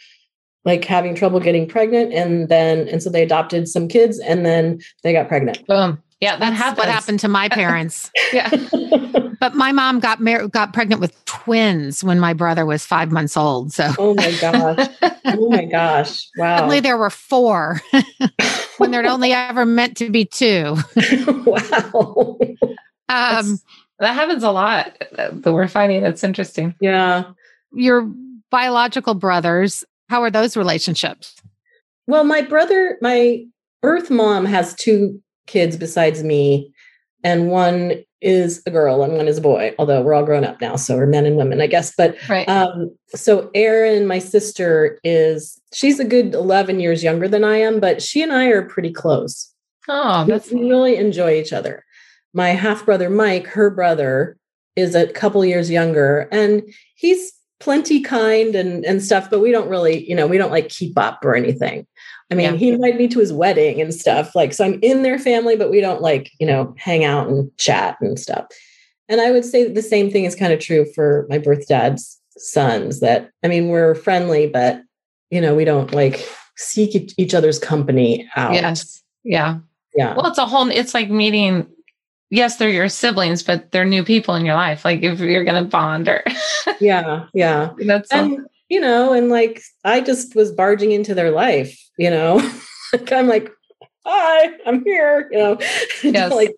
like 0.63 0.85
having 0.85 1.13
trouble 1.15 1.39
getting 1.39 1.67
pregnant, 1.67 2.13
and 2.13 2.49
then, 2.49 2.87
and 2.87 3.01
so 3.03 3.09
they 3.09 3.23
adopted 3.23 3.67
some 3.67 3.87
kids, 3.87 4.19
and 4.19 4.45
then 4.45 4.79
they 5.03 5.13
got 5.13 5.27
pregnant. 5.27 5.65
Boom. 5.67 6.01
Yeah, 6.19 6.37
that 6.37 6.53
happens. 6.53 6.77
what 6.77 6.87
happened 6.87 7.19
to 7.21 7.27
my 7.27 7.49
parents. 7.49 8.11
yeah. 8.33 8.49
but 9.41 9.55
my 9.55 9.71
mom 9.71 9.99
got 9.99 10.21
married, 10.21 10.51
got 10.51 10.71
pregnant 10.71 11.01
with 11.01 11.25
twins 11.25 12.03
when 12.03 12.19
my 12.19 12.31
brother 12.31 12.63
was 12.63 12.85
five 12.85 13.11
months 13.11 13.35
old. 13.35 13.73
So, 13.73 13.91
oh 13.97 14.13
my 14.13 14.31
gosh, 14.39 14.87
oh 15.25 15.49
my 15.49 15.65
gosh, 15.65 16.29
wow! 16.37 16.57
Suddenly 16.57 16.79
there 16.79 16.95
were 16.95 17.09
four 17.09 17.81
when 18.77 18.91
there'd 18.91 19.07
only 19.07 19.33
ever 19.33 19.65
meant 19.65 19.97
to 19.97 20.11
be 20.11 20.25
two. 20.25 20.77
wow. 21.27 22.37
Um, 23.09 23.59
that 23.99 24.13
happens 24.13 24.43
a 24.43 24.51
lot 24.51 24.95
that 25.11 25.43
we're 25.43 25.67
finding. 25.67 26.05
It's 26.05 26.23
interesting. 26.23 26.75
Yeah. 26.79 27.31
Your 27.73 28.09
biological 28.51 29.15
brothers, 29.15 29.83
how 30.07 30.21
are 30.21 30.31
those 30.31 30.55
relationships? 30.55 31.41
Well, 32.05 32.23
my 32.25 32.41
brother, 32.41 32.97
my 33.01 33.43
birth 33.81 34.11
mom 34.11 34.45
has 34.45 34.75
two 34.75 35.19
kids 35.47 35.77
besides 35.77 36.23
me, 36.23 36.71
and 37.23 37.49
one 37.49 38.03
is 38.21 38.61
a 38.65 38.71
girl 38.71 39.03
and 39.03 39.13
one 39.13 39.27
is 39.27 39.39
a 39.39 39.41
boy. 39.41 39.73
Although 39.79 40.01
we're 40.01 40.13
all 40.13 40.25
grown 40.25 40.43
up 40.43 40.61
now, 40.61 40.75
so 40.75 40.95
we're 40.95 41.07
men 41.07 41.25
and 41.25 41.37
women, 41.37 41.61
I 41.61 41.67
guess. 41.67 41.93
But 41.95 42.15
right. 42.29 42.47
um, 42.47 42.95
so 43.09 43.49
Erin, 43.53 44.07
my 44.07 44.19
sister, 44.19 44.99
is 45.03 45.59
she's 45.73 45.99
a 45.99 46.05
good 46.05 46.33
eleven 46.33 46.79
years 46.79 47.03
younger 47.03 47.27
than 47.27 47.43
I 47.43 47.57
am, 47.57 47.79
but 47.79 48.01
she 48.01 48.21
and 48.21 48.31
I 48.31 48.47
are 48.47 48.63
pretty 48.63 48.91
close. 48.91 49.51
Oh, 49.87 50.25
that's 50.25 50.51
we 50.51 50.69
really 50.69 50.95
enjoy 50.95 51.33
each 51.33 51.53
other. 51.53 51.83
My 52.33 52.49
half 52.49 52.85
brother 52.85 53.09
Mike, 53.09 53.47
her 53.47 53.69
brother, 53.69 54.37
is 54.75 54.95
a 54.95 55.11
couple 55.11 55.43
years 55.43 55.69
younger, 55.69 56.29
and 56.31 56.63
he's 56.95 57.33
plenty 57.61 58.01
kind 58.01 58.55
and 58.55 58.83
and 58.85 59.03
stuff 59.03 59.29
but 59.29 59.39
we 59.39 59.51
don't 59.51 59.69
really 59.69 60.09
you 60.09 60.15
know 60.15 60.25
we 60.25 60.37
don't 60.37 60.49
like 60.49 60.67
keep 60.67 60.97
up 60.97 61.23
or 61.23 61.35
anything 61.35 61.85
I 62.31 62.35
mean, 62.35 62.53
yeah. 62.53 62.57
he 62.57 62.69
invited 62.69 62.97
me 62.97 63.09
to 63.09 63.19
his 63.19 63.33
wedding 63.33 63.81
and 63.81 63.93
stuff. 63.93 64.33
Like, 64.35 64.53
so 64.53 64.63
I'm 64.63 64.79
in 64.81 65.03
their 65.03 65.19
family, 65.19 65.57
but 65.57 65.69
we 65.69 65.81
don't 65.81 66.01
like, 66.01 66.31
you 66.39 66.47
know, 66.47 66.73
hang 66.77 67.03
out 67.03 67.27
and 67.27 67.55
chat 67.57 67.97
and 67.99 68.17
stuff. 68.17 68.45
And 69.09 69.19
I 69.19 69.31
would 69.31 69.43
say 69.43 69.67
the 69.67 69.81
same 69.81 70.09
thing 70.09 70.23
is 70.23 70.33
kind 70.33 70.53
of 70.53 70.59
true 70.59 70.85
for 70.95 71.27
my 71.29 71.37
birth 71.37 71.67
dad's 71.67 72.19
sons 72.37 73.01
that, 73.01 73.29
I 73.43 73.49
mean, 73.49 73.67
we're 73.67 73.95
friendly, 73.95 74.47
but, 74.47 74.81
you 75.29 75.41
know, 75.41 75.53
we 75.53 75.65
don't 75.65 75.93
like 75.93 76.25
seek 76.55 77.13
each 77.17 77.33
other's 77.33 77.59
company 77.59 78.29
out. 78.37 78.53
Yes. 78.53 79.03
Yeah. 79.25 79.57
Yeah. 79.93 80.15
Well, 80.15 80.27
it's 80.27 80.37
a 80.37 80.45
whole, 80.45 80.69
it's 80.69 80.93
like 80.93 81.09
meeting, 81.09 81.67
yes, 82.29 82.55
they're 82.55 82.69
your 82.69 82.87
siblings, 82.87 83.43
but 83.43 83.73
they're 83.73 83.83
new 83.83 84.05
people 84.05 84.35
in 84.35 84.45
your 84.45 84.55
life. 84.55 84.85
Like 84.85 85.03
if 85.03 85.19
you're 85.19 85.43
going 85.43 85.61
to 85.61 85.69
bond 85.69 86.07
or. 86.07 86.23
yeah. 86.79 87.25
Yeah. 87.33 87.73
That's, 87.77 88.09
and, 88.13 88.47
you 88.71 88.79
know, 88.79 89.11
and 89.11 89.27
like 89.27 89.61
I 89.83 89.99
just 89.99 90.33
was 90.33 90.49
barging 90.53 90.93
into 90.93 91.13
their 91.13 91.29
life, 91.29 91.77
you 91.97 92.09
know. 92.09 92.35
like 92.93 93.11
I'm 93.11 93.27
like, 93.27 93.51
hi, 94.05 94.49
I'm 94.65 94.81
here, 94.85 95.27
you 95.29 95.37
know. 95.37 95.57
Yes. 96.03 96.31
like 96.31 96.55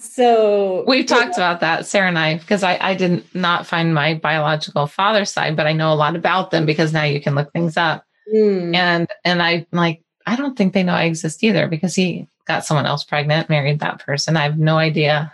so 0.00 0.82
We've 0.88 1.04
talked 1.04 1.36
about 1.36 1.60
that, 1.60 1.86
Sarah 1.86 2.08
and 2.08 2.18
I, 2.18 2.38
because 2.38 2.62
I, 2.62 2.78
I 2.80 2.94
did 2.94 3.22
not 3.34 3.66
find 3.66 3.94
my 3.94 4.14
biological 4.14 4.86
father's 4.86 5.30
side, 5.30 5.54
but 5.54 5.66
I 5.66 5.74
know 5.74 5.92
a 5.92 5.94
lot 5.94 6.16
about 6.16 6.50
them 6.52 6.64
because 6.64 6.94
now 6.94 7.04
you 7.04 7.20
can 7.20 7.34
look 7.34 7.52
things 7.52 7.76
up. 7.76 8.04
Mm, 8.34 8.74
And 8.74 9.08
and 9.22 9.42
I 9.42 9.66
like 9.72 10.02
I 10.26 10.36
don't 10.36 10.56
think 10.56 10.72
they 10.72 10.82
know 10.82 10.94
I 10.94 11.04
exist 11.04 11.44
either 11.44 11.68
because 11.68 11.94
he 11.94 12.26
got 12.46 12.64
someone 12.64 12.86
else 12.86 13.04
pregnant, 13.04 13.50
married 13.50 13.80
that 13.80 14.00
person. 14.00 14.38
I 14.38 14.44
have 14.44 14.58
no 14.58 14.78
idea 14.78 15.30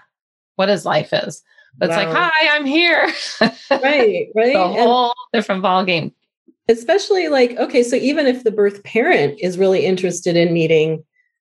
what 0.57 0.69
his 0.69 0.85
life 0.85 1.13
is. 1.13 1.45
But 1.77 1.91
it's 1.91 1.97
like, 1.97 2.09
hi, 2.09 2.57
I'm 2.57 2.67
here. 2.67 3.13
right, 3.41 4.29
right. 4.35 4.57
A 4.57 4.65
And- 4.65 4.75
whole 4.81 5.15
different 5.33 5.63
ball 5.63 5.85
game. 5.85 6.13
especially 6.69 7.29
like 7.29 7.53
okay 7.57 7.83
so 7.83 7.97
even 7.97 8.27
if 8.27 8.45
the 8.45 8.51
birth 8.51 8.83
parent 8.85 9.39
is 9.41 9.57
really 9.59 9.87
interested 9.87 10.37
in 10.37 10.53
meeting 10.53 11.03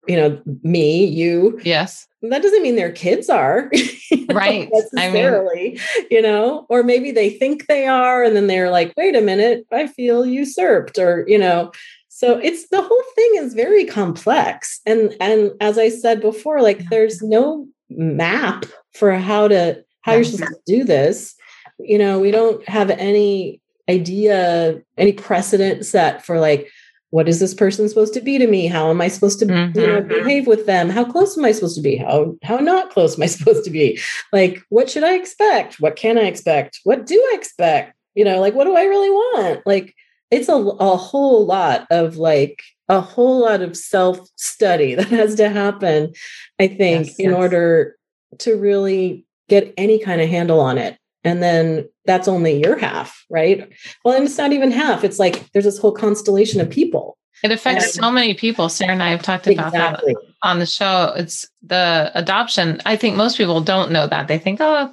you 0.08 0.16
know 0.16 0.40
me 0.62 1.04
you 1.04 1.60
Yes. 1.62 2.06
that 2.22 2.40
doesn't 2.42 2.62
mean 2.62 2.76
their 2.76 2.92
kids 2.92 3.28
are 3.28 3.70
Right. 4.30 4.70
I 4.96 5.10
mean- 5.10 5.14
necessarily 5.14 5.78
you 6.10 6.22
know 6.22 6.64
or 6.70 6.82
maybe 6.82 7.10
they 7.10 7.28
think 7.30 7.66
they 7.66 7.86
are 7.86 8.24
and 8.24 8.34
then 8.34 8.46
they're 8.46 8.70
like 8.70 8.94
wait 8.96 9.14
a 9.14 9.20
minute 9.20 9.66
i 9.72 9.86
feel 9.86 10.24
usurped 10.24 10.98
or 10.98 11.24
you 11.28 11.36
know 11.38 11.70
so 12.08 12.38
it's 12.38 12.68
the 12.70 12.80
whole 12.80 13.04
thing 13.14 13.30
is 13.36 13.52
very 13.52 13.84
complex 13.84 14.80
and 14.86 15.14
and 15.20 15.50
as 15.60 15.76
i 15.76 15.88
said 15.90 16.20
before 16.22 16.62
like 16.62 16.80
there's 16.88 17.20
no 17.20 17.66
map 17.90 18.64
for 18.94 19.12
how 19.14 19.48
to 19.48 19.84
how 20.02 20.12
you're 20.12 20.22
Yeah. 20.22 20.30
supposed 20.30 20.52
to 20.66 20.76
do 20.78 20.84
this. 20.84 21.34
You 21.78 21.98
know 21.98 22.18
we 22.20 22.30
don't 22.30 22.66
have 22.68 22.90
any 22.90 23.60
idea 23.88 24.80
any 24.98 25.12
precedent 25.12 25.84
set 25.84 26.24
for 26.24 26.38
like 26.38 26.68
what 27.12 27.28
is 27.28 27.40
this 27.40 27.54
person 27.54 27.88
supposed 27.88 28.14
to 28.14 28.20
be 28.20 28.38
to 28.38 28.46
me? 28.46 28.68
How 28.68 28.88
am 28.90 29.00
i 29.00 29.08
supposed 29.08 29.40
to 29.40 29.46
you 29.46 29.52
know 29.86 30.02
Mhm. 30.02 30.08
behave 30.08 30.46
with 30.46 30.66
them? 30.66 30.88
How 30.90 31.04
close 31.04 31.36
am 31.36 31.44
i 31.44 31.50
supposed 31.52 31.74
to 31.76 31.82
be? 31.82 31.96
How 31.96 32.36
how 32.44 32.58
not 32.58 32.90
close 32.90 33.16
am 33.18 33.22
i 33.22 33.26
supposed 33.38 33.64
to 33.64 33.70
be? 33.70 33.98
Like 34.32 34.62
what 34.68 34.88
should 34.90 35.02
i 35.04 35.14
expect? 35.14 35.80
What 35.80 35.96
can 35.96 36.18
i 36.18 36.22
expect? 36.22 36.80
What 36.84 37.06
do 37.06 37.16
i 37.32 37.34
expect? 37.36 37.94
You 38.14 38.24
know 38.24 38.38
like 38.40 38.54
what 38.54 38.64
do 38.64 38.76
i 38.76 38.84
really 38.84 39.10
want? 39.10 39.66
Like 39.66 39.94
it's 40.30 40.48
a, 40.48 40.54
a 40.54 40.96
whole 40.96 41.44
lot 41.46 41.86
of 41.90 42.16
like 42.16 42.62
a 42.88 43.00
whole 43.00 43.40
lot 43.40 43.60
of 43.62 43.76
self 43.76 44.20
study 44.36 44.94
that 44.98 45.08
has 45.08 45.34
to 45.36 45.48
happen 45.48 46.12
i 46.60 46.66
think 46.68 47.06
Yes, 47.06 47.16
in 47.18 47.30
yes. 47.30 47.36
order 47.38 47.96
to 48.38 48.54
really 48.56 49.24
get 49.50 49.74
any 49.76 49.98
kind 49.98 50.20
of 50.22 50.28
handle 50.30 50.60
on 50.60 50.78
it 50.78 50.96
and 51.24 51.42
then 51.42 51.86
that's 52.06 52.28
only 52.28 52.58
your 52.62 52.78
half 52.78 53.26
right 53.28 53.68
well 54.04 54.14
and 54.16 54.24
it's 54.24 54.38
not 54.38 54.52
even 54.52 54.70
half 54.70 55.04
it's 55.04 55.18
like 55.18 55.50
there's 55.52 55.66
this 55.66 55.78
whole 55.78 55.92
constellation 55.92 56.60
of 56.62 56.70
people 56.70 57.18
It 57.42 57.52
affects 57.52 57.84
And- 57.84 57.94
so 58.04 58.10
many 58.10 58.34
people. 58.34 58.68
Sarah 58.68 58.92
and 58.92 59.02
I 59.02 59.10
have 59.10 59.22
talked 59.22 59.46
about 59.46 59.72
that 59.72 60.02
on 60.42 60.58
the 60.58 60.66
show. 60.66 61.12
It's 61.16 61.48
the 61.62 62.10
adoption. 62.14 62.80
I 62.84 62.96
think 62.96 63.16
most 63.16 63.36
people 63.38 63.60
don't 63.62 63.90
know 63.92 64.06
that. 64.06 64.28
They 64.28 64.38
think, 64.38 64.58
oh, 64.60 64.90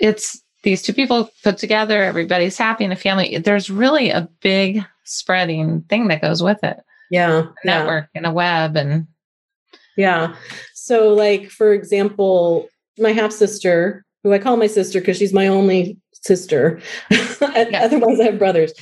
it's 0.00 0.42
these 0.64 0.82
two 0.82 0.92
people 0.92 1.30
put 1.44 1.56
together, 1.58 2.02
everybody's 2.02 2.58
happy 2.58 2.84
in 2.84 2.90
a 2.92 2.96
family. 2.96 3.38
There's 3.38 3.70
really 3.70 4.10
a 4.10 4.28
big 4.42 4.82
spreading 5.04 5.82
thing 5.90 6.08
that 6.08 6.20
goes 6.22 6.42
with 6.42 6.60
it. 6.64 6.78
yeah 7.10 7.30
A 7.30 7.42
yeah. 7.42 7.50
network 7.64 8.06
and 8.16 8.26
a 8.26 8.32
web 8.32 8.76
and 8.76 9.06
Yeah. 9.96 10.34
So, 10.74 11.14
like, 11.14 11.48
for 11.50 11.72
example, 11.72 12.68
my 12.98 13.12
half 13.12 13.32
sister, 13.32 14.04
who 14.22 14.32
I 14.32 14.38
call 14.38 14.56
my 14.56 14.66
sister 14.66 15.00
because 15.00 15.18
she's 15.18 15.32
my 15.32 15.46
only 15.46 15.98
sister, 16.12 16.80
otherwise, 17.10 18.20
I 18.20 18.24
have 18.24 18.38
brothers. 18.38 18.72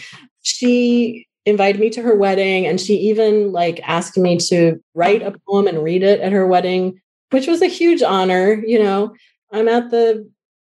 She 0.43 1.27
invited 1.45 1.81
me 1.81 1.91
to 1.91 2.03
her 2.03 2.15
wedding 2.15 2.67
and 2.67 2.81
she 2.81 2.95
even 2.95 3.51
like 3.51 3.81
asked 3.83 4.17
me 4.17 4.37
to 4.39 4.81
write 4.95 5.23
a 5.23 5.35
poem 5.49 5.67
and 5.67 5.83
read 5.83 6.03
it 6.03 6.21
at 6.21 6.33
her 6.33 6.47
wedding, 6.47 7.01
which 7.31 7.49
was 7.49 7.63
a 7.63 7.67
huge 7.67 8.03
honor. 8.03 8.63
You 8.65 8.79
know, 8.79 9.15
I'm 9.51 9.69
at 9.69 9.91
the 9.91 10.29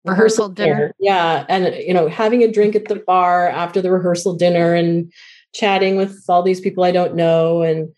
Rehearsal 0.06 0.50
dinner. 0.50 0.94
Yeah. 1.00 1.46
And, 1.50 1.76
you 1.76 1.94
know, 1.94 2.08
having 2.08 2.44
a 2.44 2.52
drink 2.52 2.76
at 2.76 2.86
the 2.86 2.96
bar 2.96 3.50
after 3.50 3.82
the 3.82 3.92
rehearsal 3.92 4.36
dinner 4.36 4.74
and 4.74 5.12
chatting 5.54 5.98
with 5.98 6.24
all 6.30 6.42
these 6.42 6.62
people 6.62 6.84
I 6.84 6.92
don't 6.92 7.16
know 7.16 7.62
and 7.62 7.90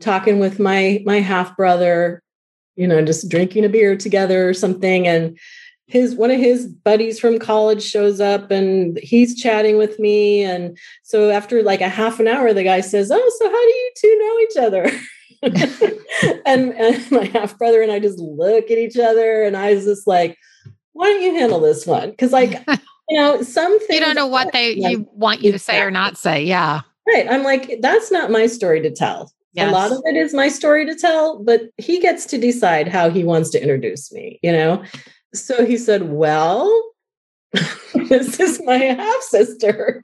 talking 0.00 0.40
with 0.40 0.58
my 0.58 1.02
my 1.06 1.20
half 1.20 1.56
brother, 1.56 2.22
you 2.76 2.86
know, 2.86 3.04
just 3.04 3.28
drinking 3.28 3.64
a 3.64 3.68
beer 3.68 3.96
together 3.96 4.48
or 4.48 4.54
something. 4.54 5.06
And 5.06 5.38
his 5.86 6.14
one 6.14 6.30
of 6.30 6.40
his 6.40 6.66
buddies 6.66 7.20
from 7.20 7.38
college 7.38 7.82
shows 7.82 8.20
up 8.20 8.50
and 8.50 8.98
he's 9.02 9.40
chatting 9.40 9.76
with 9.76 9.98
me. 9.98 10.42
And 10.42 10.78
so 11.02 11.30
after 11.30 11.62
like 11.62 11.80
a 11.82 11.88
half 11.88 12.18
an 12.20 12.28
hour, 12.28 12.52
the 12.52 12.64
guy 12.64 12.80
says, 12.80 13.10
Oh, 13.12 13.32
so 13.38 13.44
how 13.46 13.52
do 13.52 13.68
you 13.68 13.90
two 13.96 14.18
know 14.18 14.38
each 14.40 14.56
other? 14.64 14.90
and, 16.46 16.72
and 16.74 17.10
my 17.10 17.24
half 17.26 17.58
brother 17.58 17.82
and 17.82 17.92
I 17.92 17.98
just 17.98 18.18
look 18.18 18.70
at 18.70 18.78
each 18.78 18.96
other 18.98 19.42
and 19.42 19.56
I 19.56 19.74
was 19.74 19.84
just 19.84 20.06
like, 20.06 20.38
why 20.92 21.06
don't 21.08 21.22
you 21.22 21.34
handle 21.34 21.60
this 21.60 21.86
one? 21.86 22.10
Because 22.10 22.32
like, 22.32 22.64
you 23.08 23.20
know, 23.20 23.42
some 23.42 23.78
things 23.80 23.90
you 23.94 24.00
don't 24.00 24.14
know 24.14 24.26
what 24.26 24.52
they 24.52 24.74
Yeah. 24.74 24.88
you 24.88 25.08
want 25.12 25.42
you 25.42 25.52
to 25.52 25.58
say 25.58 25.80
or 25.80 25.90
not 25.90 26.16
say. 26.16 26.42
Yeah. 26.44 26.80
Right. 27.06 27.26
I'm 27.28 27.42
like, 27.42 27.80
that's 27.80 28.10
not 28.10 28.30
my 28.30 28.46
story 28.46 28.80
to 28.80 28.90
tell. 28.90 29.30
A 29.56 29.70
lot 29.70 29.92
of 29.92 30.02
it 30.04 30.16
is 30.16 30.34
my 30.34 30.48
story 30.48 30.84
to 30.86 30.94
tell, 30.94 31.42
but 31.42 31.62
he 31.76 32.00
gets 32.00 32.26
to 32.26 32.38
decide 32.38 32.88
how 32.88 33.10
he 33.10 33.24
wants 33.24 33.50
to 33.50 33.62
introduce 33.62 34.12
me, 34.12 34.40
you 34.42 34.52
know? 34.52 34.82
So 35.32 35.64
he 35.64 35.76
said, 35.76 36.10
Well, 36.10 36.82
this 37.94 38.40
is 38.40 38.60
my 38.64 38.78
half 38.78 39.22
sister. 39.22 40.02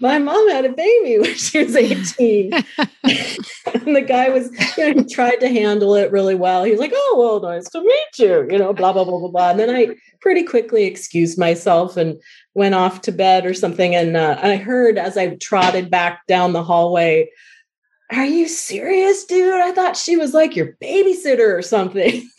My 0.00 0.18
mom 0.18 0.48
had 0.50 0.64
a 0.64 0.72
baby 0.72 1.18
when 1.18 1.34
she 1.34 1.64
was 1.64 1.74
18. 1.74 2.52
and 3.04 3.96
the 3.96 4.04
guy 4.06 4.28
was, 4.28 4.50
you 4.76 4.94
know, 4.94 5.02
he 5.02 5.08
tried 5.08 5.40
to 5.40 5.48
handle 5.48 5.96
it 5.96 6.12
really 6.12 6.36
well. 6.36 6.62
He 6.62 6.70
was 6.70 6.80
like, 6.80 6.92
Oh, 6.94 7.16
well, 7.18 7.50
nice 7.50 7.68
to 7.70 7.80
meet 7.80 8.18
you, 8.18 8.46
you 8.50 8.58
know, 8.58 8.72
blah, 8.72 8.92
blah, 8.92 9.04
blah, 9.04 9.18
blah, 9.18 9.30
blah. 9.30 9.50
And 9.50 9.58
then 9.58 9.70
I 9.70 9.96
pretty 10.20 10.44
quickly 10.44 10.84
excused 10.84 11.38
myself 11.38 11.96
and 11.96 12.20
went 12.54 12.76
off 12.76 13.00
to 13.02 13.12
bed 13.12 13.46
or 13.46 13.54
something. 13.54 13.94
And 13.94 14.16
uh, 14.16 14.38
I 14.40 14.56
heard 14.56 14.96
as 14.96 15.16
I 15.16 15.34
trotted 15.36 15.90
back 15.90 16.26
down 16.28 16.52
the 16.52 16.62
hallway, 16.62 17.28
Are 18.12 18.26
you 18.26 18.46
serious, 18.46 19.24
dude? 19.24 19.54
I 19.54 19.72
thought 19.72 19.96
she 19.96 20.16
was 20.16 20.34
like 20.34 20.54
your 20.54 20.76
babysitter 20.82 21.56
or 21.56 21.62
something. 21.62 22.28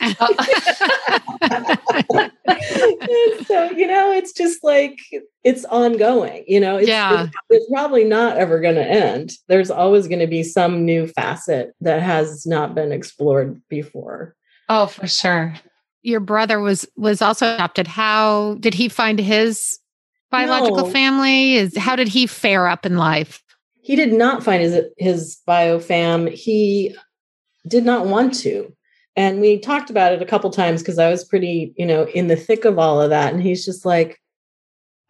So, 3.46 3.70
you 3.72 3.86
know, 3.86 4.12
it's 4.12 4.32
just 4.32 4.62
like 4.64 4.98
it's 5.42 5.64
ongoing, 5.66 6.44
you 6.46 6.60
know, 6.60 6.76
it's, 6.76 6.88
Yeah. 6.88 7.24
it's, 7.24 7.32
it's 7.50 7.70
probably 7.70 8.04
not 8.04 8.36
ever 8.36 8.60
going 8.60 8.74
to 8.76 8.84
end. 8.86 9.32
There's 9.48 9.70
always 9.70 10.08
going 10.08 10.20
to 10.20 10.26
be 10.26 10.42
some 10.42 10.84
new 10.84 11.06
facet 11.06 11.74
that 11.80 12.02
has 12.02 12.46
not 12.46 12.74
been 12.74 12.92
explored 12.92 13.60
before. 13.68 14.34
oh, 14.68 14.86
for 14.86 15.06
sure. 15.06 15.54
Your 16.02 16.20
brother 16.20 16.60
was 16.60 16.86
was 16.96 17.22
also 17.22 17.54
adopted. 17.54 17.86
How 17.86 18.56
did 18.60 18.74
he 18.74 18.88
find 18.88 19.18
his 19.18 19.78
biological 20.30 20.84
No. 20.86 20.90
family? 20.90 21.54
Is 21.54 21.76
how 21.76 21.96
did 21.96 22.08
he 22.08 22.26
fare 22.26 22.66
up 22.68 22.84
in 22.86 22.96
life? 22.96 23.42
He 23.84 23.96
did 23.96 24.14
not 24.14 24.42
find 24.42 24.62
his 24.62 24.82
his 24.96 25.38
biofam. 25.46 26.30
He 26.32 26.96
did 27.68 27.84
not 27.84 28.06
want 28.06 28.32
to. 28.40 28.74
And 29.14 29.40
we 29.40 29.58
talked 29.58 29.90
about 29.90 30.12
it 30.12 30.22
a 30.22 30.26
couple 30.26 30.50
times 30.50 30.82
because 30.82 30.98
I 30.98 31.10
was 31.10 31.22
pretty, 31.22 31.74
you 31.76 31.84
know, 31.86 32.04
in 32.08 32.26
the 32.28 32.34
thick 32.36 32.64
of 32.64 32.78
all 32.78 33.00
of 33.00 33.10
that. 33.10 33.32
And 33.32 33.42
he's 33.42 33.64
just 33.64 33.84
like, 33.84 34.18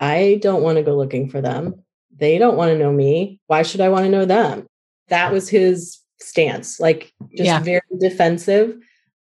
I 0.01 0.39
don't 0.43 0.63
want 0.63 0.77
to 0.77 0.83
go 0.83 0.97
looking 0.97 1.29
for 1.31 1.41
them. 1.41 1.83
They 2.17 2.37
don't 2.37 2.57
want 2.57 2.71
to 2.71 2.79
know 2.79 2.93
me. 2.93 3.41
Why 3.47 3.63
should 3.63 3.81
I 3.81 3.89
want 3.89 4.05
to 4.07 4.11
know 4.11 4.25
them? 4.25 4.67
That 5.09 5.33
was 5.33 5.49
his 5.49 6.01
stance, 6.21 6.81
like 6.81 7.13
just 7.37 7.47
Yeah. 7.47 7.61
very 7.61 7.81
defensive. 8.01 8.77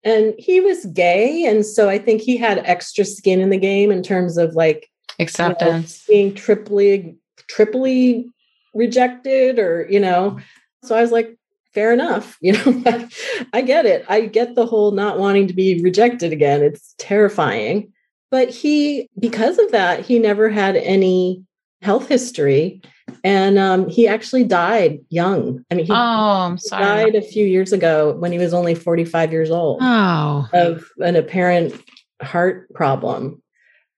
And 0.04 0.34
he 0.38 0.62
was 0.62 0.86
gay. 0.88 1.44
And 1.46 1.66
so 1.66 1.90
I 1.90 1.98
think 2.00 2.22
he 2.22 2.38
had 2.38 2.60
extra 2.60 3.04
skin 3.06 3.40
in 3.42 3.50
the 3.50 3.58
game 3.58 3.92
in 3.92 4.02
terms 4.02 4.38
of 4.38 4.56
like 4.56 4.90
Acceptance. 5.20 6.06
being 6.08 6.34
triply 6.34 7.18
triply 7.48 8.28
rejected 8.74 9.60
or 9.60 9.86
you 9.90 10.00
know 10.00 10.40
so 10.84 10.96
i 10.96 11.02
was 11.02 11.12
like 11.12 11.38
fair 11.74 11.92
enough 11.94 12.38
you 12.42 12.54
know 12.54 13.08
i 13.54 13.62
get 13.62 13.86
it 13.86 14.06
i 14.10 14.22
get 14.22 14.56
the 14.56 14.66
whole 14.66 14.92
not 14.92 15.20
wanting 15.20 15.48
to 15.48 15.54
be 15.54 15.82
rejected 15.82 16.32
again 16.32 16.62
it's 16.64 16.96
terrifying 16.98 17.92
but 18.30 18.50
he 18.50 19.10
because 19.20 19.60
of 19.60 19.72
that 19.72 20.06
he 20.06 20.20
never 20.20 20.50
had 20.50 20.76
any 20.78 21.44
health 21.82 22.08
history 22.08 22.82
and 23.24 23.58
um, 23.60 23.90
he 23.90 24.08
actually 24.08 24.44
died 24.44 25.00
young 25.10 25.64
i 25.72 25.76
mean 25.76 25.86
he 25.86 25.92
oh, 25.92 25.96
I'm 25.96 26.58
sorry. 26.58 26.84
died 27.12 27.16
a 27.16 27.22
few 27.22 27.46
years 27.46 27.74
ago 27.74 28.14
when 28.20 28.32
he 28.32 28.38
was 28.38 28.54
only 28.54 28.76
45 28.76 29.32
years 29.32 29.52
old 29.52 29.80
Oh. 29.82 30.48
of 30.54 30.86
an 31.00 31.16
apparent 31.16 31.74
heart 32.22 32.72
problem 32.74 33.42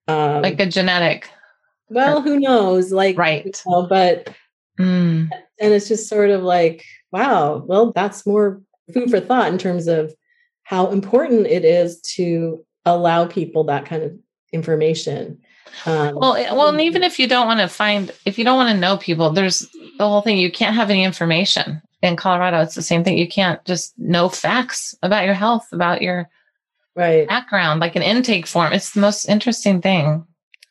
um, 0.08 0.42
Like 0.42 0.60
a 0.60 0.66
genetic. 0.66 1.30
well 1.90 2.22
who 2.22 2.40
knows 2.40 2.92
like 2.92 3.18
Right. 3.18 3.46
you 3.46 3.72
know, 3.72 3.86
but 3.88 4.34
Mm. 4.80 5.30
and 5.60 5.74
it's 5.74 5.88
just 5.88 6.10
sort 6.10 6.32
of 6.32 6.42
like 6.42 6.84
wow 7.12 7.64
well 7.68 7.92
that's 7.92 8.26
more 8.26 8.62
food 8.92 9.10
for 9.10 9.20
thought 9.20 9.52
in 9.52 9.60
terms 9.60 9.88
of 9.88 10.14
how 10.64 10.90
important 10.90 11.46
it 11.46 11.64
is 11.64 12.02
to 12.16 12.66
allow 12.86 13.26
people 13.26 13.64
that 13.66 13.86
kind 13.86 14.02
of 14.02 14.18
information 14.52 15.40
Um, 15.86 16.16
well, 16.16 16.34
well, 16.34 16.70
and 16.70 16.82
even 16.82 17.04
if 17.04 17.20
you 17.20 17.28
don't 17.28 17.48
want 17.48 17.60
to 17.60 17.68
find, 17.68 18.12
if 18.26 18.38
you 18.38 18.44
don't 18.44 18.58
want 18.58 18.70
to 18.74 18.80
know 18.80 18.98
people, 18.98 19.32
there's 19.32 19.68
the 19.98 20.08
whole 20.08 20.22
thing. 20.22 20.38
You 20.38 20.52
can't 20.52 20.76
have 20.76 20.90
any 20.90 21.04
information 21.04 21.82
in 22.02 22.16
Colorado. 22.16 22.62
It's 22.62 22.76
the 22.76 22.82
same 22.82 23.04
thing. 23.04 23.18
You 23.18 23.28
can't 23.28 23.64
just 23.66 23.98
know 23.98 24.30
facts 24.30 24.94
about 25.02 25.26
your 25.26 25.34
health, 25.34 25.68
about 25.72 26.02
your 26.02 26.30
right 26.96 27.28
background, 27.28 27.80
like 27.80 27.96
an 27.96 28.04
intake 28.04 28.46
form. 28.46 28.74
It's 28.74 28.92
the 28.92 29.02
most 29.02 29.26
interesting 29.26 29.82
thing. 29.82 30.26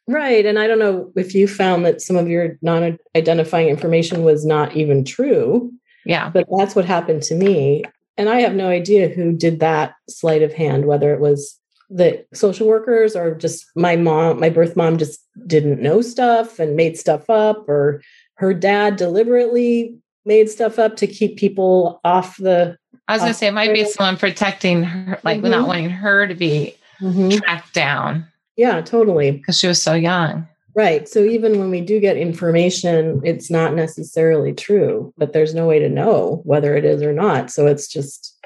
Right. 0.09 0.45
And 0.45 0.59
I 0.59 0.67
don't 0.67 0.79
know 0.79 1.13
if 1.17 1.35
you 1.35 1.47
found 1.47 1.87
that 1.87 2.01
some 2.01 2.17
of 2.17 2.29
your 2.29 2.59
non 2.63 2.99
identifying 3.17 3.69
information 3.69 4.25
was 4.25 4.45
not 4.45 4.77
even 4.77 5.05
true. 5.05 5.73
Yeah. 6.05 6.31
But 6.31 6.47
that's 6.57 6.75
what 6.75 6.85
happened 6.85 7.23
to 7.25 7.35
me. 7.35 7.85
And 8.17 8.29
I 8.29 8.41
have 8.41 8.55
no 8.55 8.69
idea 8.69 9.09
who 9.09 9.33
did 9.33 9.61
that 9.61 9.95
sleight 10.09 10.43
of 10.43 10.53
hand, 10.53 10.87
whether 10.87 11.15
it 11.15 11.21
was 11.21 11.59
the 11.89 12.25
social 12.33 12.67
workers 12.67 13.15
or 13.15 13.35
just 13.35 13.67
my 13.77 13.97
mom, 13.97 14.41
my 14.41 14.49
birth 14.49 14.77
mom 14.77 14.99
just 14.99 15.21
didn't 15.47 15.81
know 15.81 16.01
stuff 16.01 16.59
and 16.59 16.77
made 16.77 16.97
stuff 16.97 17.29
up, 17.31 17.69
or 17.69 18.03
her 18.35 18.55
dad 18.55 18.97
deliberately 18.97 19.97
made 20.25 20.49
stuff 20.51 20.79
up 20.79 20.97
to 20.97 21.07
keep 21.07 21.37
people 21.37 22.01
off 22.05 22.37
the. 22.39 22.77
I 23.09 23.15
was 23.15 23.23
going 23.23 23.33
to 23.33 23.39
say 23.39 23.49
it 23.49 23.53
might 23.53 23.73
be 23.73 23.85
someone 23.85 24.17
protecting 24.17 24.85
her, 24.85 25.21
like 25.23 25.41
mm-hmm. 25.41 25.51
not 25.51 25.69
wanting 25.69 25.91
her 25.91 26.27
to 26.27 26.35
be 26.35 26.75
mm-hmm. 27.01 27.39
tracked 27.39 27.75
down. 27.75 28.27
Yeah, 28.57 28.81
totally. 28.81 29.31
Because 29.33 29.59
she 29.59 29.67
was 29.67 29.83
so 29.83 29.95
young. 29.95 30.47
Right. 30.75 31.07
So 31.09 31.23
even 31.23 31.59
when 31.59 31.71
we 31.71 31.83
do 31.83 32.01
get 32.01 32.17
information, 32.17 33.21
it's 33.25 33.51
not 33.51 33.75
necessarily 33.75 34.55
true, 34.55 35.13
but 35.19 35.33
there's 35.33 35.55
no 35.55 35.67
way 35.67 35.79
to 35.79 35.89
know 35.89 36.41
whether 36.45 36.75
it 36.77 36.85
is 36.85 37.03
or 37.03 37.13
not. 37.13 37.51
So 37.51 37.67
it's 37.67 37.87
just. 37.89 38.39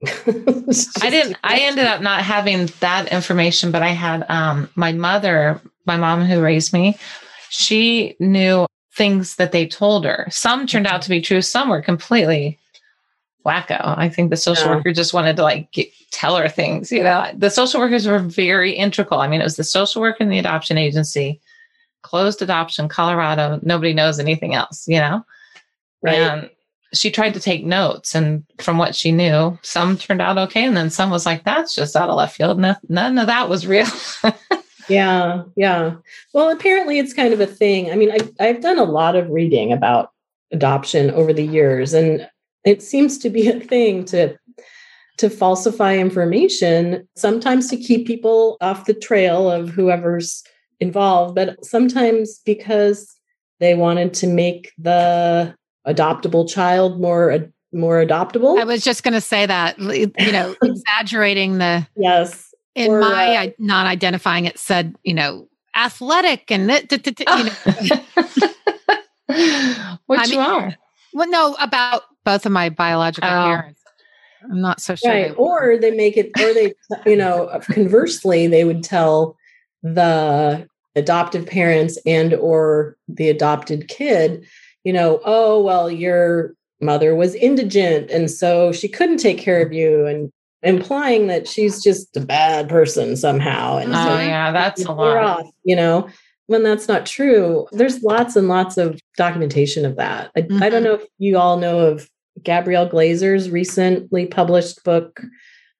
it's 0.02 0.84
just 0.84 1.04
I 1.04 1.10
didn't, 1.10 1.38
I 1.42 1.58
ended 1.58 1.86
up 1.86 2.02
not 2.02 2.22
having 2.22 2.66
that 2.80 3.10
information, 3.10 3.72
but 3.72 3.82
I 3.82 3.88
had 3.88 4.24
um, 4.28 4.68
my 4.76 4.92
mother, 4.92 5.60
my 5.86 5.96
mom 5.96 6.24
who 6.24 6.40
raised 6.40 6.72
me, 6.72 6.96
she 7.48 8.14
knew 8.20 8.66
things 8.94 9.36
that 9.36 9.52
they 9.52 9.66
told 9.66 10.04
her. 10.04 10.28
Some 10.30 10.66
turned 10.66 10.86
out 10.86 11.02
to 11.02 11.08
be 11.08 11.20
true, 11.20 11.40
some 11.40 11.68
were 11.68 11.82
completely 11.82 12.58
wacko. 13.48 13.96
I 13.96 14.08
think 14.08 14.30
the 14.30 14.36
social 14.36 14.66
yeah. 14.66 14.76
worker 14.76 14.92
just 14.92 15.14
wanted 15.14 15.36
to 15.36 15.42
like 15.42 15.70
get, 15.72 15.88
tell 16.10 16.36
her 16.36 16.48
things. 16.48 16.92
You 16.92 17.02
know, 17.02 17.30
the 17.34 17.50
social 17.50 17.80
workers 17.80 18.06
were 18.06 18.18
very 18.18 18.72
integral. 18.72 19.20
I 19.20 19.28
mean, 19.28 19.40
it 19.40 19.44
was 19.44 19.56
the 19.56 19.64
social 19.64 20.02
worker 20.02 20.18
and 20.20 20.32
the 20.32 20.38
adoption 20.38 20.78
agency, 20.78 21.40
closed 22.02 22.42
adoption, 22.42 22.88
Colorado. 22.88 23.58
Nobody 23.62 23.94
knows 23.94 24.18
anything 24.18 24.54
else. 24.54 24.86
You 24.86 24.98
know, 24.98 25.24
right. 26.02 26.16
and 26.16 26.50
she 26.92 27.10
tried 27.10 27.34
to 27.34 27.40
take 27.40 27.64
notes, 27.64 28.14
and 28.14 28.44
from 28.60 28.78
what 28.78 28.94
she 28.94 29.12
knew, 29.12 29.58
some 29.62 29.96
turned 29.96 30.22
out 30.22 30.38
okay, 30.38 30.64
and 30.64 30.76
then 30.76 30.90
some 30.90 31.10
was 31.10 31.26
like, 31.26 31.44
"That's 31.44 31.74
just 31.74 31.96
out 31.96 32.08
of 32.08 32.16
left 32.16 32.36
field. 32.36 32.58
No, 32.58 32.74
none 32.88 33.18
of 33.18 33.26
that 33.26 33.48
was 33.48 33.66
real." 33.66 33.86
yeah, 34.88 35.42
yeah. 35.56 35.94
Well, 36.32 36.50
apparently, 36.50 36.98
it's 36.98 37.12
kind 37.12 37.32
of 37.34 37.40
a 37.40 37.46
thing. 37.46 37.90
I 37.90 37.96
mean, 37.96 38.10
I've, 38.10 38.30
I've 38.40 38.60
done 38.62 38.78
a 38.78 38.84
lot 38.84 39.16
of 39.16 39.28
reading 39.30 39.72
about 39.72 40.12
adoption 40.50 41.10
over 41.10 41.32
the 41.32 41.44
years, 41.44 41.92
and 41.92 42.28
it 42.68 42.82
seems 42.82 43.16
to 43.18 43.30
be 43.30 43.48
a 43.48 43.58
thing 43.58 44.04
to 44.04 44.36
to 45.16 45.28
falsify 45.28 45.96
information, 45.96 47.08
sometimes 47.16 47.68
to 47.68 47.76
keep 47.76 48.06
people 48.06 48.56
off 48.60 48.84
the 48.84 48.94
trail 48.94 49.50
of 49.50 49.68
whoever's 49.68 50.44
involved, 50.78 51.34
but 51.34 51.64
sometimes 51.64 52.38
because 52.46 53.16
they 53.58 53.74
wanted 53.74 54.14
to 54.14 54.28
make 54.28 54.70
the 54.78 55.52
adoptable 55.86 56.48
child 56.48 57.00
more 57.00 57.50
more 57.72 58.04
adoptable. 58.04 58.60
I 58.60 58.64
was 58.64 58.84
just 58.84 59.02
going 59.02 59.14
to 59.14 59.20
say 59.20 59.46
that, 59.46 59.78
you 59.78 60.32
know, 60.32 60.54
exaggerating 60.62 61.58
the 61.58 61.86
yes. 61.96 62.44
In 62.74 62.92
or, 62.92 63.00
my 63.00 63.36
uh, 63.36 63.48
not 63.58 63.86
identifying 63.86 64.44
it 64.44 64.58
said, 64.58 64.94
you 65.02 65.14
know, 65.14 65.48
athletic 65.74 66.50
and 66.50 66.70
that, 66.70 66.92
you 66.92 66.98
know. 67.26 67.50
Which 70.06 70.20
I 70.20 70.26
mean, 70.28 70.38
one? 70.38 70.76
Well, 71.12 71.28
no, 71.28 71.56
about 71.60 72.02
both 72.24 72.46
of 72.46 72.52
my 72.52 72.68
biological 72.68 73.28
oh. 73.28 73.44
parents. 73.44 73.82
I'm 74.44 74.60
not 74.60 74.80
so 74.80 74.94
sure. 74.94 75.10
Right. 75.10 75.28
They 75.28 75.34
or 75.34 75.76
they 75.78 75.90
make 75.90 76.16
it, 76.16 76.30
or 76.38 76.54
they, 76.54 76.72
you 77.06 77.16
know, 77.16 77.60
conversely, 77.62 78.46
they 78.46 78.64
would 78.64 78.84
tell 78.84 79.36
the 79.82 80.68
adoptive 80.94 81.46
parents 81.46 81.98
and 82.06 82.34
or 82.34 82.96
the 83.08 83.28
adopted 83.28 83.88
kid, 83.88 84.46
you 84.84 84.92
know, 84.92 85.20
oh, 85.24 85.60
well, 85.60 85.90
your 85.90 86.54
mother 86.80 87.14
was 87.14 87.34
indigent 87.34 88.10
and 88.10 88.30
so 88.30 88.72
she 88.72 88.88
couldn't 88.88 89.18
take 89.18 89.38
care 89.38 89.60
of 89.60 89.72
you 89.72 90.06
and 90.06 90.30
implying 90.62 91.26
that 91.28 91.48
she's 91.48 91.82
just 91.82 92.16
a 92.16 92.20
bad 92.20 92.68
person 92.68 93.16
somehow. 93.16 93.76
And 93.76 93.94
oh, 93.94 94.04
so 94.04 94.20
yeah, 94.20 94.52
that's 94.52 94.84
a 94.84 94.92
lot. 94.92 95.16
Off, 95.16 95.50
you 95.64 95.76
know, 95.76 96.08
when 96.48 96.62
that's 96.62 96.88
not 96.88 97.06
true, 97.06 97.68
there's 97.72 98.02
lots 98.02 98.34
and 98.34 98.48
lots 98.48 98.76
of 98.78 99.00
documentation 99.16 99.84
of 99.84 99.96
that. 99.96 100.30
I, 100.34 100.42
mm-hmm. 100.42 100.62
I 100.62 100.70
don't 100.70 100.82
mm-hmm. 100.82 100.84
know 100.84 100.94
if 100.94 101.06
you 101.18 101.38
all 101.38 101.58
know 101.58 101.78
of 101.78 102.08
Gabrielle 102.42 102.88
Glaser's 102.88 103.50
recently 103.50 104.26
published 104.26 104.82
book 104.82 105.20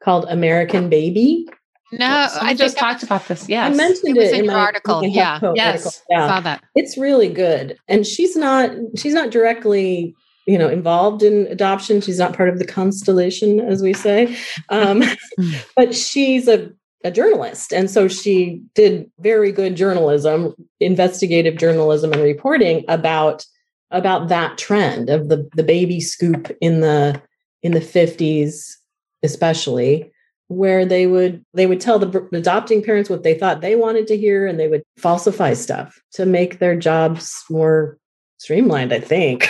called 0.03 0.27
American 0.29 0.91
Baby. 0.91 1.47
No, 1.91 2.29
I 2.39 2.53
just 2.53 2.77
talked 2.77 3.03
about 3.03 3.27
this. 3.29 3.49
Yes. 3.49 3.73
I 3.73 3.75
mentioned 3.75 4.19
it, 4.19 4.25
it 4.25 4.35
in, 4.35 4.41
in 4.41 4.47
my 4.47 4.55
article. 4.55 5.03
Yeah. 5.05 5.41
Yes. 5.55 5.87
Article. 5.87 6.03
Yeah. 6.11 6.29
Saw 6.29 6.41
that. 6.41 6.65
It's 6.75 6.99
really 6.99 7.31
good. 7.31 7.79
And 7.89 8.07
she's 8.07 8.37
not 8.37 8.71
she's 8.95 9.15
not 9.15 9.31
directly, 9.31 10.15
you 10.47 10.59
know, 10.59 10.69
involved 10.69 11.23
in 11.23 11.47
adoption. 11.47 12.03
She's 12.03 12.19
not 12.19 12.37
part 12.37 12.51
of 12.51 12.59
the 12.59 12.67
constellation, 12.67 13.59
as 13.61 13.83
we 13.83 13.95
say. 13.95 14.37
Um, 14.69 15.03
but 15.77 15.95
she's 15.95 16.47
a 16.47 16.71
a 17.05 17.11
journalist. 17.11 17.73
And 17.73 17.91
so 17.91 18.09
she 18.09 18.63
did 18.75 19.11
very 19.21 19.53
good 19.53 19.77
journalism, 19.77 20.55
investigative 20.81 21.57
journalism 21.57 22.13
and 22.13 22.23
reporting 22.23 22.85
about 22.89 23.45
about 23.91 24.29
that 24.29 24.59
trend 24.59 25.09
of 25.09 25.29
the 25.29 25.49
the 25.55 25.63
baby 25.63 26.01
scoop 26.01 26.51
in 26.61 26.81
the 26.81 27.21
in 27.63 27.73
the 27.73 27.81
50s 27.81 28.75
especially 29.23 30.11
where 30.49 30.85
they 30.85 31.07
would 31.07 31.45
they 31.55 31.67
would 31.67 31.81
tell 31.81 31.99
the 31.99 32.29
adopting 32.33 32.83
parents 32.83 33.11
what 33.11 33.23
they 33.23 33.35
thought 33.35 33.61
they 33.61 33.77
wanted 33.77 34.07
to 34.07 34.17
hear 34.17 34.47
and 34.47 34.59
they 34.59 34.69
would 34.69 34.83
falsify 34.97 35.55
stuff 35.55 36.01
to 36.13 36.25
make 36.27 36.59
their 36.59 36.77
jobs 36.77 37.45
more 37.51 37.99
streamlined 38.39 38.93
i 38.93 39.01
think 39.01 39.49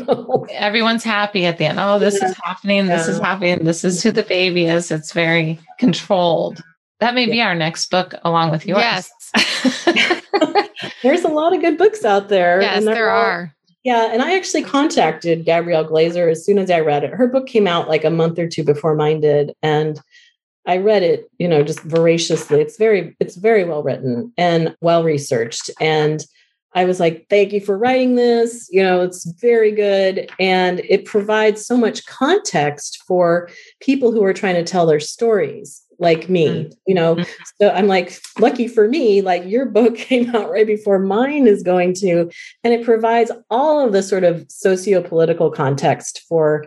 everyone's 0.50 1.04
happy 1.04 1.44
at 1.44 1.58
the 1.58 1.64
end 1.64 1.78
oh 1.78 1.98
this 1.98 2.18
yeah. 2.20 2.28
is 2.28 2.36
happening 2.42 2.86
this 2.86 3.06
yeah. 3.06 3.14
is 3.14 3.20
happening 3.20 3.64
this 3.64 3.84
is 3.84 4.02
who 4.02 4.10
the 4.10 4.22
baby 4.22 4.66
is 4.66 4.90
it's 4.90 5.12
very 5.12 5.58
controlled 5.78 6.62
that 7.02 7.14
may 7.14 7.26
yeah. 7.26 7.32
be 7.32 7.40
our 7.42 7.54
next 7.54 7.90
book 7.90 8.14
along 8.24 8.50
with 8.50 8.66
yours 8.66 8.80
yes 8.80 9.10
there's 11.02 11.24
a 11.24 11.28
lot 11.28 11.54
of 11.54 11.60
good 11.60 11.76
books 11.76 12.04
out 12.04 12.28
there 12.28 12.62
yes 12.62 12.84
there 12.84 13.10
all, 13.10 13.22
are 13.22 13.54
yeah, 13.84 14.12
and 14.12 14.22
I 14.22 14.36
actually 14.36 14.62
contacted 14.62 15.44
Gabrielle 15.44 15.82
Glaser 15.82 16.28
as 16.28 16.46
soon 16.46 16.58
as 16.58 16.70
I 16.70 16.78
read 16.78 17.02
it. 17.02 17.10
Her 17.10 17.26
book 17.26 17.48
came 17.48 17.66
out 17.66 17.88
like 17.88 18.04
a 18.04 18.10
month 18.10 18.38
or 18.38 18.46
two 18.46 18.62
before 18.62 18.94
mine 18.94 19.20
did, 19.20 19.56
and 19.60 20.00
I 20.66 20.76
read 20.76 21.02
it, 21.02 21.28
you 21.38 21.48
know, 21.48 21.64
just 21.64 21.80
voraciously. 21.80 22.60
It's 22.60 22.76
very 22.76 23.16
it's 23.18 23.34
very 23.34 23.64
well 23.64 23.82
written 23.82 24.32
and 24.36 24.76
well 24.80 25.02
researched 25.02 25.68
and 25.80 26.24
I 26.74 26.84
was 26.84 27.00
like, 27.00 27.26
thank 27.28 27.52
you 27.52 27.60
for 27.60 27.76
writing 27.76 28.14
this. 28.14 28.68
You 28.70 28.82
know, 28.82 29.02
it's 29.02 29.24
very 29.40 29.72
good. 29.72 30.30
And 30.40 30.80
it 30.80 31.04
provides 31.04 31.66
so 31.66 31.76
much 31.76 32.06
context 32.06 33.02
for 33.06 33.50
people 33.80 34.10
who 34.10 34.24
are 34.24 34.32
trying 34.32 34.54
to 34.54 34.64
tell 34.64 34.86
their 34.86 35.00
stories 35.00 35.82
like 36.02 36.28
me, 36.28 36.48
mm-hmm. 36.48 36.72
you 36.86 36.94
know. 36.94 37.14
Mm-hmm. 37.14 37.42
So 37.60 37.70
I'm 37.70 37.86
like, 37.86 38.20
lucky 38.38 38.68
for 38.68 38.88
me, 38.88 39.22
like 39.22 39.46
your 39.46 39.64
book 39.64 39.96
came 39.96 40.34
out 40.34 40.50
right 40.50 40.66
before 40.66 40.98
mine 40.98 41.46
is 41.46 41.62
going 41.62 41.94
to, 41.94 42.30
and 42.62 42.74
it 42.74 42.84
provides 42.84 43.30
all 43.48 43.84
of 43.84 43.92
the 43.92 44.02
sort 44.02 44.24
of 44.24 44.44
socio-political 44.50 45.50
context 45.52 46.22
for 46.28 46.66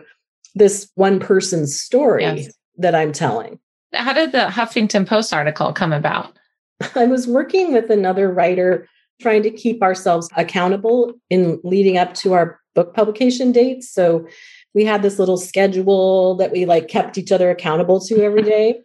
this 0.54 0.90
one 0.94 1.20
person's 1.20 1.78
story 1.78 2.24
yes. 2.24 2.52
that 2.78 2.94
I'm 2.94 3.12
telling. 3.12 3.60
How 3.92 4.14
did 4.14 4.32
the 4.32 4.46
Huffington 4.46 5.06
Post 5.06 5.32
article 5.32 5.72
come 5.72 5.92
about? 5.92 6.36
I 6.94 7.06
was 7.06 7.28
working 7.28 7.72
with 7.72 7.90
another 7.90 8.32
writer 8.32 8.88
trying 9.20 9.42
to 9.42 9.50
keep 9.50 9.82
ourselves 9.82 10.28
accountable 10.36 11.14
in 11.30 11.60
leading 11.62 11.96
up 11.96 12.14
to 12.14 12.32
our 12.34 12.60
book 12.74 12.94
publication 12.94 13.52
dates. 13.52 13.90
So 13.90 14.26
we 14.74 14.84
had 14.84 15.02
this 15.02 15.18
little 15.18 15.38
schedule 15.38 16.34
that 16.36 16.52
we 16.52 16.66
like 16.66 16.88
kept 16.88 17.16
each 17.16 17.32
other 17.32 17.50
accountable 17.50 18.00
to 18.00 18.22
every 18.22 18.42
day 18.54 18.80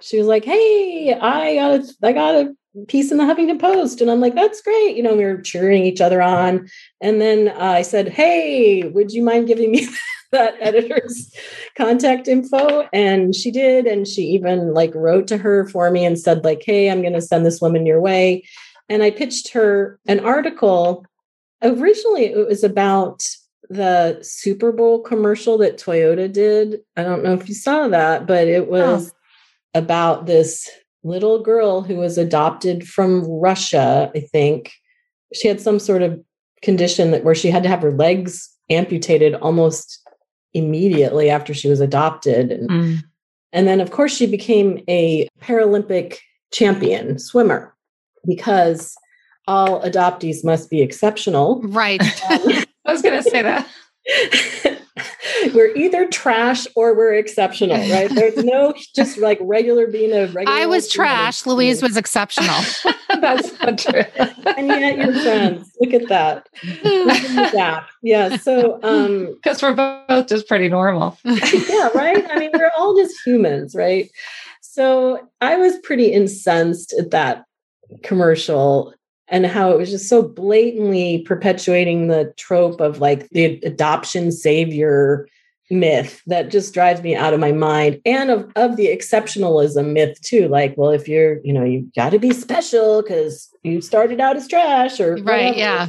she 0.00 0.18
was 0.18 0.26
like, 0.26 0.44
"Hey, 0.44 1.14
I 1.14 1.54
got 1.54 1.80
a, 1.80 1.94
I 2.02 2.12
got 2.12 2.34
a 2.34 2.54
piece 2.88 3.10
in 3.10 3.18
the 3.18 3.24
Huffington 3.24 3.60
Post," 3.60 4.00
and 4.00 4.10
I'm 4.10 4.20
like, 4.20 4.34
"That's 4.34 4.60
great." 4.60 4.96
You 4.96 5.02
know, 5.02 5.14
we 5.14 5.24
were 5.24 5.40
cheering 5.40 5.84
each 5.84 6.00
other 6.00 6.20
on, 6.20 6.68
and 7.00 7.20
then 7.20 7.48
uh, 7.48 7.60
I 7.60 7.82
said, 7.82 8.08
"Hey, 8.08 8.84
would 8.84 9.12
you 9.12 9.22
mind 9.22 9.46
giving 9.46 9.70
me 9.70 9.88
that 10.32 10.54
editor's 10.60 11.34
contact 11.76 12.28
info?" 12.28 12.88
And 12.92 13.34
she 13.34 13.50
did, 13.50 13.86
and 13.86 14.06
she 14.06 14.22
even 14.22 14.74
like 14.74 14.94
wrote 14.94 15.26
to 15.28 15.38
her 15.38 15.66
for 15.68 15.90
me 15.90 16.04
and 16.04 16.18
said, 16.18 16.44
like, 16.44 16.62
"Hey, 16.64 16.90
I'm 16.90 17.02
going 17.02 17.14
to 17.14 17.22
send 17.22 17.46
this 17.46 17.60
woman 17.60 17.86
your 17.86 18.00
way," 18.00 18.44
and 18.88 19.02
I 19.02 19.10
pitched 19.10 19.52
her 19.52 19.98
an 20.06 20.20
article. 20.20 21.04
Originally, 21.62 22.26
it 22.26 22.46
was 22.46 22.62
about 22.62 23.24
the 23.68 24.18
Super 24.22 24.72
Bowl 24.72 25.00
commercial 25.00 25.58
that 25.58 25.78
Toyota 25.78 26.30
did. 26.30 26.80
I 26.96 27.02
don't 27.02 27.24
know 27.24 27.32
if 27.32 27.48
you 27.48 27.54
saw 27.54 27.88
that, 27.88 28.26
but 28.26 28.46
it 28.46 28.68
was 28.68 29.12
about 29.76 30.26
this 30.26 30.68
little 31.04 31.40
girl 31.42 31.82
who 31.82 31.96
was 31.96 32.18
adopted 32.18 32.86
from 32.88 33.24
Russia, 33.24 34.10
I 34.14 34.20
think. 34.20 34.72
She 35.34 35.48
had 35.48 35.60
some 35.60 35.78
sort 35.78 36.02
of 36.02 36.20
condition 36.62 37.10
that 37.10 37.24
where 37.24 37.34
she 37.34 37.50
had 37.50 37.62
to 37.62 37.68
have 37.68 37.82
her 37.82 37.92
legs 37.92 38.50
amputated 38.70 39.34
almost 39.34 40.00
immediately 40.54 41.30
after 41.30 41.52
she 41.52 41.68
was 41.68 41.80
adopted. 41.80 42.50
And, 42.50 42.70
mm. 42.70 42.98
and 43.52 43.68
then, 43.68 43.80
of 43.80 43.90
course, 43.90 44.16
she 44.16 44.26
became 44.26 44.82
a 44.88 45.28
Paralympic 45.40 46.18
champion 46.52 47.18
swimmer 47.18 47.74
because 48.26 48.96
all 49.46 49.82
adoptees 49.82 50.44
must 50.44 50.70
be 50.70 50.80
exceptional. 50.80 51.60
Right. 51.62 52.02
Um, 52.30 52.64
I 52.86 52.92
was 52.92 53.02
going 53.02 53.22
to 53.22 53.30
say 53.30 53.42
that. 53.42 53.68
we're 55.54 55.74
either 55.74 56.06
trash 56.08 56.66
or 56.74 56.94
we're 56.94 57.14
exceptional, 57.14 57.76
right? 57.76 58.08
There's 58.08 58.36
no 58.36 58.74
just 58.94 59.18
like 59.18 59.38
regular 59.40 59.86
being 59.86 60.12
a 60.12 60.26
regular. 60.26 60.48
I 60.48 60.66
was 60.66 60.88
trash. 60.88 61.46
Louise 61.46 61.82
was 61.82 61.96
exceptional. 61.96 62.60
That's 63.20 63.58
not 63.60 63.78
true. 63.78 64.04
and 64.56 64.68
yet 64.68 64.96
you're 64.96 65.12
friends. 65.12 65.72
Look 65.80 65.94
at 65.94 66.08
that. 66.08 66.48
Yeah. 67.52 67.84
Yeah. 68.02 68.36
So 68.36 68.80
um 68.82 69.34
because 69.42 69.62
we're 69.62 69.74
both 69.74 70.28
just 70.28 70.48
pretty 70.48 70.68
normal. 70.68 71.18
yeah, 71.24 71.88
right. 71.94 72.24
I 72.30 72.38
mean, 72.38 72.50
we're 72.54 72.72
all 72.76 72.96
just 72.96 73.16
humans, 73.24 73.74
right? 73.74 74.10
So 74.60 75.28
I 75.40 75.56
was 75.56 75.76
pretty 75.82 76.12
incensed 76.12 76.94
at 76.98 77.10
that 77.10 77.44
commercial 78.02 78.94
and 79.28 79.46
how 79.46 79.70
it 79.70 79.78
was 79.78 79.90
just 79.90 80.08
so 80.08 80.22
blatantly 80.22 81.22
perpetuating 81.22 82.08
the 82.08 82.32
trope 82.36 82.80
of 82.80 83.00
like 83.00 83.28
the 83.30 83.60
adoption 83.64 84.30
savior 84.30 85.28
myth 85.68 86.22
that 86.26 86.50
just 86.50 86.72
drives 86.72 87.02
me 87.02 87.16
out 87.16 87.34
of 87.34 87.40
my 87.40 87.50
mind 87.50 88.00
and 88.06 88.30
of, 88.30 88.50
of 88.54 88.76
the 88.76 88.86
exceptionalism 88.86 89.92
myth 89.92 90.20
too 90.20 90.46
like 90.46 90.74
well 90.76 90.90
if 90.90 91.08
you're 91.08 91.40
you 91.42 91.52
know 91.52 91.64
you 91.64 91.90
got 91.96 92.10
to 92.10 92.20
be 92.20 92.32
special 92.32 93.02
because 93.02 93.48
you 93.64 93.80
started 93.80 94.20
out 94.20 94.36
as 94.36 94.46
trash 94.46 95.00
or 95.00 95.16
right 95.16 95.24
whatever. 95.24 95.58
yeah 95.58 95.88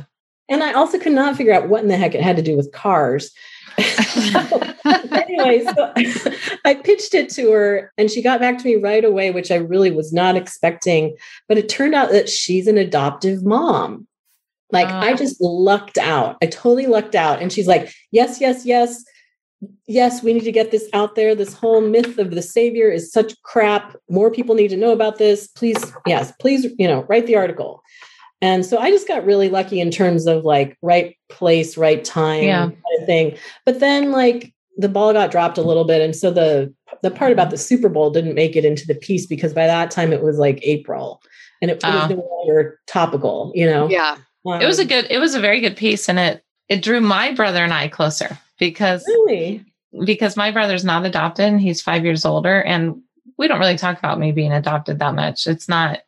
and 0.50 0.64
i 0.64 0.74
also 0.74 0.98
could 0.98 1.12
not 1.12 1.38
figure 1.38 1.54
out 1.54 1.70
what 1.70 1.84
in 1.84 1.90
the 1.90 1.98
heck 1.98 2.16
it 2.16 2.24
had 2.24 2.36
to 2.36 2.42
do 2.42 2.58
with 2.58 2.72
cars 2.72 3.32
anyway, 4.88 5.64
so 5.64 5.94
I 6.66 6.74
pitched 6.84 7.14
it 7.14 7.30
to 7.32 7.52
her 7.52 7.94
and 7.98 8.10
she 8.10 8.22
got 8.22 8.40
back 8.40 8.58
to 8.58 8.66
me 8.66 8.76
right 8.76 9.06
away, 9.06 9.32
which 9.32 9.52
I 9.52 9.56
really 9.56 9.92
was 9.92 10.12
not 10.12 10.36
expecting. 10.36 11.16
But 11.48 11.58
it 11.58 11.70
turned 11.70 11.94
out 11.94 12.10
that 12.12 12.30
she's 12.30 12.68
an 12.68 12.78
adoptive 12.78 13.44
mom. 13.44 14.08
Like 14.72 14.88
I 14.88 15.14
ah. 15.14 15.16
just 15.16 15.40
lucked 15.40 15.98
out. 15.98 16.38
I 16.42 16.48
totally 16.48 16.88
lucked 16.88 17.16
out. 17.16 17.42
And 17.42 17.52
she's 17.54 17.68
like, 17.68 17.94
yes, 18.12 18.42
yes, 18.42 18.66
yes. 18.66 19.04
Yes, 19.88 20.22
we 20.22 20.34
need 20.34 20.44
to 20.44 20.52
get 20.52 20.70
this 20.70 20.88
out 20.94 21.16
there. 21.16 21.34
This 21.34 21.54
whole 21.54 21.82
myth 21.82 22.20
of 22.20 22.32
the 22.32 22.44
savior 22.44 22.92
is 22.92 23.12
such 23.12 23.42
crap. 23.42 23.96
More 24.10 24.30
people 24.30 24.54
need 24.54 24.68
to 24.68 24.78
know 24.78 24.92
about 24.92 25.18
this. 25.18 25.48
Please, 25.48 25.78
yes, 26.06 26.32
please, 26.40 26.68
you 26.78 26.88
know, 26.88 27.06
write 27.10 27.26
the 27.26 27.38
article. 27.38 27.82
And 28.42 28.66
so 28.66 28.78
I 28.78 28.92
just 28.92 29.08
got 29.08 29.26
really 29.26 29.50
lucky 29.50 29.80
in 29.80 29.90
terms 29.90 30.28
of 30.28 30.44
like 30.44 30.78
right 30.82 31.16
place, 31.30 31.78
right 31.78 32.04
time 32.04 32.44
yeah. 32.44 32.66
kind 32.66 33.00
of 33.00 33.06
thing. 33.06 33.38
But 33.66 33.80
then 33.80 34.12
like 34.12 34.54
the 34.78 34.90
ball 34.90 35.12
got 35.14 35.32
dropped 35.32 35.58
a 35.58 35.64
little 35.64 35.86
bit. 35.86 36.02
And 36.02 36.16
so 36.16 36.32
the 36.32 36.74
the 37.02 37.12
part 37.12 37.32
about 37.32 37.50
the 37.50 37.58
Super 37.58 37.90
Bowl 37.90 38.10
didn't 38.10 38.36
make 38.36 38.56
it 38.56 38.66
into 38.66 38.86
the 38.88 38.96
piece 38.96 39.26
because 39.26 39.54
by 39.54 39.68
that 39.68 39.92
time 39.92 40.14
it 40.14 40.24
was 40.24 40.38
like 40.38 40.60
April 40.64 41.22
and 41.62 41.72
it, 41.72 41.84
it 41.84 41.84
was 41.84 42.10
no 42.10 42.28
longer 42.32 42.80
topical, 42.88 43.52
you 43.54 43.66
know? 43.66 43.90
Yeah. 43.90 44.18
Um, 44.46 44.62
it 44.62 44.66
was 44.66 44.80
a 44.80 44.86
good, 44.86 45.06
it 45.10 45.20
was 45.20 45.36
a 45.36 45.40
very 45.40 45.60
good 45.60 45.76
piece 45.76 46.08
and 46.08 46.18
it 46.18 46.44
it 46.70 46.82
drew 46.82 47.02
my 47.02 47.34
brother 47.34 47.64
and 47.64 47.74
I 47.74 47.88
closer 47.88 48.38
because 48.60 49.06
really 49.08 49.66
because 50.06 50.38
my 50.38 50.52
brother's 50.52 50.86
not 50.86 51.06
adopted 51.06 51.46
and 51.46 51.62
he's 51.62 51.82
five 51.82 52.04
years 52.04 52.26
older 52.26 52.62
and 52.62 53.02
we 53.38 53.48
don't 53.48 53.60
really 53.60 53.78
talk 53.78 53.98
about 53.98 54.20
me 54.20 54.32
being 54.32 54.52
adopted 54.52 55.00
that 55.00 55.16
much. 55.16 55.48
It's 55.48 55.70
not 55.70 56.00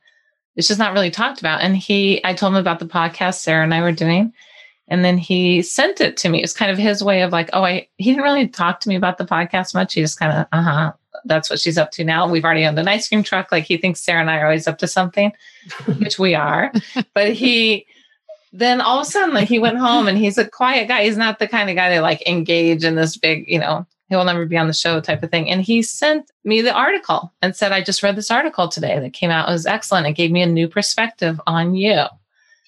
it's 0.60 0.68
just 0.68 0.78
not 0.78 0.92
really 0.92 1.10
talked 1.10 1.40
about. 1.40 1.62
And 1.62 1.76
he, 1.78 2.20
I 2.26 2.34
told 2.34 2.52
him 2.52 2.60
about 2.60 2.80
the 2.80 2.86
podcast 2.86 3.36
Sarah 3.36 3.64
and 3.64 3.74
I 3.74 3.82
were 3.82 3.94
doing. 3.94 4.34
And 4.90 5.06
then 5.06 5.18
he 5.18 5.62
sent 5.62 6.02
it 6.02 6.18
to 6.18 6.28
me. 6.28 6.44
It's 6.44 6.52
kind 6.52 6.70
of 6.70 6.78
his 6.78 7.02
way 7.02 7.22
of 7.22 7.32
like, 7.32 7.50
oh, 7.54 7.64
I, 7.64 7.88
he 7.96 8.12
didn't 8.12 8.26
really 8.26 8.46
talk 8.46 8.82
to 8.82 8.90
me 8.90 8.96
about 8.96 9.18
the 9.18 9.26
podcast 9.26 9.74
much. 9.74 9.94
He 9.94 10.02
just 10.02 10.20
kind 10.20 10.34
of, 10.38 10.48
uh 10.52 10.62
huh, 10.62 10.94
that's 11.24 11.50
what 11.50 11.62
she's 11.62 11.78
up 11.78 11.92
to 11.92 12.04
now. 12.04 12.28
We've 12.28 12.44
already 12.44 12.66
owned 12.66 12.78
an 12.78 12.90
ice 12.90 13.08
cream 13.08 13.24
truck. 13.24 13.54
Like 13.54 13.64
he 13.64 13.78
thinks 13.78 14.02
Sarah 14.02 14.20
and 14.20 14.30
I 14.30 14.40
are 14.40 14.48
always 14.48 14.68
up 14.68 14.80
to 14.80 14.88
something, 14.88 15.32
which 16.00 16.20
we 16.20 16.36
are. 16.36 16.74
But 17.14 17.32
he, 17.32 17.86
then 18.52 18.82
all 18.82 19.00
of 19.00 19.08
a 19.08 19.10
sudden, 19.10 19.34
like 19.34 19.48
he 19.48 19.60
went 19.60 19.78
home 19.78 20.10
and 20.10 20.18
he's 20.18 20.38
a 20.38 20.46
quiet 20.46 20.90
guy. 20.90 21.06
He's 21.06 21.16
not 21.16 21.40
the 21.40 21.48
kind 21.48 21.70
of 21.70 21.78
guy 21.78 21.90
that 21.92 22.02
like 22.02 22.28
engage 22.28 22.84
in 22.84 22.96
this 22.96 23.16
big, 23.16 23.46
you 23.48 23.60
know, 23.60 23.88
he'll 24.10 24.26
never 24.26 24.46
be 24.46 24.58
on 24.58 24.68
the 24.68 24.74
show 24.74 25.00
type 25.00 25.24
of 25.24 25.32
thing. 25.32 25.50
And 25.50 25.62
he 25.62 25.82
sent 25.82 26.30
me 26.44 26.62
the 26.62 26.74
article 26.74 27.32
and 27.42 27.56
said, 27.56 27.72
I 27.72 27.82
just 27.82 28.04
read 28.04 28.16
this 28.16 28.32
article 28.32 28.68
today 28.68 29.00
that 29.00 29.14
came 29.14 29.30
out. 29.30 29.48
It 29.48 29.54
was 29.54 29.66
excellent. 29.66 30.08
It 30.08 30.14
gave 30.14 30.32
me 30.32 30.42
a 30.42 30.48
new 30.48 30.68
perspective 30.68 31.40
on 31.48 31.76
you. 31.76 32.04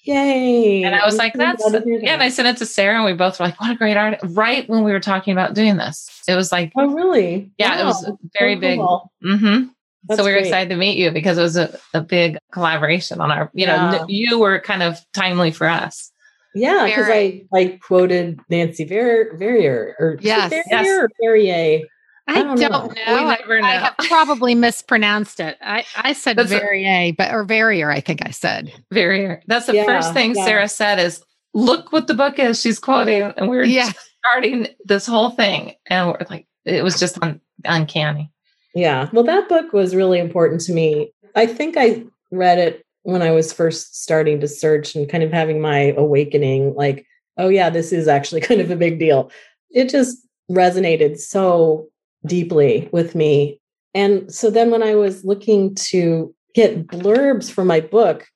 Yay. 0.04 0.82
And 0.82 0.94
I 0.94 1.04
was 1.04 1.16
like, 1.16 1.32
that's, 1.34 1.64
yeah. 1.84 2.14
And 2.14 2.22
I 2.22 2.28
sent 2.28 2.48
it 2.48 2.56
to 2.58 2.66
Sarah 2.66 2.96
and 2.96 3.04
we 3.04 3.12
both 3.12 3.38
were 3.38 3.46
like, 3.46 3.60
what 3.60 3.70
a 3.70 3.76
great 3.76 3.96
art. 3.96 4.18
Right 4.24 4.68
when 4.68 4.82
we 4.82 4.92
were 4.92 5.00
talking 5.00 5.32
about 5.32 5.54
doing 5.54 5.76
this, 5.76 6.22
it 6.26 6.34
was 6.34 6.50
like, 6.50 6.72
oh, 6.76 6.92
really? 6.92 7.50
Yeah, 7.58 7.76
wow. 7.76 7.82
it 7.82 7.84
was 7.84 8.10
very 8.38 8.54
so 8.54 8.60
big. 8.60 8.78
Cool. 8.78 9.12
Mm-hmm. 9.24 10.14
so 10.14 10.24
we 10.24 10.30
were 10.30 10.38
great. 10.38 10.46
excited 10.46 10.70
to 10.70 10.76
meet 10.76 10.98
you 10.98 11.12
because 11.12 11.38
it 11.38 11.42
was 11.42 11.56
a, 11.56 11.78
a 11.94 12.00
big 12.00 12.38
collaboration 12.52 13.20
on 13.20 13.30
our, 13.30 13.50
you 13.54 13.66
yeah. 13.66 13.90
know, 13.90 14.06
you 14.08 14.38
were 14.38 14.58
kind 14.60 14.82
of 14.82 14.98
timely 15.12 15.52
for 15.52 15.68
us. 15.68 16.11
Yeah, 16.54 16.86
because 16.86 17.06
I 17.08 17.44
I 17.54 17.78
quoted 17.82 18.40
Nancy 18.48 18.84
Ver- 18.84 19.36
Verrier 19.36 19.96
or 19.98 20.18
yes, 20.20 20.50
Verrier 20.50 20.64
yes. 20.70 20.86
or 20.86 21.10
Verrier. 21.20 21.82
I, 22.28 22.32
I 22.32 22.42
don't, 22.42 22.58
don't, 22.58 22.70
know. 22.70 22.86
know. 22.86 22.92
I, 23.06 23.60
know. 23.60 23.66
I, 23.66 23.72
have 23.72 23.96
probably 23.98 24.54
mispronounced 24.54 25.40
it. 25.40 25.58
I, 25.60 25.84
I 25.96 26.12
said 26.12 26.36
That's 26.36 26.50
Verrier, 26.50 27.12
but 27.18 27.32
or 27.32 27.42
Verrier, 27.42 27.90
I 27.90 28.00
think 28.00 28.24
I 28.24 28.30
said. 28.30 28.72
Verrier. 28.92 29.42
That's 29.48 29.66
the 29.66 29.74
yeah, 29.74 29.84
first 29.84 30.12
thing 30.12 30.36
yeah. 30.36 30.44
Sarah 30.44 30.68
said 30.68 31.00
is 31.00 31.24
look 31.54 31.92
what 31.92 32.06
the 32.06 32.14
book 32.14 32.38
is 32.38 32.60
she's 32.60 32.78
quoting. 32.78 33.22
And 33.36 33.48
we 33.48 33.58
are 33.58 33.64
yeah. 33.64 33.90
starting 34.20 34.68
this 34.84 35.06
whole 35.06 35.30
thing. 35.30 35.74
And 35.86 36.08
we're 36.08 36.26
like, 36.30 36.46
it 36.64 36.84
was 36.84 36.98
just 36.98 37.20
un- 37.22 37.40
uncanny. 37.64 38.30
Yeah. 38.74 39.08
Well, 39.12 39.24
that 39.24 39.48
book 39.48 39.72
was 39.72 39.94
really 39.94 40.18
important 40.18 40.60
to 40.62 40.72
me. 40.72 41.12
I 41.34 41.46
think 41.46 41.76
I 41.76 42.04
read 42.30 42.58
it 42.58 42.86
when 43.02 43.22
I 43.22 43.30
was 43.30 43.52
first 43.52 44.02
starting 44.02 44.40
to 44.40 44.48
search 44.48 44.94
and 44.94 45.08
kind 45.08 45.22
of 45.22 45.32
having 45.32 45.60
my 45.60 45.94
awakening, 45.96 46.74
like, 46.74 47.06
oh, 47.36 47.48
yeah, 47.48 47.70
this 47.70 47.92
is 47.92 48.08
actually 48.08 48.40
kind 48.42 48.60
of 48.60 48.70
a 48.70 48.76
big 48.76 48.98
deal. 48.98 49.30
It 49.70 49.88
just 49.88 50.18
resonated 50.50 51.18
so 51.18 51.88
deeply 52.26 52.88
with 52.92 53.14
me. 53.14 53.60
And 53.94 54.32
so 54.32 54.50
then 54.50 54.70
when 54.70 54.82
I 54.82 54.94
was 54.94 55.24
looking 55.24 55.74
to 55.74 56.34
get 56.54 56.86
blurbs 56.86 57.50
for 57.50 57.64
my 57.64 57.80
book, 57.80 58.26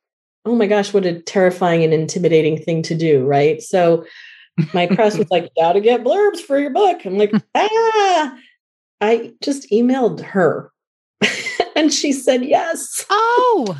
oh 0.44 0.54
my 0.54 0.66
gosh, 0.66 0.92
what 0.92 1.06
a 1.06 1.20
terrifying 1.20 1.82
and 1.82 1.92
intimidating 1.92 2.56
thing 2.56 2.82
to 2.82 2.94
do, 2.94 3.24
right? 3.24 3.60
So 3.62 4.04
my 4.72 4.86
press 4.86 5.18
was 5.18 5.30
like, 5.30 5.50
gotta 5.56 5.80
get 5.80 6.04
blurbs 6.04 6.40
for 6.40 6.58
your 6.58 6.70
book. 6.70 7.04
I'm 7.04 7.18
like, 7.18 7.32
ah. 7.54 8.38
I 9.00 9.34
just 9.42 9.70
emailed 9.70 10.22
her 10.22 10.72
and 11.76 11.92
she 11.92 12.12
said 12.12 12.44
yes. 12.44 13.04
Oh, 13.10 13.78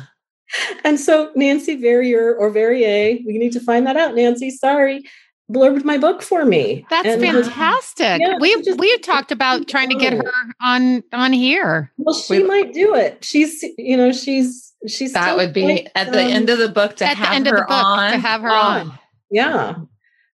and 0.83 0.99
so 0.99 1.31
Nancy 1.35 1.75
Verrier 1.75 2.35
or 2.35 2.49
Verrier, 2.49 3.17
we 3.25 3.37
need 3.37 3.51
to 3.53 3.59
find 3.59 3.85
that 3.87 3.97
out. 3.97 4.15
Nancy, 4.15 4.49
sorry, 4.49 5.03
blurbed 5.51 5.83
my 5.83 5.97
book 5.97 6.21
for 6.21 6.45
me. 6.45 6.85
That's 6.89 7.07
and 7.07 7.21
fantastic. 7.21 8.21
yeah, 8.21 8.37
we 8.39 8.61
just, 8.61 8.79
we 8.79 8.91
had 8.91 9.03
talked 9.03 9.31
about 9.31 9.67
trying 9.69 9.89
to 9.89 9.95
get 9.95 10.13
her 10.13 10.31
on 10.61 11.03
on 11.13 11.33
here. 11.33 11.91
Well, 11.97 12.15
she 12.15 12.41
we, 12.41 12.43
might 12.43 12.73
do 12.73 12.95
it. 12.95 13.23
She's 13.23 13.63
you 13.77 13.97
know 13.97 14.11
she's 14.11 14.73
she's 14.87 15.13
that 15.13 15.35
would 15.37 15.53
be 15.53 15.63
quite, 15.63 15.89
at 15.95 16.11
the 16.11 16.23
um, 16.23 16.31
end 16.31 16.49
of 16.49 16.59
the 16.59 16.69
book 16.69 16.95
to 16.97 17.05
at 17.05 17.17
have 17.17 17.45
her 17.45 17.65
book, 17.65 17.69
on 17.69 18.11
to 18.11 18.17
have 18.17 18.41
her 18.41 18.49
on. 18.49 18.89
on. 18.89 18.99
Yeah, 19.29 19.75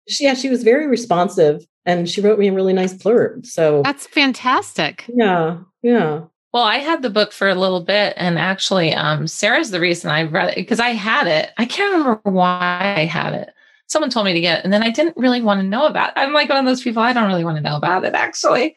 she, 0.07 0.23
yeah, 0.23 0.33
she 0.33 0.49
was 0.49 0.63
very 0.63 0.87
responsive 0.87 1.65
and 1.85 2.09
she 2.09 2.21
wrote 2.21 2.39
me 2.39 2.47
a 2.47 2.53
really 2.53 2.73
nice 2.73 2.93
blurb. 2.93 3.45
So 3.45 3.81
that's 3.83 4.07
fantastic. 4.07 5.05
Yeah, 5.13 5.59
yeah. 5.81 6.21
Well, 6.51 6.63
I 6.63 6.77
had 6.77 7.03
the 7.03 7.11
book 7.11 7.31
for 7.31 7.47
a 7.47 7.55
little 7.55 7.81
bit, 7.81 8.13
and 8.17 8.39
actually, 8.39 8.93
um, 8.93 9.27
Sarah's 9.27 9.69
the 9.69 9.79
reason 9.79 10.09
I 10.09 10.23
read 10.23 10.49
it 10.49 10.55
because 10.55 10.79
I 10.79 10.89
had 10.89 11.27
it. 11.27 11.51
I 11.57 11.65
can't 11.65 11.91
remember 11.91 12.19
why 12.23 12.95
I 12.97 13.05
had 13.05 13.33
it. 13.33 13.53
Someone 13.85 14.09
told 14.09 14.25
me 14.25 14.33
to 14.33 14.41
get, 14.41 14.59
it, 14.59 14.63
and 14.63 14.73
then 14.73 14.81
I 14.81 14.89
didn't 14.89 15.17
really 15.17 15.41
want 15.41 15.61
to 15.61 15.67
know 15.67 15.85
about. 15.85 16.09
It. 16.09 16.13
I'm 16.17 16.33
like 16.33 16.49
one 16.49 16.57
of 16.57 16.65
those 16.65 16.81
people. 16.81 17.03
I 17.03 17.13
don't 17.13 17.27
really 17.27 17.43
want 17.43 17.57
to 17.57 17.63
know 17.63 17.75
about 17.75 18.03
it, 18.03 18.15
actually. 18.15 18.75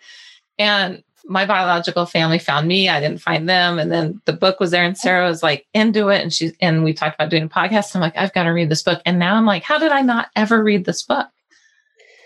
And 0.58 1.02
my 1.24 1.46
biological 1.46 2.04
family 2.04 2.38
found 2.38 2.68
me. 2.68 2.88
I 2.90 3.00
didn't 3.00 3.22
find 3.22 3.48
them, 3.48 3.78
and 3.78 3.90
then 3.90 4.20
the 4.26 4.32
book 4.34 4.60
was 4.60 4.70
there, 4.70 4.84
and 4.84 4.96
Sarah 4.96 5.26
was 5.26 5.42
like 5.42 5.66
into 5.72 6.08
it, 6.08 6.20
and 6.20 6.32
she 6.32 6.52
and 6.60 6.84
we 6.84 6.92
talked 6.92 7.14
about 7.14 7.30
doing 7.30 7.44
a 7.44 7.48
podcast. 7.48 7.94
I'm 7.94 8.02
like, 8.02 8.16
I've 8.16 8.34
got 8.34 8.44
to 8.44 8.50
read 8.50 8.68
this 8.68 8.82
book, 8.82 9.00
and 9.06 9.18
now 9.18 9.36
I'm 9.36 9.46
like, 9.46 9.62
how 9.62 9.78
did 9.78 9.92
I 9.92 10.02
not 10.02 10.28
ever 10.36 10.62
read 10.62 10.84
this 10.84 11.02
book? 11.02 11.28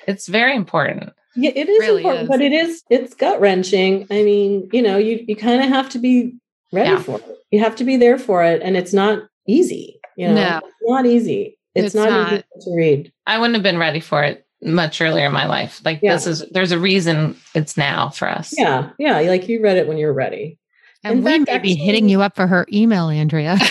It's 0.09 0.27
very 0.27 0.57
important. 0.57 1.13
Yeah, 1.37 1.53
it 1.55 1.69
is 1.69 1.81
really 1.81 2.03
important, 2.03 2.25
is. 2.25 2.29
but 2.29 2.41
it 2.41 2.53
is 2.53 2.83
it's 2.91 3.15
gut 3.15 3.41
wrenching. 3.41 4.07
I 4.11 4.23
mean, 4.23 4.69
you 4.73 4.83
know, 4.83 4.97
you 4.97 5.25
you 5.27 5.37
kind 5.37 5.63
of 5.63 5.69
have 5.69 5.89
to 5.91 5.99
be 5.99 6.35
ready 6.73 6.91
yeah. 6.91 7.03
for 7.03 7.19
it. 7.19 7.39
You 7.51 7.61
have 7.61 7.77
to 7.77 7.85
be 7.85 7.97
there 7.97 8.19
for 8.19 8.43
it, 8.43 8.63
and 8.63 8.77
it's 8.77 8.93
not 8.93 9.23
easy. 9.47 10.01
You 10.17 10.29
know, 10.29 10.35
no. 10.35 10.61
it's 10.65 10.77
not 10.83 11.07
easy. 11.07 11.59
It's, 11.75 11.87
it's 11.87 11.95
not, 11.95 12.09
not, 12.09 12.33
easy 12.33 12.45
to 12.63 12.75
read. 12.75 13.13
I 13.27 13.39
wouldn't 13.39 13.55
have 13.55 13.63
been 13.63 13.79
ready 13.79 14.01
for 14.01 14.23
it 14.23 14.47
much 14.63 15.01
earlier 15.01 15.27
in 15.27 15.33
my 15.33 15.47
life. 15.47 15.83
Like 15.85 16.01
yeah. 16.03 16.15
this 16.15 16.27
is 16.27 16.45
there's 16.51 16.73
a 16.73 16.79
reason 16.79 17.37
it's 17.55 17.77
now 17.77 18.09
for 18.09 18.29
us. 18.29 18.55
Yeah, 18.57 18.91
yeah. 18.99 19.21
Like 19.21 19.49
you 19.49 19.63
read 19.63 19.77
it 19.77 19.87
when 19.87 19.99
you're 19.99 20.13
ready. 20.13 20.59
And 21.07 21.19
In 21.19 21.25
we 21.25 21.31
fact, 21.31 21.47
may 21.47 21.59
be 21.59 21.77
hitting 21.77 22.09
you 22.09 22.21
up 22.21 22.35
for 22.35 22.49
her 22.49 22.67
email, 22.73 23.09
Andrea. 23.09 23.57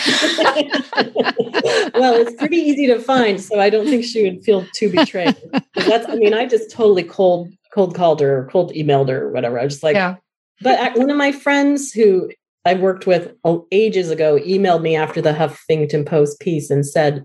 well, 1.92 2.14
it's 2.14 2.34
pretty 2.38 2.56
easy 2.56 2.86
to 2.86 2.98
find, 2.98 3.38
so 3.38 3.60
I 3.60 3.68
don't 3.68 3.84
think 3.84 4.04
she 4.04 4.22
would 4.22 4.42
feel 4.42 4.64
too 4.72 4.90
betrayed. 4.90 5.36
That's, 5.74 6.08
I 6.08 6.14
mean, 6.14 6.32
I 6.32 6.46
just 6.46 6.70
totally 6.70 7.02
cold 7.02 7.52
cold 7.74 7.94
called 7.94 8.20
her, 8.20 8.38
or 8.38 8.46
cold 8.46 8.72
emailed 8.72 9.10
her, 9.10 9.24
or 9.26 9.32
whatever. 9.32 9.60
I 9.60 9.64
was 9.64 9.74
just 9.74 9.82
like, 9.82 9.96
yeah. 9.96 10.16
but 10.62 10.96
one 10.96 11.10
of 11.10 11.16
my 11.18 11.30
friends 11.30 11.92
who 11.92 12.30
I 12.64 12.72
worked 12.72 13.06
with 13.06 13.34
oh, 13.44 13.66
ages 13.70 14.10
ago 14.10 14.38
emailed 14.38 14.80
me 14.80 14.96
after 14.96 15.20
the 15.20 15.32
Huffington 15.32 16.06
Post 16.06 16.40
piece 16.40 16.70
and 16.70 16.86
said, 16.86 17.22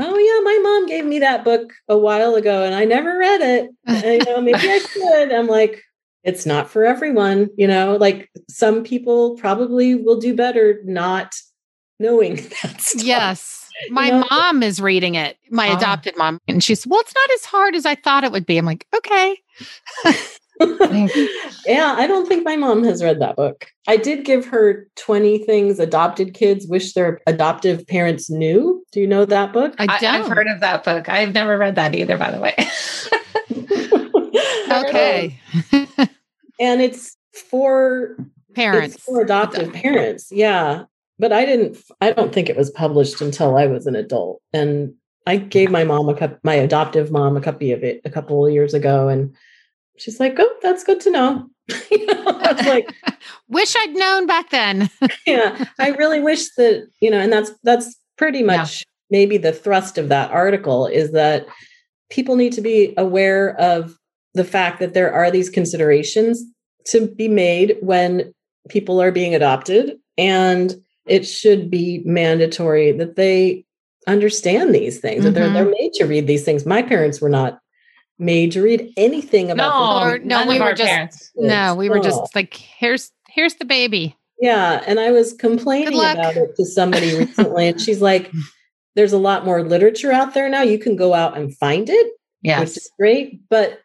"Oh 0.00 0.18
yeah, 0.18 0.40
my 0.42 0.58
mom 0.64 0.86
gave 0.86 1.04
me 1.04 1.20
that 1.20 1.44
book 1.44 1.72
a 1.88 1.96
while 1.96 2.34
ago, 2.34 2.64
and 2.64 2.74
I 2.74 2.86
never 2.86 3.16
read 3.16 3.40
it. 3.40 3.70
And, 3.86 4.26
you 4.26 4.32
know, 4.32 4.40
maybe 4.40 4.68
I 4.68 4.78
should." 4.92 5.32
I'm 5.32 5.46
like, 5.46 5.80
it's 6.24 6.44
not 6.46 6.70
for 6.70 6.84
everyone, 6.84 7.48
you 7.56 7.66
know. 7.66 7.96
Like 8.00 8.30
some 8.48 8.82
people 8.82 9.36
probably 9.36 9.94
will 9.94 10.18
do 10.18 10.34
better 10.34 10.80
not 10.84 11.34
knowing 12.00 12.34
that. 12.62 12.80
Stuff. 12.80 13.04
yes. 13.04 13.60
My 13.90 14.08
know- 14.10 14.24
mom 14.30 14.62
is 14.62 14.80
reading 14.80 15.14
it, 15.16 15.36
my 15.50 15.68
Ah. 15.70 15.76
adopted 15.76 16.16
mom. 16.16 16.38
And 16.48 16.62
she 16.62 16.74
said, 16.74 16.90
Well, 16.90 17.00
it's 17.00 17.14
not 17.14 17.30
as 17.34 17.44
hard 17.44 17.74
as 17.74 17.84
I 17.86 17.94
thought 17.96 18.24
it 18.24 18.32
would 18.32 18.46
be. 18.46 18.56
I'm 18.58 18.64
like, 18.66 18.86
Okay. 18.94 19.36
yeah, 21.66 21.94
I 21.98 22.06
don't 22.06 22.28
think 22.28 22.44
my 22.44 22.54
mom 22.56 22.84
has 22.84 23.02
read 23.02 23.20
that 23.20 23.34
book. 23.36 23.66
I 23.88 23.96
did 23.96 24.24
give 24.24 24.46
her 24.46 24.86
20 24.96 25.38
things 25.38 25.80
adopted 25.80 26.34
kids 26.34 26.66
wish 26.68 26.92
their 26.92 27.20
adoptive 27.26 27.84
parents 27.88 28.30
knew. 28.30 28.84
Do 28.92 29.00
you 29.00 29.06
know 29.08 29.24
that 29.24 29.52
book? 29.52 29.74
I 29.78 29.86
I, 29.88 29.98
don't. 29.98 30.14
I've 30.14 30.28
heard 30.28 30.46
of 30.46 30.60
that 30.60 30.84
book. 30.84 31.08
I've 31.08 31.34
never 31.34 31.58
read 31.58 31.74
that 31.74 31.94
either, 31.96 32.16
by 32.16 32.30
the 32.30 32.38
way. 32.40 32.54
okay. 34.84 35.40
and 36.60 36.80
it's 36.82 37.16
for 37.50 38.16
Parents. 38.54 38.94
It's 38.94 39.04
for 39.04 39.20
adoptive 39.22 39.72
parents. 39.72 40.30
Yeah. 40.30 40.84
But 41.18 41.32
I 41.32 41.44
didn't 41.44 41.76
I 42.00 42.12
don't 42.12 42.32
think 42.32 42.48
it 42.48 42.56
was 42.56 42.70
published 42.70 43.20
until 43.20 43.56
I 43.56 43.66
was 43.66 43.86
an 43.86 43.96
adult. 43.96 44.40
And 44.52 44.94
I 45.26 45.36
gave 45.38 45.70
my 45.70 45.82
mom 45.84 46.08
a 46.08 46.14
cup 46.14 46.38
my 46.44 46.54
adoptive 46.54 47.10
mom 47.10 47.36
a 47.36 47.40
copy 47.40 47.72
of 47.72 47.82
it 47.82 48.00
a 48.04 48.10
couple 48.10 48.46
of 48.46 48.52
years 48.52 48.72
ago 48.74 49.08
and 49.08 49.34
she's 49.98 50.20
like, 50.20 50.36
"Oh, 50.38 50.56
that's 50.62 50.84
good 50.84 51.00
to 51.00 51.10
know." 51.10 51.48
you 51.90 52.06
know, 52.06 52.24
I 52.26 52.52
was 52.52 52.66
like, 52.66 52.94
Wish 53.48 53.74
I'd 53.76 53.94
known 53.94 54.26
back 54.26 54.50
then. 54.50 54.90
yeah 55.26 55.64
i 55.78 55.88
really 55.90 56.20
wish 56.20 56.50
that 56.56 56.86
you 57.00 57.10
know 57.10 57.18
and 57.18 57.32
that's 57.32 57.50
that's 57.62 57.96
pretty 58.18 58.40
Yeah. 58.40 58.58
much 58.58 58.84
maybe 59.10 59.36
the 59.38 59.52
thrust 59.52 59.96
of 59.98 60.08
that 60.10 60.30
article 60.30 60.86
is 60.86 61.12
that 61.12 61.46
people 62.10 62.36
need 62.36 62.52
to 62.52 62.60
be 62.60 62.92
aware 62.98 63.56
of 63.58 63.96
the 64.34 64.44
fact 64.44 64.80
that 64.80 64.94
there 64.94 65.12
are 65.12 65.30
these 65.30 65.48
considerations 65.48 66.42
to 66.86 67.06
be 67.06 67.28
made 67.28 67.76
when 67.80 68.34
people 68.68 69.00
are 69.00 69.12
being 69.12 69.34
adopted 69.34 69.96
and 70.18 70.74
it 71.06 71.24
should 71.24 71.70
be 71.70 72.02
mandatory 72.04 72.92
that 72.92 73.16
they 73.16 73.64
understand 74.06 74.74
these 74.74 75.00
things 75.00 75.24
that 75.24 75.32
they're, 75.32 75.50
they're 75.50 75.64
mm-hmm. 75.64 75.74
made 75.80 75.92
to 75.94 76.04
read 76.04 76.26
these 76.26 76.44
things 76.44 76.66
my 76.66 76.82
parents 76.82 77.20
were 77.20 77.28
not 77.28 77.58
made 78.18 78.52
to 78.52 78.62
read 78.62 78.92
anything 78.96 79.48
no, 79.48 79.54
about 79.54 80.02
Or- 80.02 80.18
no, 80.18 80.46
we 80.46 80.60
were 80.60 80.72
just- 80.72 80.88
parents. 80.88 81.30
no, 81.34 81.74
we 81.74 81.88
were 81.88 81.96
No. 81.96 82.02
just 82.02 82.34
like, 82.34 82.54
here's 82.54 83.10
here's 83.28 83.54
the 83.54 83.64
baby. 83.64 84.16
Yeah. 84.40 84.82
And 84.86 85.00
I 85.00 85.10
was 85.10 85.32
complaining 85.32 85.94
about 85.98 86.36
it 86.36 86.54
to 86.56 86.64
somebody 86.64 87.16
recently, 87.18 87.68
and 87.68 87.80
she's 87.80 88.00
like, 88.00 88.30
there's 88.94 89.12
a 89.12 89.18
lot 89.18 89.44
more 89.44 89.62
literature 89.62 90.12
out 90.12 90.34
there 90.34 90.48
now. 90.48 90.62
You 90.62 90.78
can 90.78 90.94
go 90.96 91.14
out 91.14 91.36
and 91.36 91.56
find 91.56 91.88
it, 91.88 92.06
which 92.06 92.12
Yes. 92.42 92.76
is 92.76 92.90
great, 92.98 93.40
but 93.48 93.80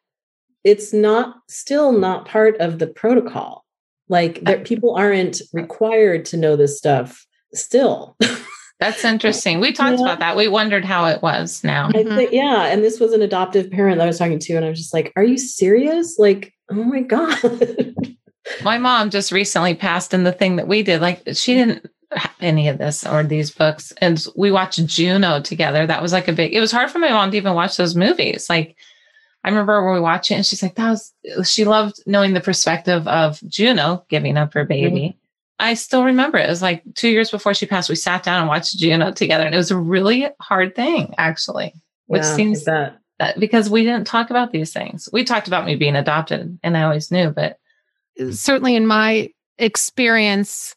it's 0.63 0.93
not 0.93 1.37
still 1.47 1.91
not 1.91 2.25
part 2.25 2.57
of 2.57 2.79
the 2.79 2.87
protocol. 2.87 3.65
Like 4.07 4.41
there, 4.41 4.59
people 4.59 4.95
aren't 4.95 5.41
required 5.53 6.25
to 6.25 6.37
know 6.37 6.55
this 6.55 6.77
stuff 6.77 7.25
still. 7.53 8.17
That's 8.79 9.03
interesting. 9.03 9.59
We 9.59 9.73
talked 9.73 9.99
Yeah. 9.99 10.05
about 10.05 10.19
that. 10.19 10.37
We 10.37 10.47
wondered 10.47 10.85
how 10.85 11.05
it 11.05 11.21
was 11.21 11.63
now. 11.65 11.89
I 11.93 12.03
Mhm. 12.03 12.15
think, 12.15 12.31
yeah. 12.31 12.67
And 12.67 12.81
this 12.83 12.99
was 12.99 13.11
an 13.13 13.21
adoptive 13.21 13.69
parent 13.69 13.97
that 13.97 14.05
I 14.05 14.07
was 14.07 14.17
talking 14.17 14.39
to, 14.39 14.53
and 14.55 14.65
I 14.65 14.69
was 14.69 14.79
just 14.79 14.93
like, 14.93 15.11
are 15.17 15.23
you 15.23 15.37
serious? 15.37 16.17
Like, 16.17 16.53
oh 16.71 16.75
my 16.83 17.01
God. 17.01 17.37
My 18.63 18.77
mom 18.79 19.09
just 19.11 19.31
recently 19.31 19.75
passed 19.75 20.13
in 20.13 20.23
the 20.23 20.31
thing 20.31 20.55
that 20.55 20.67
we 20.67 20.81
did. 20.81 21.01
Like 21.01 21.21
she 21.33 21.53
didn't 21.53 21.85
have 22.11 22.31
any 22.41 22.67
of 22.67 22.79
this 22.79 23.05
or 23.05 23.21
these 23.21 23.51
books. 23.51 23.93
And 23.99 24.25
we 24.35 24.51
watched 24.51 24.83
Juno 24.87 25.39
together. 25.41 25.85
That 25.85 26.01
was 26.01 26.13
like 26.13 26.27
a 26.27 26.33
big, 26.33 26.53
it 26.55 26.59
was 26.59 26.71
hard 26.71 26.89
for 26.89 26.97
my 26.97 27.09
mom 27.09 27.29
to 27.31 27.37
even 27.37 27.53
watch 27.53 27.77
those 27.77 27.95
movies. 27.95 28.49
Like 28.49 28.75
I 29.43 29.49
remember 29.49 29.83
when 29.85 29.93
we 29.95 30.01
watched 30.01 30.31
it 30.31 30.35
and 30.35 30.45
she's 30.45 30.61
like, 30.61 30.75
that 30.75 30.89
was, 30.89 31.13
she 31.49 31.63
loved 31.65 32.03
knowing 32.05 32.33
the 32.33 32.41
perspective 32.41 33.07
of 33.07 33.39
Juno 33.47 34.05
giving 34.09 34.37
up 34.37 34.53
her 34.53 34.65
baby. 34.65 34.99
Mm-hmm. 34.99 35.17
I 35.61 35.73
still 35.73 36.03
remember 36.03 36.37
it. 36.37 36.45
It 36.45 36.49
was 36.49 36.61
like 36.61 36.83
two 36.95 37.09
years 37.09 37.31
before 37.31 37.53
she 37.53 37.65
passed, 37.65 37.89
we 37.89 37.95
sat 37.95 38.23
down 38.23 38.39
and 38.39 38.47
watched 38.47 38.77
Juno 38.77 39.11
together. 39.11 39.45
And 39.45 39.53
it 39.53 39.57
was 39.57 39.71
a 39.71 39.77
really 39.77 40.27
hard 40.41 40.75
thing, 40.75 41.13
actually, 41.17 41.73
which 42.07 42.21
Yeah, 42.23 42.35
seems 42.35 42.63
that. 42.65 42.99
that 43.19 43.39
because 43.39 43.69
we 43.69 43.83
didn't 43.83 44.07
talk 44.07 44.29
about 44.29 44.51
these 44.51 44.71
things. 44.73 45.09
We 45.11 45.23
talked 45.23 45.47
about 45.47 45.65
me 45.65 45.75
being 45.75 45.95
adopted 45.95 46.59
and 46.63 46.77
I 46.77 46.83
always 46.83 47.11
knew, 47.11 47.29
but 47.31 47.57
certainly 48.31 48.75
in 48.75 48.87
my 48.87 49.29
experience, 49.57 50.75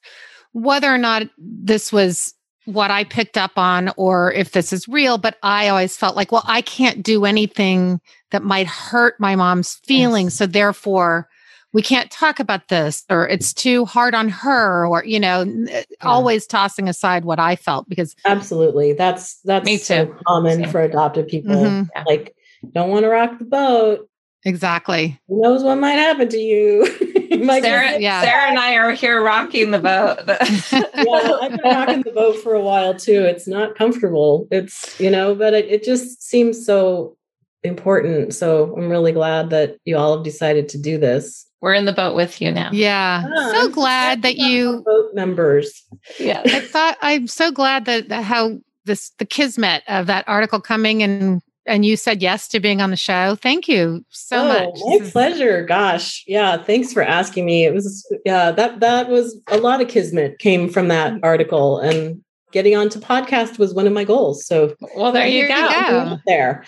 whether 0.52 0.92
or 0.92 0.98
not 0.98 1.22
this 1.38 1.92
was 1.92 2.34
what 2.66 2.90
I 2.90 3.04
picked 3.04 3.36
up 3.36 3.52
on 3.56 3.90
or 3.96 4.32
if 4.32 4.52
this 4.52 4.72
is 4.72 4.86
real, 4.88 5.18
but 5.18 5.36
I 5.42 5.68
always 5.68 5.96
felt 5.96 6.14
like, 6.16 6.30
well, 6.30 6.44
I 6.46 6.60
can't 6.62 7.02
do 7.02 7.24
anything 7.24 8.00
that 8.30 8.42
might 8.44 8.66
hurt 8.66 9.14
my 9.18 9.34
mom's 9.36 9.74
feelings. 9.84 10.34
Yes. 10.34 10.38
So 10.38 10.46
therefore, 10.46 11.28
we 11.72 11.82
can't 11.82 12.10
talk 12.10 12.38
about 12.38 12.68
this 12.68 13.02
or 13.10 13.26
it's 13.26 13.52
too 13.54 13.84
hard 13.86 14.14
on 14.14 14.28
her 14.28 14.86
or, 14.86 15.04
you 15.04 15.18
know, 15.18 15.40
n- 15.40 15.68
always 16.02 16.46
tossing 16.46 16.88
aside 16.88 17.24
what 17.24 17.40
I 17.40 17.56
felt 17.56 17.88
because 17.88 18.14
Absolutely. 18.26 18.92
That's 18.92 19.40
that's 19.44 19.64
Me 19.64 19.78
so 19.78 20.06
too. 20.06 20.16
common 20.28 20.62
Same. 20.64 20.70
for 20.70 20.82
adopted 20.82 21.28
people. 21.28 21.54
Mhm, 21.56 21.88
Yeah. 21.94 22.04
Like, 22.06 22.34
don't 22.72 22.90
want 22.90 23.04
to 23.04 23.08
rock 23.08 23.38
the 23.38 23.44
boat. 23.46 24.08
exactly. 24.44 25.18
Who 25.28 25.40
knows 25.40 25.62
what 25.62 25.76
might 25.76 25.92
happen 25.92 26.28
to 26.28 26.38
you? 26.38 26.86
You 27.42 27.46
Sarah, 27.60 27.98
yeah. 27.98 28.22
Sarah 28.22 28.50
and 28.50 28.58
I 28.58 28.76
are 28.76 28.92
here 28.92 29.22
rocking 29.22 29.70
the 29.70 29.78
boat. 29.78 30.18
yeah, 30.26 31.38
I've 31.40 31.50
been 31.50 31.60
rocking 31.64 32.02
the 32.02 32.12
boat 32.12 32.36
for 32.42 32.54
a 32.54 32.60
while 32.60 32.94
too. 32.94 33.22
It's 33.22 33.46
not 33.46 33.74
comfortable. 33.74 34.46
It's 34.50 34.98
you 35.00 35.10
know, 35.10 35.34
but 35.34 35.54
it, 35.54 35.66
it 35.66 35.84
just 35.84 36.22
seems 36.22 36.64
so 36.64 37.16
important. 37.62 38.34
So 38.34 38.74
I'm 38.76 38.90
really 38.90 39.12
glad 39.12 39.50
that 39.50 39.76
you 39.84 39.96
all 39.96 40.16
have 40.16 40.24
decided 40.24 40.68
to 40.70 40.78
do 40.78 40.98
this. 40.98 41.46
We're 41.60 41.74
in 41.74 41.84
the 41.84 41.92
boat 41.92 42.16
with 42.16 42.40
you 42.40 42.50
now. 42.50 42.70
Yeah. 42.72 43.22
Ah, 43.24 43.50
so 43.52 43.60
I'm 43.60 43.70
glad 43.70 44.22
that 44.22 44.36
you 44.36 44.74
our 44.74 44.82
boat 44.82 45.14
members. 45.14 45.82
Yeah. 46.18 46.42
I 46.44 46.60
thought 46.60 46.98
I'm 47.00 47.28
so 47.28 47.52
glad 47.52 47.84
that, 47.84 48.08
that 48.08 48.24
how 48.24 48.58
this 48.84 49.10
the 49.18 49.24
kismet 49.24 49.82
of 49.86 50.06
that 50.08 50.26
article 50.26 50.60
coming 50.60 51.02
and 51.02 51.40
and 51.66 51.84
you 51.84 51.96
said 51.96 52.22
yes 52.22 52.48
to 52.48 52.60
being 52.60 52.80
on 52.80 52.90
the 52.90 52.96
show. 52.96 53.36
Thank 53.36 53.68
you 53.68 54.04
so 54.10 54.38
oh, 54.38 54.48
much. 54.48 55.02
My 55.02 55.10
pleasure. 55.10 55.64
Gosh. 55.64 56.24
Yeah. 56.26 56.56
Thanks 56.62 56.92
for 56.92 57.02
asking 57.02 57.44
me. 57.46 57.64
It 57.64 57.72
was 57.74 58.06
yeah, 58.24 58.50
that 58.52 58.80
that 58.80 59.08
was 59.08 59.40
a 59.48 59.58
lot 59.58 59.80
of 59.80 59.88
kismet 59.88 60.38
came 60.38 60.68
from 60.68 60.88
that 60.88 61.14
article 61.22 61.78
and 61.78 62.22
getting 62.52 62.76
onto 62.76 62.98
podcast 62.98 63.58
was 63.58 63.72
one 63.72 63.86
of 63.86 63.92
my 63.92 64.04
goals. 64.04 64.44
So 64.44 64.74
Well, 64.96 65.10
there 65.12 65.26
you 65.26 65.46
Here 65.46 65.48
go. 65.48 65.68
go. 65.88 66.18
There. 66.26 66.64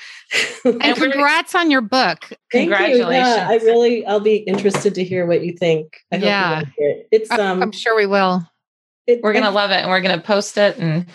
And 0.64 0.97
congrats 0.97 1.55
on 1.55 1.70
your 1.70 1.82
book. 1.82 2.20
Thank 2.53 2.70
you. 2.70 2.76
Congratulations. 2.76 3.36
Yeah, 3.36 3.49
I 3.51 3.57
really 3.57 4.07
I'll 4.07 4.20
be 4.20 4.36
interested 4.36 4.95
to 4.95 5.05
hear 5.05 5.26
what 5.26 5.45
you 5.45 5.53
think. 5.53 5.88
I 6.12 6.16
hope 6.16 6.22
you 6.22 6.28
Yeah. 6.28 6.62
it. 6.78 7.09
It's 7.11 7.30
um 7.32 7.62
I'm 7.62 7.72
sure 7.72 7.97
we 7.97 8.07
will. 8.07 8.49
it- 9.07 9.20
We're 9.22 9.32
gonna 9.34 9.51
love 9.51 9.70
it, 9.72 9.80
and 9.80 9.90
we're 9.90 10.01
gonna 10.01 10.22
post 10.22 10.57
it 10.57 10.78
and 10.78 11.07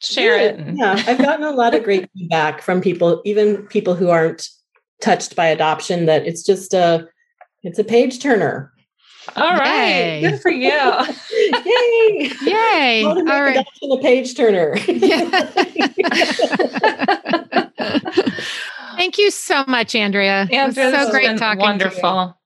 share 0.00 0.36
it. 0.38 0.56
And, 0.58 0.76
yeah, 0.78 1.00
I've 1.06 1.18
gotten 1.18 1.44
a 1.44 1.50
lot 1.52 1.74
of 1.74 1.84
great 1.84 2.10
feedback 2.16 2.62
from 2.62 2.80
people, 2.80 3.20
even 3.24 3.66
people 3.68 3.94
who 3.94 4.08
aren't 4.10 4.48
touched 5.00 5.36
by 5.36 5.46
adoption, 5.46 6.06
that 6.06 6.26
it's 6.26 6.42
just 6.42 6.74
a 6.74 7.06
it's 7.62 7.78
a 7.78 7.84
page 7.84 8.18
turner. 8.20 8.72
All 9.36 9.54
right, 9.54 9.88
Yay. 9.88 10.20
good 10.22 10.40
for 10.40 10.50
you. 10.50 10.70
Yay! 10.70 12.30
Yay. 12.40 13.02
How 13.04 13.14
to 13.14 13.22
make 13.22 13.32
All 13.32 13.42
right. 13.42 13.56
adoption 13.58 13.92
a 13.92 13.98
page 14.00 14.34
turner. 14.34 14.76
Thank 18.96 19.18
you 19.18 19.30
so 19.30 19.64
much, 19.68 19.94
Andrea. 19.94 20.48
It 20.50 20.66
was 20.66 20.76
Andrea, 20.76 20.90
this 20.90 20.92
so 20.92 20.96
has 20.98 21.10
great 21.10 21.26
been 21.26 21.36
talking 21.36 21.58
to 21.58 21.62
you. 21.64 21.68
wonderful. 21.68 22.39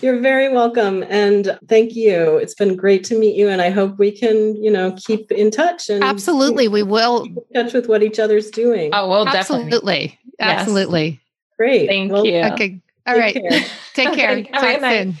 You're 0.00 0.20
very 0.20 0.48
welcome, 0.48 1.02
and 1.08 1.58
thank 1.66 1.96
you. 1.96 2.36
It's 2.36 2.54
been 2.54 2.76
great 2.76 3.02
to 3.04 3.18
meet 3.18 3.34
you, 3.34 3.48
and 3.48 3.60
I 3.60 3.70
hope 3.70 3.98
we 3.98 4.12
can, 4.12 4.54
you 4.62 4.70
know, 4.70 4.92
keep 4.92 5.32
in 5.32 5.50
touch 5.50 5.88
and 5.88 6.04
Absolutely. 6.04 6.68
We 6.68 6.84
will. 6.84 7.24
keep 7.24 7.36
in 7.50 7.64
touch 7.64 7.72
with 7.74 7.88
what 7.88 8.02
each 8.04 8.18
other's 8.20 8.50
doing. 8.50 8.90
Oh, 8.92 9.08
well, 9.08 9.24
definitely. 9.24 9.64
Absolutely. 9.66 10.18
Yes. 10.38 10.60
Absolutely. 10.60 11.20
Great. 11.58 11.88
Thank 11.88 12.12
Well, 12.12 12.24
you. 12.24 12.38
Okay. 12.44 12.80
All 13.06 13.14
take 13.14 13.20
right. 13.22 13.34
care. 13.34 13.60
Take 13.94 14.12
care. 14.14 14.30
Okay, 14.30 14.50
have 14.52 14.62
a 14.62 14.66
Talk 14.66 14.74
good 14.74 14.80
night. 14.82 15.02
soon. 15.02 15.16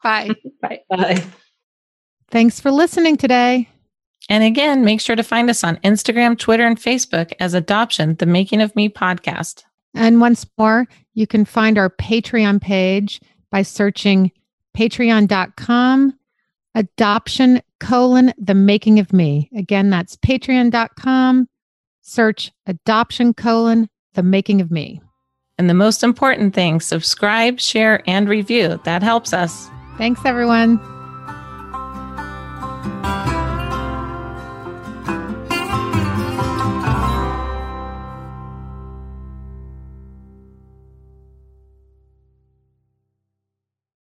Bye. 0.02 0.80
Bye. 0.88 1.22
Thanks 2.30 2.58
for 2.60 2.70
listening 2.70 3.18
today. 3.18 3.68
And 4.30 4.42
again, 4.44 4.84
make 4.84 5.00
sure 5.02 5.16
to 5.16 5.22
find 5.22 5.50
us 5.50 5.62
on 5.62 5.76
Instagram, 5.78 6.38
Twitter, 6.38 6.66
and 6.66 6.78
Facebook 6.80 7.32
as 7.40 7.52
Adoption, 7.52 8.14
the 8.14 8.24
Making 8.26 8.62
of 8.62 8.74
Me 8.74 8.88
podcast. 8.88 9.64
And 9.94 10.20
once 10.20 10.46
more, 10.56 10.86
you 11.12 11.26
can 11.26 11.44
find 11.44 11.76
our 11.76 11.90
Patreon 11.90 12.62
page 12.62 13.20
by 13.52 13.62
searching 13.62 14.32
patreon.com 14.76 16.18
adoption 16.74 17.60
colon 17.80 18.32
the 18.38 18.54
making 18.54 18.98
of 18.98 19.12
me. 19.12 19.50
Again, 19.54 19.90
that's 19.90 20.16
patreon.com. 20.16 21.48
Search 22.00 22.50
adoption 22.66 23.34
colon 23.34 23.88
the 24.14 24.22
making 24.22 24.60
of 24.60 24.70
me. 24.70 25.00
And 25.58 25.68
the 25.68 25.74
most 25.74 26.02
important 26.02 26.54
thing 26.54 26.80
subscribe, 26.80 27.60
share, 27.60 28.02
and 28.08 28.28
review. 28.28 28.80
That 28.84 29.02
helps 29.02 29.32
us. 29.32 29.68
Thanks, 29.98 30.24
everyone. 30.24 30.80